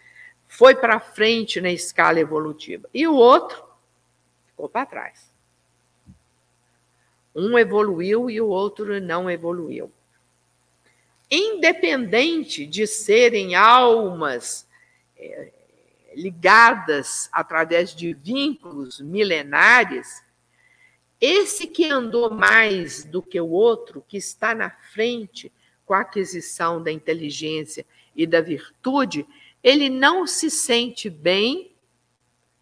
foi 0.47 0.75
para 0.75 0.99
frente 0.99 1.59
na 1.59 1.71
escala 1.71 2.19
evolutiva. 2.19 2.89
E 2.93 3.07
o 3.07 3.15
outro 3.15 3.63
ficou 4.45 4.69
para 4.69 4.85
trás. 4.85 5.31
Um 7.33 7.57
evoluiu 7.57 8.29
e 8.29 8.39
o 8.39 8.47
outro 8.47 8.99
não 9.01 9.29
evoluiu. 9.29 9.91
Independente 11.31 12.65
de 12.65 12.85
serem 12.85 13.55
almas 13.55 14.67
é, 15.15 15.51
ligadas 16.13 17.29
através 17.31 17.95
de 17.95 18.13
vínculos 18.13 18.99
milenares, 18.99 20.21
esse 21.21 21.67
que 21.67 21.85
andou 21.85 22.31
mais 22.31 23.05
do 23.05 23.21
que 23.21 23.39
o 23.39 23.49
outro, 23.49 24.03
que 24.07 24.17
está 24.17 24.53
na 24.53 24.69
frente 24.69 25.51
com 25.85 25.93
a 25.93 26.01
aquisição 26.01 26.83
da 26.83 26.91
inteligência 26.91 27.85
e 28.15 28.27
da 28.27 28.41
virtude, 28.41 29.25
ele 29.63 29.89
não 29.89 30.27
se 30.27 30.49
sente 30.49 31.09
bem 31.09 31.71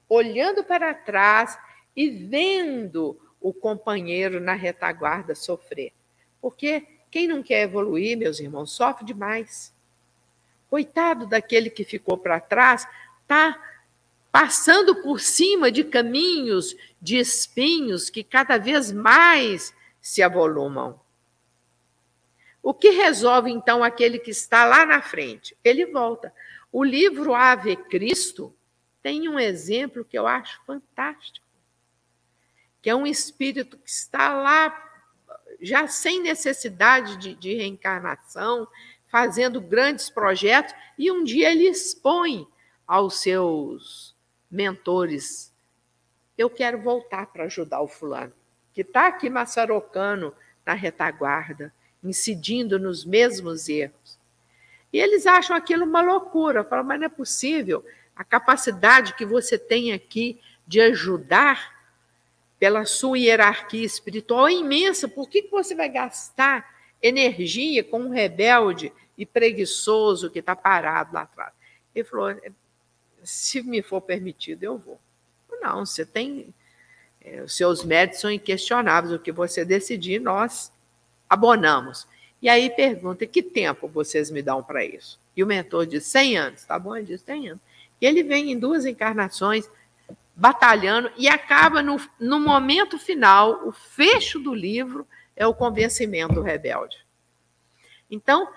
olhando 0.07 0.63
para 0.63 0.93
trás 0.93 1.57
e 1.95 2.09
vendo 2.09 3.19
o 3.39 3.53
companheiro 3.53 4.39
na 4.39 4.53
retaguarda 4.53 5.33
sofrer. 5.33 5.93
Porque 6.41 6.85
quem 7.11 7.27
não 7.27 7.41
quer 7.41 7.63
evoluir, 7.63 8.17
meus 8.17 8.39
irmãos, 8.39 8.71
sofre 8.71 9.05
demais. 9.05 9.73
Coitado 10.69 11.25
daquele 11.25 11.69
que 11.69 11.83
ficou 11.83 12.17
para 12.17 12.39
trás, 12.39 12.87
está 13.21 13.59
passando 14.31 15.01
por 15.01 15.19
cima 15.19 15.71
de 15.71 15.83
caminhos 15.83 16.75
de 17.01 17.17
espinhos 17.17 18.09
que 18.09 18.23
cada 18.23 18.57
vez 18.57 18.91
mais 18.91 19.73
se 19.99 20.21
avolumam. 20.21 20.99
O 22.61 22.73
que 22.73 22.89
resolve 22.89 23.49
então 23.49 23.83
aquele 23.83 24.19
que 24.19 24.31
está 24.31 24.65
lá 24.65 24.85
na 24.85 25.01
frente? 25.01 25.57
Ele 25.63 25.85
volta. 25.85 26.33
O 26.71 26.83
livro 26.83 27.33
Ave 27.33 27.75
Cristo 27.75 28.53
tem 29.01 29.27
um 29.27 29.39
exemplo 29.39 30.05
que 30.05 30.17
eu 30.19 30.27
acho 30.27 30.61
fantástico, 30.65 31.45
que 32.81 32.89
é 32.89 32.95
um 32.95 33.07
espírito 33.07 33.77
que 33.77 33.89
está 33.89 34.33
lá 34.33 34.88
já 35.61 35.87
sem 35.87 36.21
necessidade 36.21 37.17
de, 37.17 37.35
de 37.35 37.53
reencarnação, 37.55 38.67
fazendo 39.07 39.59
grandes 39.59 40.09
projetos, 40.09 40.73
e 40.97 41.11
um 41.11 41.23
dia 41.23 41.51
ele 41.51 41.67
expõe 41.67 42.47
aos 42.87 43.21
seus 43.21 44.15
mentores. 44.49 45.53
Eu 46.37 46.49
quero 46.49 46.81
voltar 46.81 47.27
para 47.27 47.45
ajudar 47.45 47.81
o 47.81 47.87
fulano, 47.87 48.33
que 48.73 48.81
está 48.81 49.07
aqui 49.07 49.29
maçarocando 49.29 50.33
na 50.65 50.73
retaguarda, 50.73 51.73
incidindo 52.03 52.79
nos 52.79 53.03
mesmos 53.03 53.67
erros. 53.67 54.19
E 54.91 54.99
eles 54.99 55.25
acham 55.27 55.55
aquilo 55.55 55.85
uma 55.85 56.01
loucura. 56.01 56.63
Falam, 56.63 56.85
mas 56.85 56.99
não 56.99 57.05
é 57.05 57.09
possível. 57.09 57.85
A 58.15 58.23
capacidade 58.23 59.13
que 59.13 59.25
você 59.25 59.57
tem 59.57 59.93
aqui 59.93 60.39
de 60.65 60.81
ajudar 60.81 61.78
pela 62.59 62.85
sua 62.85 63.17
hierarquia 63.17 63.85
espiritual 63.85 64.47
é 64.47 64.53
imensa. 64.53 65.07
Por 65.07 65.29
que 65.29 65.47
você 65.49 65.73
vai 65.73 65.89
gastar 65.89 66.69
energia 67.01 67.83
com 67.83 68.01
um 68.01 68.09
rebelde 68.09 68.91
e 69.17 69.25
preguiçoso 69.25 70.29
que 70.29 70.39
está 70.39 70.55
parado 70.55 71.13
lá 71.13 71.21
atrás? 71.21 71.53
Ele 71.95 72.03
falou: 72.03 72.35
se 73.23 73.61
me 73.61 73.81
for 73.81 74.01
permitido, 74.01 74.63
eu 74.63 74.77
vou. 74.77 74.99
Não, 75.61 75.85
você 75.85 76.05
tem. 76.05 76.53
É, 77.21 77.41
os 77.41 77.55
seus 77.55 77.83
méritos 77.83 78.19
são 78.19 78.31
inquestionáveis. 78.31 79.13
O 79.13 79.19
que 79.19 79.31
você 79.31 79.63
decidir, 79.63 80.19
nós 80.19 80.71
abonamos. 81.29 82.07
E 82.41 82.49
aí 82.49 82.69
pergunta: 82.69 83.25
que 83.25 83.41
tempo 83.41 83.87
vocês 83.87 84.29
me 84.29 84.41
dão 84.41 84.61
para 84.61 84.83
isso? 84.83 85.17
E 85.35 85.43
o 85.43 85.47
mentor 85.47 85.85
diz: 85.85 86.03
100 86.05 86.37
anos. 86.37 86.63
Tá 86.63 86.77
bom? 86.77 86.95
Ele 86.95 87.05
diz: 87.05 87.21
100 87.21 87.49
anos. 87.49 87.61
E 88.01 88.05
ele 88.05 88.23
vem 88.23 88.51
em 88.51 88.59
duas 88.59 88.85
encarnações, 88.85 89.69
batalhando, 90.39 91.11
e 91.17 91.27
acaba 91.27 91.83
no, 91.83 91.99
no 92.17 92.39
momento 92.39 92.97
final, 92.97 93.67
o 93.67 93.73
fecho 93.73 94.39
do 94.39 94.53
livro 94.53 95.05
é 95.35 95.45
o 95.45 95.53
convencimento 95.53 96.41
rebelde. 96.41 97.05
Então, 98.09 98.49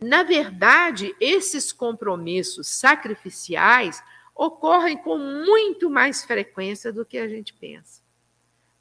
na 0.00 0.24
verdade, 0.24 1.14
esses 1.20 1.72
compromissos 1.72 2.66
sacrificiais 2.66 4.02
ocorrem 4.34 4.96
com 4.96 5.16
muito 5.16 5.88
mais 5.88 6.24
frequência 6.24 6.92
do 6.92 7.04
que 7.04 7.18
a 7.18 7.28
gente 7.28 7.52
pensa. 7.52 8.02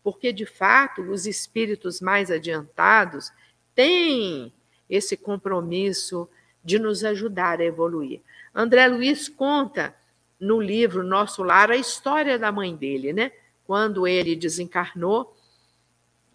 Porque, 0.04 0.34
de 0.34 0.46
fato, 0.46 1.02
os 1.02 1.28
espíritos 1.28 2.02
mais 2.02 2.32
adiantados 2.32 3.32
têm 3.76 4.52
esse 4.90 5.16
compromisso 5.16 6.28
de 6.64 6.80
nos 6.80 7.04
ajudar 7.04 7.62
a 7.62 7.66
evoluir. 7.66 8.22
André 8.54 8.88
Luiz 8.88 9.30
conta 9.30 9.96
no 10.40 10.62
livro 10.62 11.04
Nosso 11.04 11.44
Lar 11.44 11.72
a 11.72 11.76
história 11.76 12.38
da 12.38 12.52
mãe 12.52 12.76
dele, 12.76 13.14
né? 13.14 13.32
Quando 13.66 14.08
ele 14.08 14.36
desencarnou, 14.36 15.36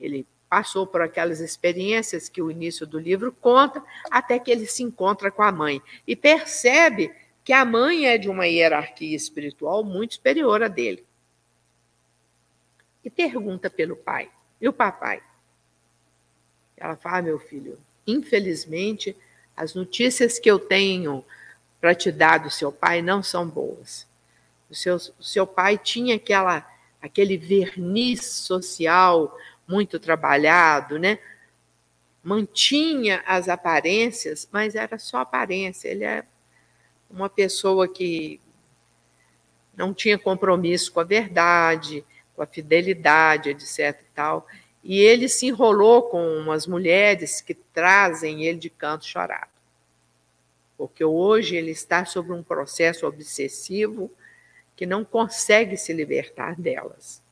ele 0.00 0.26
passou 0.48 0.86
por 0.86 1.00
aquelas 1.00 1.40
experiências 1.40 2.28
que 2.28 2.42
o 2.42 2.50
início 2.50 2.86
do 2.86 2.98
livro 2.98 3.32
conta, 3.32 3.82
até 4.10 4.38
que 4.38 4.50
ele 4.50 4.66
se 4.66 4.82
encontra 4.82 5.30
com 5.30 5.42
a 5.42 5.50
mãe 5.50 5.80
e 6.06 6.14
percebe 6.14 7.10
que 7.44 7.52
a 7.52 7.64
mãe 7.64 8.06
é 8.06 8.18
de 8.18 8.28
uma 8.28 8.46
hierarquia 8.46 9.16
espiritual 9.16 9.82
muito 9.82 10.14
superior 10.14 10.62
a 10.62 10.68
dele. 10.68 11.06
E 13.04 13.10
pergunta 13.10 13.70
pelo 13.70 13.96
pai: 13.96 14.30
e 14.60 14.68
o 14.68 14.72
papai? 14.72 15.22
Ela 16.76 16.96
fala: 16.96 17.18
ah, 17.18 17.22
meu 17.22 17.38
filho, 17.38 17.78
infelizmente, 18.06 19.16
as 19.56 19.74
notícias 19.74 20.38
que 20.38 20.50
eu 20.50 20.58
tenho 20.58 21.24
para 21.82 21.96
te 21.96 22.12
dar 22.12 22.38
do 22.38 22.48
seu 22.48 22.70
pai 22.70 23.02
não 23.02 23.24
são 23.24 23.44
boas. 23.44 24.06
O 24.70 24.74
seu, 24.74 24.94
o 24.94 25.22
seu 25.22 25.44
pai 25.44 25.76
tinha 25.76 26.14
aquela, 26.14 26.64
aquele 27.02 27.36
verniz 27.36 28.24
social 28.24 29.36
muito 29.66 29.98
trabalhado, 29.98 30.96
né? 30.96 31.18
Mantinha 32.22 33.20
as 33.26 33.48
aparências, 33.48 34.48
mas 34.52 34.76
era 34.76 34.96
só 34.96 35.18
aparência. 35.18 35.88
Ele 35.88 36.04
é 36.04 36.22
uma 37.10 37.28
pessoa 37.28 37.88
que 37.88 38.40
não 39.76 39.92
tinha 39.92 40.16
compromisso 40.16 40.92
com 40.92 41.00
a 41.00 41.04
verdade, 41.04 42.04
com 42.36 42.42
a 42.42 42.46
fidelidade, 42.46 43.50
etc. 43.50 44.00
E, 44.00 44.14
tal. 44.14 44.46
e 44.84 45.00
ele 45.00 45.28
se 45.28 45.46
enrolou 45.46 46.02
com 46.02 46.38
umas 46.38 46.64
mulheres 46.64 47.40
que 47.40 47.54
trazem 47.54 48.44
ele 48.44 48.60
de 48.60 48.70
canto 48.70 49.04
chorado. 49.04 49.51
Porque 50.82 51.04
hoje 51.04 51.54
ele 51.54 51.70
está 51.70 52.04
sobre 52.04 52.32
um 52.32 52.42
processo 52.42 53.06
obsessivo 53.06 54.10
que 54.74 54.84
não 54.84 55.04
consegue 55.04 55.76
se 55.76 55.92
libertar 55.92 56.60
delas. 56.60 57.22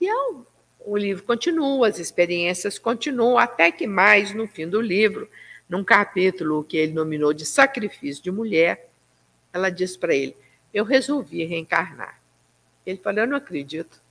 E 0.00 0.08
ao, 0.08 0.44
o 0.80 0.96
livro 0.96 1.22
continua, 1.22 1.86
as 1.86 2.00
experiências 2.00 2.76
continuam, 2.76 3.38
até 3.38 3.70
que 3.70 3.86
mais 3.86 4.34
no 4.34 4.48
fim 4.48 4.68
do 4.68 4.80
livro, 4.80 5.30
num 5.68 5.84
capítulo 5.84 6.64
que 6.64 6.76
ele 6.76 6.92
nominou 6.92 7.32
de 7.32 7.46
Sacrifício 7.46 8.20
de 8.20 8.32
Mulher, 8.32 8.90
ela 9.52 9.70
diz 9.70 9.96
para 9.96 10.16
ele: 10.16 10.36
Eu 10.74 10.84
resolvi 10.84 11.44
reencarnar. 11.44 12.20
Ele 12.84 12.98
falou: 12.98 13.20
Eu 13.20 13.28
não 13.28 13.36
acredito. 13.36 14.02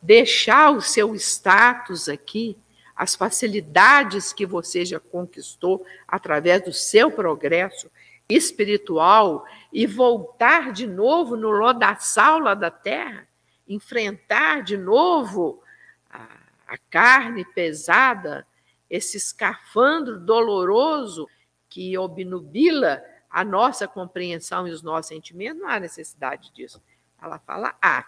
Deixar 0.00 0.70
o 0.70 0.80
seu 0.80 1.16
status 1.16 2.08
aqui, 2.08 2.56
as 2.94 3.14
facilidades 3.14 4.32
que 4.32 4.46
você 4.46 4.84
já 4.84 5.00
conquistou 5.00 5.84
através 6.06 6.62
do 6.62 6.72
seu 6.72 7.10
progresso 7.10 7.90
espiritual 8.28 9.44
e 9.72 9.86
voltar 9.86 10.72
de 10.72 10.86
novo 10.86 11.36
no 11.36 11.50
lodaçal 11.50 12.38
lá 12.38 12.54
da 12.54 12.70
terra, 12.70 13.28
enfrentar 13.68 14.62
de 14.62 14.76
novo 14.76 15.62
a, 16.10 16.26
a 16.68 16.78
carne 16.90 17.44
pesada, 17.44 18.46
esse 18.88 19.16
escafandro 19.16 20.18
doloroso 20.18 21.28
que 21.68 21.96
obnubila 21.98 23.02
a 23.28 23.44
nossa 23.44 23.88
compreensão 23.88 24.68
e 24.68 24.70
os 24.70 24.82
nossos 24.82 25.08
sentimentos, 25.08 25.60
não 25.60 25.68
há 25.68 25.80
necessidade 25.80 26.52
disso. 26.52 26.80
Ela 27.20 27.38
fala: 27.40 27.74
Ah, 27.82 28.06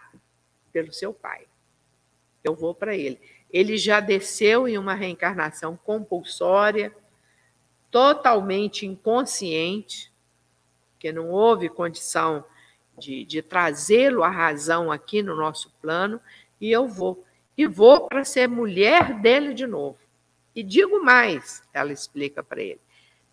pelo 0.71 0.93
seu 0.93 1.13
pai. 1.13 1.45
Eu 2.43 2.55
vou 2.55 2.73
para 2.73 2.95
ele. 2.95 3.19
Ele 3.51 3.77
já 3.77 3.99
desceu 3.99 4.67
em 4.67 4.77
uma 4.77 4.93
reencarnação 4.93 5.77
compulsória, 5.77 6.93
totalmente 7.89 8.85
inconsciente, 8.85 10.11
que 10.99 11.11
não 11.11 11.29
houve 11.29 11.69
condição 11.69 12.43
de, 12.97 13.23
de 13.23 13.41
trazê-lo 13.41 14.23
à 14.23 14.29
razão 14.29 14.91
aqui 14.91 15.21
no 15.21 15.35
nosso 15.35 15.71
plano, 15.81 16.19
e 16.59 16.71
eu 16.71 16.87
vou. 16.87 17.23
E 17.57 17.65
vou 17.65 18.07
para 18.07 18.23
ser 18.23 18.47
mulher 18.47 19.19
dele 19.19 19.53
de 19.53 19.65
novo. 19.65 19.97
E 20.55 20.61
digo 20.61 21.03
mais, 21.03 21.63
ela 21.73 21.93
explica 21.93 22.43
para 22.43 22.61
ele: 22.61 22.81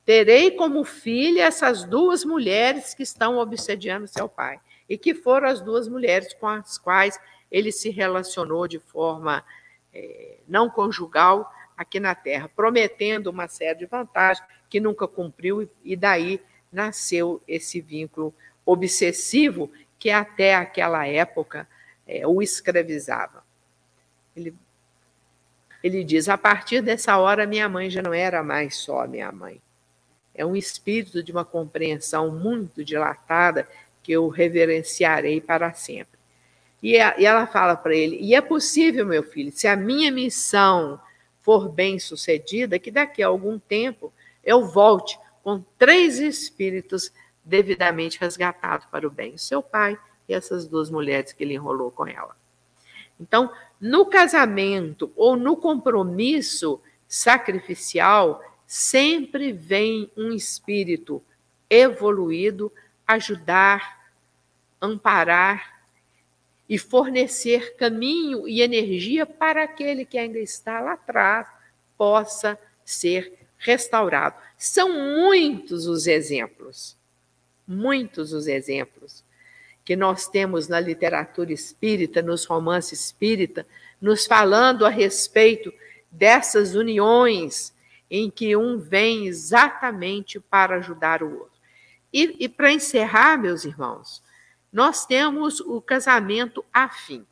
Terei 0.05 0.51
como 0.51 0.85
filha 0.85 1.45
essas 1.45 1.85
duas 1.85 2.25
mulheres 2.25 2.95
que 2.95 3.03
estão 3.03 3.39
obsediando 3.39 4.07
seu 4.07 4.29
pai, 4.29 4.61
e 4.89 4.99
que 4.99 5.15
foram 5.15 5.49
as 5.49 5.61
duas 5.61 5.89
mulheres 5.89 6.35
com 6.35 6.47
as 6.47 6.79
quais 6.79 7.19
ele 7.55 7.71
se 7.71 7.91
relacionou 7.91 8.67
de 8.67 8.79
forma 8.79 9.45
é, 9.93 10.39
não 10.49 10.69
conjugal 10.69 11.53
aqui 11.77 12.01
na 12.01 12.15
Terra, 12.15 12.51
prometendo 12.55 13.29
uma 13.29 13.47
série 13.47 13.79
de 13.79 13.87
vantagens 13.87 14.47
que 14.69 14.81
nunca 14.81 15.07
cumpriu, 15.07 15.69
e 15.85 15.95
daí 15.95 16.41
nasceu 16.73 17.41
esse 17.47 17.81
vínculo 17.81 18.35
obsessivo 18.67 19.71
que 19.99 20.11
até 20.11 20.55
aquela 20.55 21.07
época 21.07 21.69
é, 22.07 22.27
o 22.27 22.43
escravizava. 22.43 23.45
Ele, 24.35 24.55
ele 25.83 26.03
diz: 26.03 26.29
a 26.29 26.37
partir 26.37 26.81
dessa 26.81 27.17
hora, 27.19 27.47
minha 27.47 27.69
mãe 27.69 27.89
já 27.89 28.03
não 28.03 28.13
era 28.13 28.43
mais 28.43 28.77
só 28.77 29.07
minha 29.07 29.31
mãe 29.31 29.61
é 30.35 30.45
um 30.45 30.57
espírito 30.57 31.23
de 31.23 31.31
uma 31.31 31.45
compreensão 31.45 32.31
muito 32.31 32.85
dilatada 32.85 33.69
que 34.03 34.13
eu 34.13 34.29
reverenciarei 34.29 35.41
para 35.41 35.73
sempre. 35.73 36.14
E 36.85 36.99
ela 36.99 37.47
fala 37.47 37.75
para 37.75 37.97
ele: 37.97 38.19
e 38.21 38.35
é 38.35 38.43
possível, 38.43 39.07
meu 39.07 39.23
filho, 39.23 39.51
se 39.51 39.67
a 39.67 39.75
minha 39.75 40.13
missão 40.13 41.01
for 41.41 41.67
bem 41.67 41.99
sucedida, 41.99 42.79
que 42.79 42.91
daqui 42.91 43.23
a 43.23 43.27
algum 43.29 43.59
tempo 43.59 44.13
eu 44.45 44.67
volte 44.67 45.19
com 45.43 45.65
três 45.79 46.19
espíritos 46.19 47.11
devidamente 47.43 48.21
resgatados 48.21 48.87
para 48.91 49.07
o 49.07 49.11
bem, 49.11 49.39
seu 49.39 49.63
pai 49.63 49.99
e 50.29 50.35
essas 50.35 50.69
duas 50.69 50.91
mulheres 50.91 51.33
que 51.33 51.43
ele 51.43 51.55
enrolou 51.55 51.91
com 51.91 52.07
ela. 52.07 52.37
Então, 53.19 53.51
no 53.81 54.05
casamento 54.05 55.11
ou 55.17 55.37
no 55.37 55.57
compromisso 55.57 56.83
sacrificial, 57.09 58.43
sempre 58.67 59.53
vem 59.53 60.11
um 60.15 60.33
espírito 60.33 61.23
evoluído 61.71 62.71
ajudar, 63.07 64.11
amparar 64.79 65.74
e 66.69 66.79
fornecer 66.79 67.77
caminho 67.77 68.49
e 68.49 68.63
energia 68.63 69.27
para 69.27 69.65
aquele 69.65 70.05
que 70.05 70.19
ainda 70.19 70.39
está 70.39 70.81
lá 70.81 70.93
atrás 70.95 71.47
possa 71.97 72.59
ser 72.85 73.33
restaurado. 73.59 74.37
São 74.57 74.93
muitos 74.93 75.87
os 75.87 76.07
exemplos, 76.07 76.97
muitos 77.67 78.33
os 78.33 78.47
exemplos 78.47 79.25
que 79.85 79.95
nós 79.95 80.27
temos 80.27 80.67
na 80.67 80.81
literatura 80.81 81.53
espírita, 81.53 82.23
nos 82.23 82.47
romances 82.47 83.01
espírita, 83.01 83.67
nos 84.01 84.25
falando 84.25 84.87
a 84.87 84.89
respeito 84.89 85.73
dessas 86.11 86.75
uniões 86.75 87.75
em 88.11 88.31
que 88.31 88.57
um 88.57 88.79
vem 88.79 89.27
exatamente 89.27 90.41
para 90.41 90.77
ajudar 90.77 91.23
o 91.23 91.31
outro. 91.31 91.61
E, 92.13 92.45
e 92.45 92.49
para 92.49 92.73
encerrar, 92.73 93.37
meus 93.37 93.65
irmãos, 93.65 94.23
nós 94.75 95.07
temos 95.07 95.61
o 95.61 95.81
casamento 95.81 96.65
afim. 96.73 97.25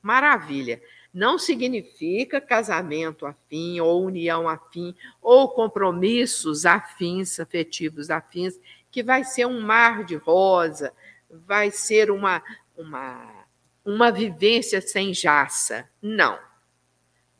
Maravilha. 0.00 0.80
Não 1.12 1.36
significa 1.36 2.40
casamento 2.40 3.26
afim, 3.26 3.80
ou 3.80 4.04
união 4.04 4.48
afim, 4.48 4.94
ou 5.20 5.48
compromissos 5.48 6.64
afins, 6.64 7.40
afetivos 7.40 8.10
afins, 8.10 8.60
que 8.92 9.02
vai 9.02 9.24
ser 9.24 9.44
um 9.44 9.60
mar 9.60 10.04
de 10.04 10.14
rosa, 10.14 10.92
vai 11.28 11.72
ser 11.72 12.12
uma, 12.12 12.40
uma, 12.76 13.44
uma 13.84 14.12
vivência 14.12 14.80
sem 14.80 15.12
jaça. 15.12 15.88
Não. 16.00 16.38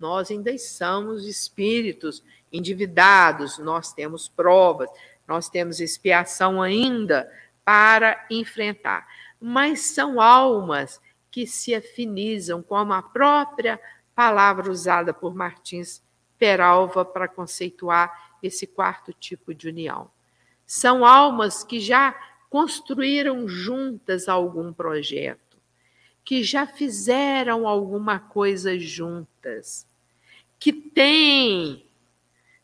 Nós 0.01 0.33
ainda 0.33 0.59
somos 0.59 1.29
espíritos 1.29 2.25
endividados, 2.53 3.57
nós 3.59 3.93
temos 3.93 4.29
provas, 4.29 4.91
nós 5.29 5.49
temos 5.49 5.79
expiação 5.79 6.61
ainda 6.61 7.31
para 7.65 8.27
enfrentar. 8.31 9.07
Mas 9.41 9.81
são 9.81 10.21
almas 10.21 11.01
que 11.31 11.47
se 11.47 11.75
afinizam 11.75 12.63
com 12.63 12.77
a 12.77 13.03
própria 13.03 13.81
palavra 14.15 14.71
usada 14.71 15.15
por 15.15 15.35
Martins 15.35 16.03
Peralva 16.39 17.05
para 17.05 17.29
conceituar 17.29 18.37
esse 18.43 18.67
quarto 18.67 19.13
tipo 19.13 19.55
de 19.55 19.69
união. 19.69 20.11
São 20.67 21.05
almas 21.05 21.63
que 21.63 21.79
já 21.79 22.15
construíram 22.51 23.49
juntas 23.49 24.29
algum 24.29 24.73
projeto, 24.73 25.57
que 26.25 26.43
já 26.43 26.67
fizeram 26.67 27.67
alguma 27.67 28.19
coisa 28.19 28.79
juntas, 28.79 29.87
que 30.59 30.73
têm 30.73 31.87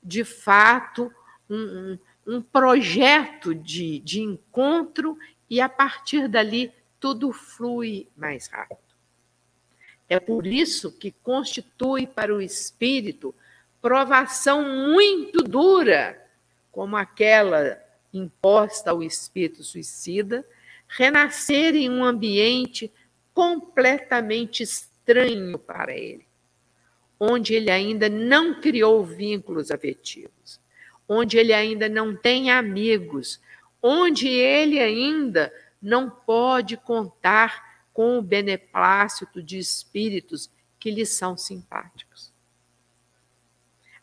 de 0.02 0.24
fato, 0.24 1.12
um, 1.50 1.56
um 1.56 1.98
projeto 2.42 3.54
de, 3.54 3.98
de 4.00 4.20
encontro 4.20 5.16
e 5.48 5.60
a 5.60 5.68
partir 5.68 6.28
dali 6.28 6.72
tudo 7.00 7.32
flui 7.32 8.08
mais 8.16 8.48
rápido. 8.48 8.78
É 10.08 10.18
por 10.18 10.46
isso 10.46 10.92
que 10.92 11.12
constitui 11.22 12.06
para 12.06 12.34
o 12.34 12.40
espírito 12.40 13.34
provação 13.80 14.62
muito 14.88 15.42
dura, 15.42 16.22
como 16.72 16.96
aquela 16.96 17.80
imposta 18.12 18.90
ao 18.90 19.02
espírito 19.02 19.62
suicida, 19.62 20.44
renascer 20.88 21.74
em 21.76 21.90
um 21.90 22.04
ambiente 22.04 22.92
completamente 23.32 24.62
estranho 24.62 25.58
para 25.58 25.96
ele 25.96 26.28
onde 27.18 27.54
ele 27.54 27.70
ainda 27.70 28.08
não 28.08 28.60
criou 28.60 29.04
vínculos 29.04 29.70
afetivos, 29.70 30.60
onde 31.08 31.38
ele 31.38 31.52
ainda 31.52 31.88
não 31.88 32.14
tem 32.14 32.50
amigos, 32.50 33.40
onde 33.82 34.28
ele 34.28 34.78
ainda 34.78 35.52
não 35.80 36.10
pode 36.10 36.76
contar 36.76 37.86
com 37.92 38.18
o 38.18 38.22
beneplácito 38.22 39.42
de 39.42 39.58
espíritos 39.58 40.50
que 40.78 40.90
lhe 40.90 41.06
são 41.06 41.36
simpáticos. 41.36 42.32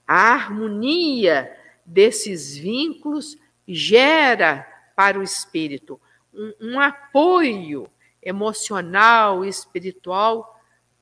A 0.08 0.34
harmonia 0.34 1.56
desses 1.86 2.58
vínculos 2.58 3.38
gera 3.68 4.64
para 4.96 5.20
o 5.20 5.24
espírito 5.24 6.00
um, 6.34 6.54
um 6.62 6.80
apoio 6.80 7.90
emocional 8.22 9.46
e 9.46 9.50
espiritual 9.50 10.60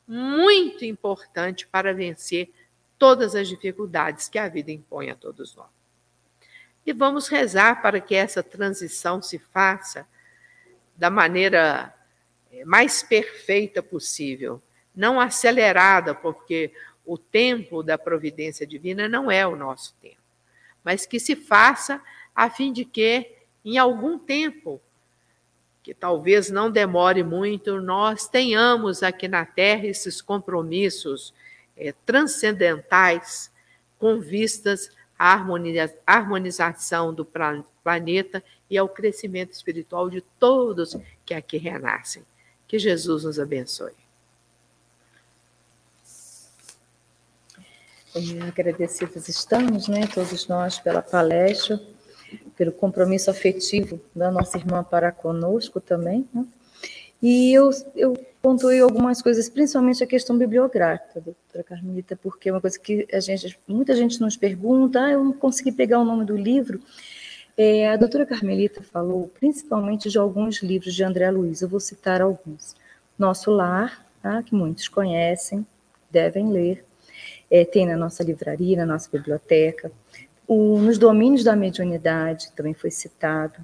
muito 0.07 0.83
importante 0.85 1.67
para 1.67 1.93
vencer 1.93 2.51
todas 2.97 3.35
as 3.35 3.47
dificuldades 3.47 4.27
que 4.27 4.37
a 4.37 4.47
vida 4.47 4.71
impõe 4.71 5.09
a 5.09 5.15
todos 5.15 5.55
nós. 5.55 5.82
E 6.85 6.91
vamos 6.91 7.27
rezar 7.27 7.81
para 7.81 7.99
que 7.99 8.13
essa 8.13 8.43
transição 8.43 9.21
se 9.21 9.39
faça 9.39 10.07
da 10.95 11.09
maneira 11.09 11.93
eh, 12.51 12.65
mais 12.65 13.01
perfeita 13.01 13.81
possível, 13.81 14.61
não 14.95 15.19
acelerada, 15.19 16.13
porque 16.13 16.71
o 17.05 17.17
tempo 17.17 17.83
da 17.83 17.97
providência 17.97 18.65
divina 18.65 19.07
não 19.07 19.31
é 19.31 19.45
o 19.45 19.55
nosso 19.55 19.95
tempo, 20.01 20.21
mas 20.83 21.05
que 21.05 21.19
se 21.19 21.35
faça 21.35 22.01
a 22.35 22.49
fim 22.49 22.71
de 22.71 22.85
que, 22.85 23.31
em 23.63 23.77
algum 23.77 24.17
tempo, 24.17 24.81
que 25.81 25.93
talvez 25.93 26.49
não 26.49 26.71
demore 26.71 27.23
muito, 27.23 27.81
nós 27.81 28.27
tenhamos 28.27 29.03
aqui 29.03 29.27
na 29.27 29.45
Terra 29.45 29.85
esses 29.87 30.21
compromissos 30.21 31.33
é, 31.75 31.93
transcendentais 32.05 33.51
com 33.99 34.19
vistas 34.19 34.89
à 35.17 35.39
harmonização 36.05 37.13
do 37.13 37.25
planeta 37.83 38.43
e 38.69 38.77
ao 38.77 38.89
crescimento 38.89 39.51
espiritual 39.53 40.09
de 40.09 40.21
todos 40.39 40.97
que 41.25 41.33
aqui 41.33 41.57
renascem. 41.57 42.23
Que 42.67 42.79
Jesus 42.79 43.23
nos 43.23 43.39
abençoe. 43.39 43.93
agradecidos 48.47 49.27
estamos, 49.27 49.87
né, 49.87 50.05
todos 50.13 50.47
nós, 50.47 50.77
pela 50.77 51.01
palestra, 51.01 51.81
pelo 52.55 52.71
compromisso 52.71 53.31
afetivo 53.31 53.99
da 54.15 54.29
nossa 54.29 54.57
irmã 54.57 54.83
para 54.83 55.11
conosco 55.11 55.81
também. 55.81 56.27
Né? 56.33 56.45
E 57.23 57.53
eu, 57.53 57.69
eu 57.95 58.13
pontuei 58.41 58.81
algumas 58.81 59.21
coisas, 59.21 59.47
principalmente 59.47 60.03
a 60.03 60.07
questão 60.07 60.37
bibliográfica, 60.37 61.21
doutora 61.21 61.63
Carmelita, 61.63 62.19
porque 62.21 62.49
é 62.49 62.51
uma 62.51 62.59
coisa 62.59 62.77
que 62.77 63.07
a 63.13 63.21
gente, 63.21 63.57
muita 63.65 63.95
gente 63.95 64.19
nos 64.19 64.35
pergunta, 64.35 65.05
ah, 65.05 65.11
eu 65.11 65.23
não 65.23 65.31
consegui 65.31 65.71
pegar 65.71 65.99
o 65.99 66.03
nome 66.03 66.25
do 66.25 66.35
livro. 66.35 66.81
É, 67.55 67.87
a 67.87 67.95
doutora 67.95 68.25
Carmelita 68.25 68.83
falou 68.83 69.31
principalmente 69.39 70.09
de 70.09 70.17
alguns 70.17 70.61
livros 70.61 70.93
de 70.93 71.01
André 71.01 71.31
Luiz, 71.31 71.61
eu 71.61 71.69
vou 71.69 71.79
citar 71.79 72.21
alguns. 72.21 72.75
Nosso 73.17 73.51
Lar, 73.51 74.05
tá, 74.21 74.43
que 74.43 74.53
muitos 74.53 74.89
conhecem, 74.89 75.65
devem 76.11 76.51
ler, 76.51 76.83
é, 77.49 77.63
tem 77.63 77.85
na 77.85 77.95
nossa 77.95 78.21
livraria, 78.21 78.75
na 78.75 78.85
nossa 78.85 79.09
biblioteca. 79.09 79.89
O, 80.45 80.77
nos 80.77 80.97
domínios 80.97 81.45
da 81.45 81.55
mediunidade, 81.55 82.51
também 82.51 82.73
foi 82.73 82.91
citado, 82.91 83.63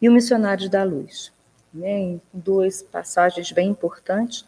e 0.00 0.08
o 0.08 0.12
Missionários 0.12 0.68
da 0.68 0.84
Luz, 0.84 1.32
né, 1.72 1.98
em 1.98 2.20
duas 2.32 2.82
passagens 2.82 3.50
bem 3.52 3.70
importantes. 3.70 4.44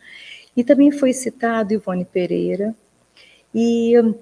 E 0.57 0.63
também 0.63 0.91
foi 0.91 1.13
citado 1.13 1.73
Ivone 1.73 2.05
Pereira 2.05 2.75
e 3.55 3.99
hum, 3.99 4.15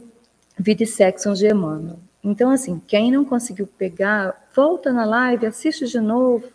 Vida 0.59 0.83
e 0.83 0.87
Sexo 0.87 1.35
Germano. 1.35 1.99
Então, 2.25 2.51
assim, 2.51 2.81
quem 2.87 3.11
não 3.11 3.25
conseguiu 3.25 3.67
pegar, 3.67 4.49
volta 4.55 4.93
na 4.93 5.05
live, 5.05 5.47
assiste 5.47 5.87
de 5.87 6.01
novo, 6.01 6.49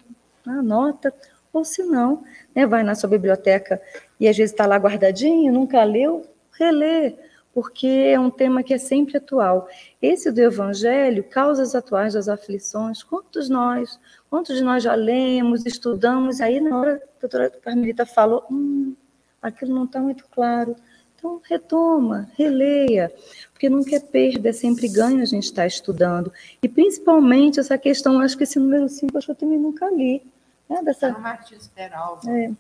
anota, 0.46 1.14
ou 1.52 1.66
se 1.66 1.84
não, 1.84 2.24
né, 2.56 2.66
vai 2.66 2.84
na 2.84 2.96
sua 2.96 3.10
biblioteca 3.10 3.82
e 4.20 4.28
às 4.28 4.38
vezes 4.38 4.52
está 4.52 4.66
lá 4.66 4.78
guardadinho, 4.78 5.52
nunca 5.52 5.84
leu, 5.84 6.26
relê, 6.58 7.16
porque 7.54 7.88
é 7.88 8.20
um 8.20 8.30
tema 8.30 8.64
que 8.64 8.74
é 8.74 8.78
sempre 8.78 9.18
atual. 9.18 9.68
Esse 10.02 10.32
do 10.32 10.40
Evangelho, 10.40 11.24
causas 11.24 11.74
atuais 11.76 12.14
das 12.14 12.30
aflições, 12.30 13.04
quantos 13.04 13.50
nós, 13.50 14.00
quantos 14.30 14.56
de 14.56 14.64
nós 14.64 14.84
já 14.84 14.96
lemos, 14.96 15.66
estudamos, 15.66 16.42
aí 16.42 16.60
na 16.60 16.78
hora 16.78 16.96
a 16.96 17.20
doutora 17.20 17.50
Carmelita 17.50 18.06
falou, 18.06 18.46
hum, 18.52 18.96
aquilo 19.42 19.74
não 19.74 19.86
está 19.86 20.00
muito 20.00 20.26
claro. 20.30 20.76
Então, 21.16 21.42
retoma, 21.44 22.30
releia, 22.38 23.12
porque 23.52 23.70
nunca 23.70 23.96
é 23.96 24.00
perda, 24.00 24.50
é 24.50 24.54
sempre 24.54 24.88
ganho 24.88 25.22
a 25.22 25.26
gente 25.26 25.46
estar 25.46 25.64
tá 25.64 25.68
estudando. 25.68 26.32
E 26.62 26.70
principalmente 26.70 27.60
essa 27.60 27.78
questão, 27.78 28.20
acho 28.20 28.38
que 28.38 28.44
esse 28.44 28.60
número 28.60 28.88
5, 28.88 29.18
acho 29.18 29.26
que 29.26 29.32
eu 29.32 29.36
também 29.36 29.58
nunca 29.58 29.90
li. 29.90 30.22
Né, 30.70 30.82
dessa... 30.84 31.08
É 31.08 31.12
Martins 31.12 31.68
Peralva, 31.68 32.30
é, 32.30 32.52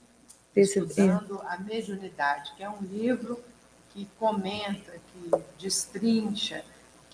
estudando 0.55 1.39
a 1.45 1.57
mediunidade, 1.59 2.53
que 2.57 2.63
é 2.63 2.69
um 2.69 2.81
livro 2.81 3.39
que 3.93 4.07
comenta, 4.17 4.91
que 4.91 5.31
destrincha, 5.59 6.63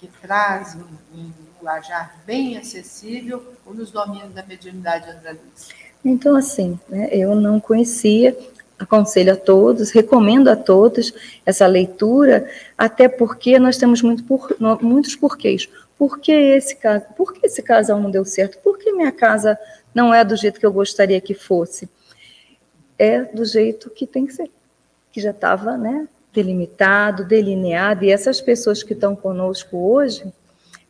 que 0.04 0.22
traz 0.22 0.76
um, 0.76 1.18
um 1.18 1.32
linguajar 1.56 2.20
bem 2.26 2.58
acessível 2.58 3.54
ou 3.66 3.74
nos 3.74 3.90
domínios 3.90 4.34
da 4.34 4.44
mediunidade 4.44 5.10
andaluz? 5.10 5.70
Então, 6.04 6.36
assim, 6.36 6.78
né, 6.90 7.08
eu 7.12 7.34
não 7.36 7.58
conhecia, 7.58 8.38
aconselho 8.78 9.32
a 9.32 9.38
todos, 9.38 9.92
recomendo 9.92 10.50
a 10.50 10.58
todos 10.58 11.14
essa 11.46 11.66
leitura, 11.66 12.50
até 12.78 13.08
porque 13.08 13.58
nós 13.58 13.78
temos 13.78 14.02
muito 14.02 14.26
por, 14.26 14.58
muitos 14.82 15.16
porquês. 15.16 15.70
Por 15.98 16.20
que 16.20 16.34
esse? 16.34 16.78
Por 17.16 17.34
que 17.34 17.46
esse 17.46 17.62
casal 17.62 17.98
não 18.02 18.12
deu 18.12 18.26
certo? 18.26 18.58
Por 18.60 18.78
que 18.78 18.92
minha 18.92 19.12
casa 19.12 19.58
não 19.96 20.14
é 20.14 20.26
do 20.26 20.36
jeito 20.36 20.60
que 20.60 20.66
eu 20.66 20.74
gostaria 20.74 21.22
que 21.22 21.34
fosse? 21.34 21.88
É 23.00 23.22
do 23.22 23.46
jeito 23.46 23.90
que 23.90 24.06
tem 24.06 24.26
que 24.26 24.34
ser, 24.34 24.52
que 25.14 25.22
já 25.22 25.32
estava, 25.32 25.78
né, 25.78 26.10
delimitado, 26.34 27.26
delineado, 27.26 28.04
e 28.04 28.12
essas 28.12 28.42
pessoas 28.42 28.82
que 28.82 28.94
estão 28.94 29.16
conosco 29.16 29.78
hoje, 29.78 30.34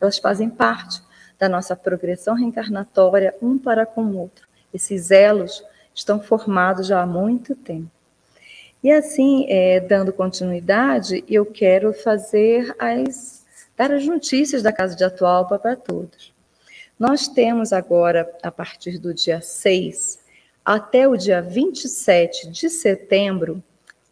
elas 0.00 0.18
fazem 0.18 0.48
parte 0.48 1.02
da 1.38 1.48
nossa 1.48 1.76
progressão 1.76 2.34
reencarnatória 2.34 3.34
um 3.42 3.58
para 3.58 3.84
com 3.84 4.02
o 4.02 4.18
outro. 4.18 4.48
Esses 4.72 5.10
elos 5.10 5.62
estão 5.94 6.20
formados 6.20 6.86
já 6.86 7.02
há 7.02 7.06
muito 7.06 7.54
tempo. 7.54 7.90
E 8.82 8.90
assim, 8.90 9.46
é, 9.48 9.80
dando 9.80 10.12
continuidade, 10.12 11.24
eu 11.28 11.46
quero 11.46 11.92
fazer 11.92 12.74
as 12.78 13.44
dar 13.76 13.90
as 13.90 14.06
notícias 14.06 14.62
da 14.62 14.72
Casa 14.72 14.94
de 14.94 15.02
Atualpa 15.02 15.58
para 15.58 15.74
todos. 15.74 16.32
Nós 16.98 17.26
temos 17.26 17.72
agora, 17.72 18.30
a 18.42 18.50
partir 18.50 18.98
do 18.98 19.12
dia 19.12 19.40
6 19.40 20.20
até 20.64 21.08
o 21.08 21.16
dia 21.16 21.42
27 21.42 22.48
de 22.50 22.70
setembro, 22.70 23.62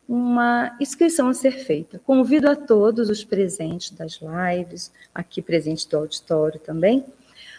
uma 0.09 0.76
inscrição 0.80 1.28
a 1.28 1.34
ser 1.34 1.53
feita. 1.53 2.00
Convido 2.05 2.48
a 2.48 2.57
todos 2.57 3.09
os 3.09 3.24
presentes 3.24 3.90
das 3.90 4.20
lives, 4.20 4.92
aqui 5.14 5.40
presentes 5.40 5.84
do 5.84 5.96
auditório 5.96 6.61
também, 6.61 7.05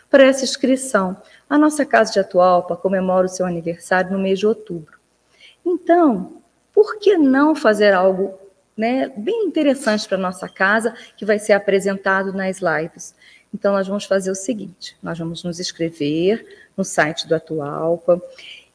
para 0.10 0.26
essa 0.26 0.44
inscrição. 0.44 1.18
A 1.50 1.58
nossa 1.58 1.86
Casa 1.86 2.14
de 2.14 2.20
Atualpa 2.20 2.76
comemora 2.76 3.26
o 3.26 3.30
seu 3.30 3.46
aniversário 3.46 4.12
no 4.12 4.20
mês 4.20 4.40
de 4.40 4.46
outubro. 4.46 5.00
Então, 5.66 6.42
por 6.74 7.00
que 7.00 7.18
não 7.18 7.56
fazer 7.56 7.94
algo 7.94 8.38
né, 8.76 9.12
bem 9.16 9.46
interessante 9.46 10.08
para 10.08 10.18
a 10.18 10.22
nossa 10.22 10.50
casa, 10.50 10.96
que 11.16 11.26
vai 11.26 11.40
ser 11.40 11.54
apresentado 11.54 12.34
nas 12.34 12.60
lives? 12.60 13.16
Então, 13.54 13.74
nós 13.74 13.88
vamos 13.88 14.06
fazer 14.06 14.32
o 14.32 14.36
seguinte: 14.36 14.98
nós 15.02 15.18
vamos 15.18 15.44
nos 15.44 15.60
inscrever 15.60 16.46
no 16.76 16.84
site 16.84 17.28
do 17.28 17.36
Atualpa. 17.36 18.22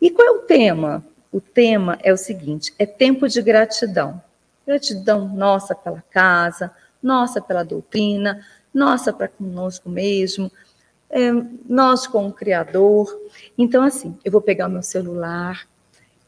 E 0.01 0.11
qual 0.11 0.27
é 0.27 0.31
o 0.31 0.43
tema? 0.43 1.05
O 1.33 1.41
tema 1.41 1.99
é 2.03 2.12
o 2.12 2.16
seguinte: 2.16 2.72
é 2.79 2.87
tempo 2.87 3.29
de 3.29 3.41
gratidão. 3.43 4.20
Gratidão 4.66 5.29
nossa 5.29 5.74
pela 5.74 6.03
casa, 6.11 6.70
nossa 7.03 7.41
pela 7.41 7.62
doutrina, 7.62 8.45
nossa 8.72 9.12
para 9.12 9.29
conosco 9.29 9.89
mesmo, 9.89 10.51
é, 11.11 11.31
nós 11.68 12.07
com 12.07 12.26
o 12.29 12.33
Criador. 12.33 13.14
Então, 13.57 13.83
assim, 13.83 14.16
eu 14.24 14.31
vou 14.31 14.41
pegar 14.41 14.66
o 14.66 14.70
meu 14.70 14.83
celular, 14.83 15.66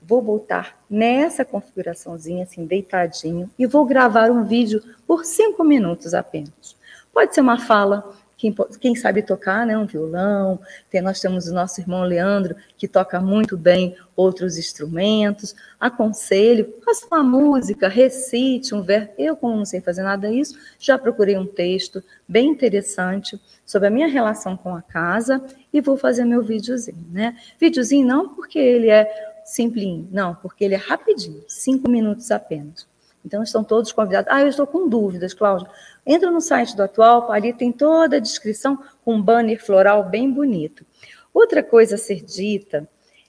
vou 0.03 0.23
voltar 0.23 0.79
nessa 0.89 1.45
configuraçãozinha, 1.45 2.45
assim, 2.45 2.65
deitadinho, 2.65 3.51
e 3.59 3.67
vou 3.67 3.85
gravar 3.85 4.31
um 4.31 4.45
vídeo 4.45 4.83
por 5.07 5.25
cinco 5.25 5.63
minutos 5.63 6.15
apenas. 6.15 6.77
Pode 7.13 7.35
ser 7.35 7.41
uma 7.41 7.59
fala 7.59 8.17
quem, 8.41 8.55
quem 8.81 8.97
sabe 8.97 9.21
tocar 9.21 9.67
né, 9.67 9.77
um 9.77 9.85
violão, 9.85 10.59
tem, 10.89 11.03
nós 11.03 11.21
temos 11.21 11.47
o 11.47 11.53
nosso 11.53 11.79
irmão 11.79 12.03
Leandro, 12.05 12.57
que 12.79 12.89
toca 12.89 13.21
muito 13.21 13.55
bem 13.55 13.95
outros 14.17 14.57
instrumentos, 14.57 15.55
aconselho, 15.79 16.75
faça 16.83 17.07
uma 17.13 17.23
música, 17.23 17.87
recite 17.87 18.75
um 18.75 18.81
verso. 18.83 19.11
Eu, 19.19 19.37
como 19.37 19.57
não 19.57 19.67
sei 19.67 19.83
fazer 19.83 20.03
nada 20.03 20.31
disso, 20.31 20.59
já 20.79 20.97
procurei 20.97 21.37
um 21.37 21.45
texto 21.45 22.03
bem 22.27 22.49
interessante 22.49 23.39
sobre 23.67 23.89
a 23.89 23.91
minha 23.91 24.09
relação 24.09 24.57
com 24.57 24.75
a 24.75 24.81
casa 24.81 25.45
e 25.71 25.83
vou 25.83 25.99
fazer 25.99 26.25
meu 26.25 26.43
videozinho, 26.43 27.07
né? 27.11 27.37
Videozinho 27.59 28.07
não 28.07 28.31
porque 28.31 28.59
ele 28.59 28.89
é 28.89 29.07
simplinho, 29.45 30.09
não, 30.11 30.35
porque 30.35 30.65
ele 30.65 30.75
é 30.75 30.79
rapidinho, 30.79 31.45
cinco 31.47 31.91
minutos 31.91 32.31
apenas. 32.31 32.90
Então, 33.25 33.43
estão 33.43 33.63
todos 33.63 33.93
convidados. 33.93 34.31
Ah, 34.33 34.41
eu 34.41 34.49
estou 34.49 34.67
com 34.67 34.89
dúvidas, 34.89 35.35
Cláudia. 35.35 35.69
Entra 36.07 36.31
no 36.31 36.41
site 36.41 36.75
do 36.75 36.83
Atual, 36.83 37.31
ali 37.31 37.53
tem 37.53 37.71
toda 37.71 38.17
a 38.17 38.21
descrição 38.21 38.79
com 39.05 39.15
um 39.15 39.23
banner 39.23 39.63
floral 39.63 40.05
bem 40.05 40.31
bonito. 40.31 40.85
Outra 41.33 41.63
coisa 41.63 41.95
a 41.95 41.99
ser 41.99 42.25
dita 42.25 42.89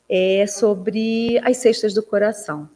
é 0.09 0.45
sobre 0.47 1.39
as 1.43 1.57
cestas 1.57 1.93
do 1.93 2.01
coração. 2.01 2.69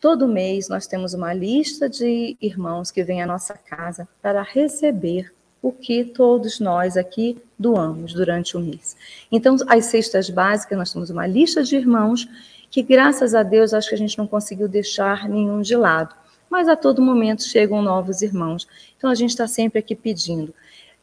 Todo 0.00 0.26
mês 0.26 0.68
nós 0.68 0.86
temos 0.86 1.14
uma 1.14 1.32
lista 1.32 1.88
de 1.88 2.36
irmãos 2.40 2.90
que 2.90 3.04
vêm 3.04 3.22
à 3.22 3.26
nossa 3.26 3.54
casa 3.54 4.08
para 4.20 4.42
receber 4.42 5.32
o 5.60 5.70
que 5.70 6.04
todos 6.04 6.58
nós 6.58 6.96
aqui 6.96 7.40
doamos 7.56 8.12
durante 8.12 8.56
o 8.56 8.60
mês. 8.60 8.96
Então, 9.30 9.56
as 9.68 9.86
cestas 9.86 10.28
básicas, 10.28 10.76
nós 10.76 10.92
temos 10.92 11.08
uma 11.08 11.26
lista 11.26 11.62
de 11.62 11.76
irmãos 11.76 12.28
que, 12.68 12.82
graças 12.82 13.32
a 13.32 13.44
Deus, 13.44 13.72
acho 13.72 13.88
que 13.88 13.94
a 13.94 13.98
gente 13.98 14.18
não 14.18 14.26
conseguiu 14.26 14.66
deixar 14.66 15.28
nenhum 15.28 15.60
de 15.60 15.76
lado 15.76 16.21
mas 16.52 16.68
a 16.68 16.76
todo 16.76 17.00
momento 17.00 17.42
chegam 17.44 17.80
novos 17.80 18.20
irmãos. 18.20 18.68
Então 18.98 19.08
a 19.08 19.14
gente 19.14 19.30
está 19.30 19.48
sempre 19.48 19.78
aqui 19.78 19.94
pedindo. 19.94 20.50
O 20.50 20.54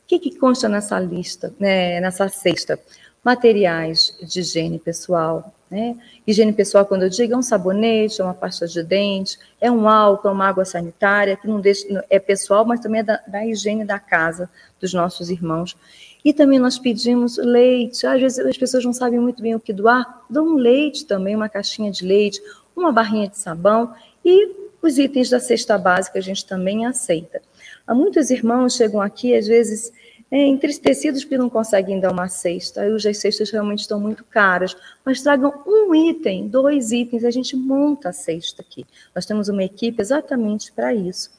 que, 0.05 0.19
que 0.19 0.37
consta 0.37 0.69
nessa 0.69 0.99
lista, 0.99 1.51
né, 1.59 1.99
nessa 1.99 2.29
cesta? 2.29 2.79
Materiais 3.23 4.15
de 4.21 4.41
higiene 4.41 4.77
pessoal, 4.77 5.51
né? 5.69 5.97
Higiene 6.27 6.53
pessoal, 6.53 6.85
quando 6.85 7.01
eu 7.01 7.09
digo, 7.09 7.33
é 7.33 7.35
um 7.35 7.41
sabonete, 7.41 8.21
é 8.21 8.23
uma 8.23 8.35
pasta 8.35 8.67
de 8.67 8.83
dente, 8.83 9.39
é 9.59 9.71
um 9.71 9.89
álcool, 9.89 10.27
é 10.27 10.31
uma 10.31 10.47
água 10.47 10.63
sanitária, 10.65 11.35
que 11.35 11.47
não 11.47 11.59
deixa, 11.59 12.05
é 12.11 12.19
pessoal, 12.19 12.63
mas 12.63 12.79
também 12.79 12.99
é 12.99 13.03
da, 13.03 13.19
da 13.27 13.43
higiene 13.43 13.83
da 13.83 13.97
casa 13.97 14.47
dos 14.79 14.93
nossos 14.93 15.31
irmãos. 15.31 15.75
E 16.23 16.31
também 16.31 16.59
nós 16.59 16.77
pedimos 16.77 17.37
leite. 17.37 18.05
Às 18.05 18.21
vezes 18.21 18.37
as 18.37 18.57
pessoas 18.57 18.85
não 18.85 18.93
sabem 18.93 19.19
muito 19.19 19.41
bem 19.41 19.55
o 19.55 19.59
que 19.59 19.73
doar. 19.73 20.25
Dão 20.29 20.45
um 20.45 20.55
leite 20.57 21.07
também, 21.07 21.35
uma 21.35 21.49
caixinha 21.49 21.91
de 21.91 22.05
leite, 22.05 22.39
uma 22.75 22.91
barrinha 22.91 23.27
de 23.27 23.37
sabão 23.39 23.95
e 24.23 24.68
os 24.81 24.97
itens 24.97 25.29
da 25.29 25.39
cesta 25.39 25.77
básica 25.77 26.19
a 26.19 26.21
gente 26.21 26.45
também 26.45 26.85
aceita. 26.85 27.41
Há 27.85 27.93
muitos 27.93 28.29
irmãos 28.29 28.75
chegam 28.75 29.01
aqui, 29.01 29.35
às 29.35 29.47
vezes, 29.47 29.91
é, 30.31 30.45
entristecidos 30.45 31.23
porque 31.23 31.37
não 31.37 31.49
conseguem 31.49 31.99
dar 31.99 32.11
uma 32.11 32.29
cesta. 32.29 32.85
Hoje 32.85 33.09
as 33.09 33.17
cestas 33.17 33.49
realmente 33.49 33.79
estão 33.79 33.99
muito 33.99 34.23
caras. 34.23 34.75
Mas 35.03 35.21
tragam 35.21 35.63
um 35.65 35.93
item, 35.95 36.47
dois 36.47 36.91
itens, 36.91 37.23
a 37.23 37.31
gente 37.31 37.55
monta 37.55 38.09
a 38.09 38.13
cesta 38.13 38.61
aqui. 38.61 38.85
Nós 39.15 39.25
temos 39.25 39.49
uma 39.49 39.63
equipe 39.63 40.01
exatamente 40.01 40.71
para 40.71 40.93
isso. 40.93 41.31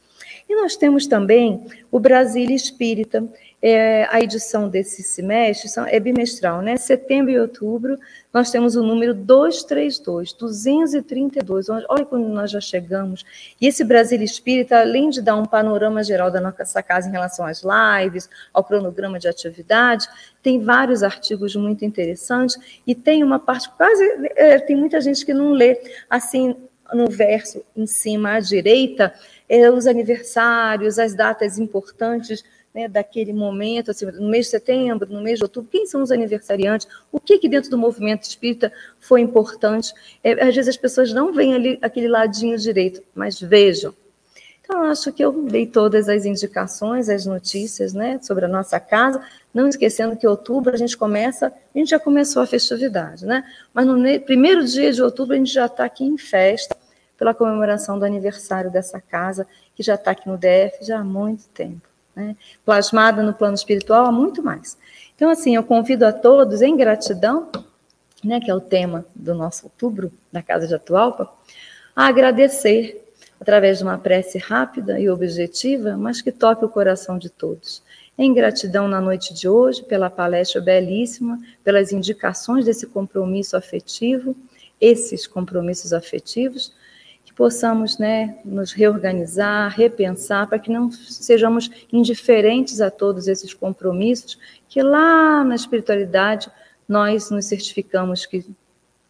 E 0.49 0.55
nós 0.55 0.77
temos 0.77 1.07
também 1.07 1.65
o 1.91 2.01
Brasília 2.01 2.55
Espírita, 2.55 3.25
é, 3.63 4.09
a 4.11 4.21
edição 4.21 4.69
desse 4.69 5.03
semestre 5.03 5.69
são, 5.69 5.85
é 5.87 6.01
bimestral, 6.01 6.63
né? 6.63 6.77
Setembro 6.77 7.31
e 7.31 7.39
outubro, 7.39 7.99
nós 8.33 8.51
temos 8.51 8.75
o 8.75 8.83
número 8.83 9.13
232, 9.13 10.33
232. 10.33 11.69
Olha 11.69 12.05
quando 12.07 12.27
nós 12.29 12.51
já 12.51 12.61
chegamos. 12.61 13.25
E 13.61 13.67
esse 13.67 13.85
Brasil 13.85 14.23
Espírita, 14.23 14.81
além 14.81 15.11
de 15.11 15.21
dar 15.21 15.37
um 15.37 15.45
panorama 15.45 16.03
geral 16.03 16.31
da 16.31 16.41
nossa 16.41 16.83
casa 16.83 17.09
em 17.09 17.13
relação 17.13 17.45
às 17.45 17.63
lives, 17.63 18.31
ao 18.53 18.65
cronograma 18.65 19.19
de 19.19 19.29
atividade, 19.29 20.09
tem 20.43 20.63
vários 20.63 21.03
artigos 21.03 21.55
muito 21.55 21.85
interessantes 21.85 22.57
e 22.87 22.95
tem 22.95 23.23
uma 23.23 23.39
parte 23.39 23.69
quase. 23.77 24.03
É, 24.37 24.59
tem 24.59 24.77
muita 24.77 25.01
gente 25.03 25.25
que 25.25 25.35
não 25.35 25.53
lê. 25.53 25.79
Assim, 26.09 26.57
no 26.93 27.09
verso 27.09 27.63
em 27.77 27.87
cima 27.87 28.33
à 28.33 28.41
direita, 28.41 29.15
é, 29.49 29.71
os 29.71 29.87
aniversários, 29.87 30.99
as 30.99 31.15
datas 31.15 31.59
importantes 31.59 32.43
né, 32.75 32.89
daquele 32.89 33.33
momento, 33.33 33.91
assim, 33.91 34.07
no 34.07 34.29
mês 34.29 34.47
de 34.47 34.53
setembro, 34.53 35.13
no 35.13 35.21
mês 35.21 35.39
de 35.39 35.45
outubro, 35.45 35.69
quem 35.71 35.87
são 35.87 36.03
os 36.03 36.11
aniversariantes, 36.11 36.87
o 37.11 37.19
que, 37.19 37.39
que 37.39 37.49
dentro 37.49 37.71
do 37.71 37.79
movimento 37.79 38.23
espírita 38.23 38.73
foi 38.99 39.21
importante. 39.21 39.93
É, 40.23 40.33
às 40.33 40.55
vezes 40.55 40.69
as 40.69 40.77
pessoas 40.77 41.13
não 41.13 41.33
veem 41.33 41.55
ali 41.55 41.79
aquele 41.83 42.09
ladinho 42.09 42.57
direito, 42.57 43.03
mas 43.15 43.41
vejam. 43.41 43.95
Então, 44.63 44.85
acho 44.85 45.13
que 45.13 45.25
eu 45.25 45.33
dei 45.43 45.67
todas 45.67 46.09
as 46.09 46.25
indicações, 46.25 47.09
as 47.09 47.27
notícias 47.27 47.93
né, 47.93 48.21
sobre 48.23 48.45
a 48.45 48.49
nossa 48.49 48.79
casa, 48.79 49.21
não 49.53 49.69
esquecendo 49.69 50.17
que 50.17 50.25
outubro 50.25 50.73
a 50.73 50.77
gente 50.77 50.97
começa, 50.97 51.49
a 51.49 51.79
gente 51.79 51.91
já 51.91 51.99
começou 51.99 52.41
a 52.41 52.47
festividade, 52.47 53.27
né? 53.27 53.43
Mas 53.75 53.85
no 53.85 54.21
primeiro 54.21 54.65
dia 54.65 54.93
de 54.93 55.03
outubro 55.03 55.35
a 55.35 55.39
gente 55.39 55.53
já 55.53 55.67
está 55.67 55.85
aqui 55.85 56.05
em 56.05 56.17
festa 56.17 56.77
pela 57.19 57.35
comemoração 57.35 57.99
do 57.99 58.05
aniversário 58.05 58.71
dessa 58.71 59.01
casa, 59.01 59.45
que 59.75 59.83
já 59.83 59.97
está 59.97 60.13
aqui 60.13 60.29
no 60.29 60.39
DF 60.39 60.85
já 60.85 61.01
há 61.01 61.05
muito 61.05 61.49
tempo 61.49 61.90
né? 62.15 62.37
plasmada 62.65 63.23
no 63.23 63.35
plano 63.35 63.55
espiritual 63.55 64.07
há 64.07 64.13
muito 64.13 64.43
mais. 64.43 64.77
Então, 65.15 65.31
assim, 65.31 65.55
eu 65.55 65.63
convido 65.63 66.07
a 66.07 66.13
todos, 66.13 66.63
em 66.63 66.77
gratidão, 66.77 67.51
né, 68.25 68.41
que 68.41 68.51
é 68.51 68.55
o 68.55 68.61
tema 68.61 69.05
do 69.15 69.35
nosso 69.35 69.67
outubro 69.67 70.13
da 70.33 70.43
Casa 70.43 70.67
de 70.67 70.75
Atualpa, 70.75 71.31
a 71.95 72.07
agradecer 72.07 73.07
através 73.41 73.79
de 73.79 73.85
uma 73.85 73.99
prece 73.99 74.39
rápida 74.39 75.01
e 75.01 75.09
objetiva, 75.09 75.97
mas 75.97 76.21
que 76.21 76.31
toque 76.31 76.65
o 76.65 76.69
coração 76.69 77.19
de 77.19 77.31
todos. 77.31 77.83
Em 78.17 78.35
gratidão 78.35 78.87
na 78.87 79.01
noite 79.01 79.33
de 79.33 79.49
hoje 79.49 79.83
pela 79.83 80.11
palestra 80.11 80.61
belíssima, 80.61 81.41
pelas 81.65 81.91
indicações 81.91 82.67
desse 82.67 82.87
compromisso 82.87 83.57
afetivo, 83.57 84.37
esses 84.79 85.27
compromissos 85.27 85.93
afetivos, 85.93 86.75
possamos 87.41 87.97
né, 87.97 88.37
nos 88.45 88.71
reorganizar, 88.71 89.75
repensar, 89.75 90.47
para 90.47 90.59
que 90.59 90.71
não 90.71 90.93
sejamos 90.93 91.71
indiferentes 91.91 92.83
a 92.83 92.91
todos 92.91 93.27
esses 93.29 93.55
compromissos, 93.55 94.39
que 94.69 94.83
lá 94.83 95.43
na 95.43 95.55
espiritualidade 95.55 96.51
nós 96.87 97.31
nos 97.31 97.47
certificamos 97.47 98.27
que 98.27 98.45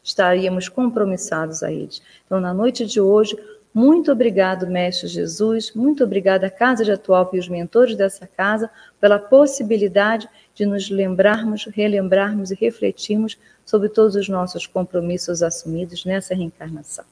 estaríamos 0.01 0.69
compromissados 0.69 1.65
a 1.65 1.73
eles. 1.73 2.01
Então, 2.25 2.39
na 2.39 2.55
noite 2.55 2.87
de 2.87 3.01
hoje, 3.01 3.37
muito 3.75 4.13
obrigado, 4.13 4.65
Mestre 4.69 5.09
Jesus, 5.09 5.73
muito 5.75 6.05
obrigada 6.05 6.47
à 6.47 6.51
Casa 6.51 6.85
de 6.85 6.93
Atual 6.93 7.29
e 7.33 7.39
os 7.41 7.49
mentores 7.49 7.97
dessa 7.97 8.29
casa 8.29 8.71
pela 9.01 9.19
possibilidade 9.19 10.29
de 10.55 10.65
nos 10.65 10.89
lembrarmos, 10.89 11.65
relembrarmos 11.65 12.53
e 12.53 12.55
refletirmos 12.55 13.37
sobre 13.67 13.89
todos 13.89 14.15
os 14.15 14.29
nossos 14.29 14.69
compromissos 14.69 15.43
assumidos 15.43 16.05
nessa 16.05 16.33
reencarnação. 16.33 17.05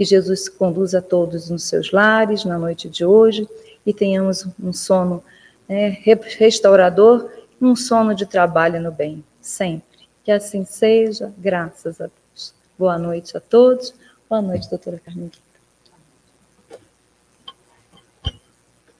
Que 0.00 0.04
Jesus 0.06 0.48
conduza 0.48 1.02
todos 1.02 1.50
nos 1.50 1.64
seus 1.64 1.92
lares 1.92 2.46
na 2.46 2.58
noite 2.58 2.88
de 2.88 3.04
hoje 3.04 3.46
e 3.84 3.92
tenhamos 3.92 4.46
um 4.58 4.72
sono 4.72 5.22
né, 5.68 5.98
restaurador 6.38 7.30
um 7.60 7.76
sono 7.76 8.14
de 8.14 8.24
trabalho 8.24 8.80
no 8.80 8.90
bem, 8.90 9.22
sempre. 9.42 10.08
Que 10.24 10.32
assim 10.32 10.64
seja, 10.64 11.30
graças 11.36 12.00
a 12.00 12.06
Deus. 12.06 12.54
Boa 12.78 12.96
noite 12.96 13.36
a 13.36 13.40
todos. 13.40 13.92
Boa 14.26 14.40
noite, 14.40 14.70
doutora 14.70 14.98
Carmen. 15.04 15.30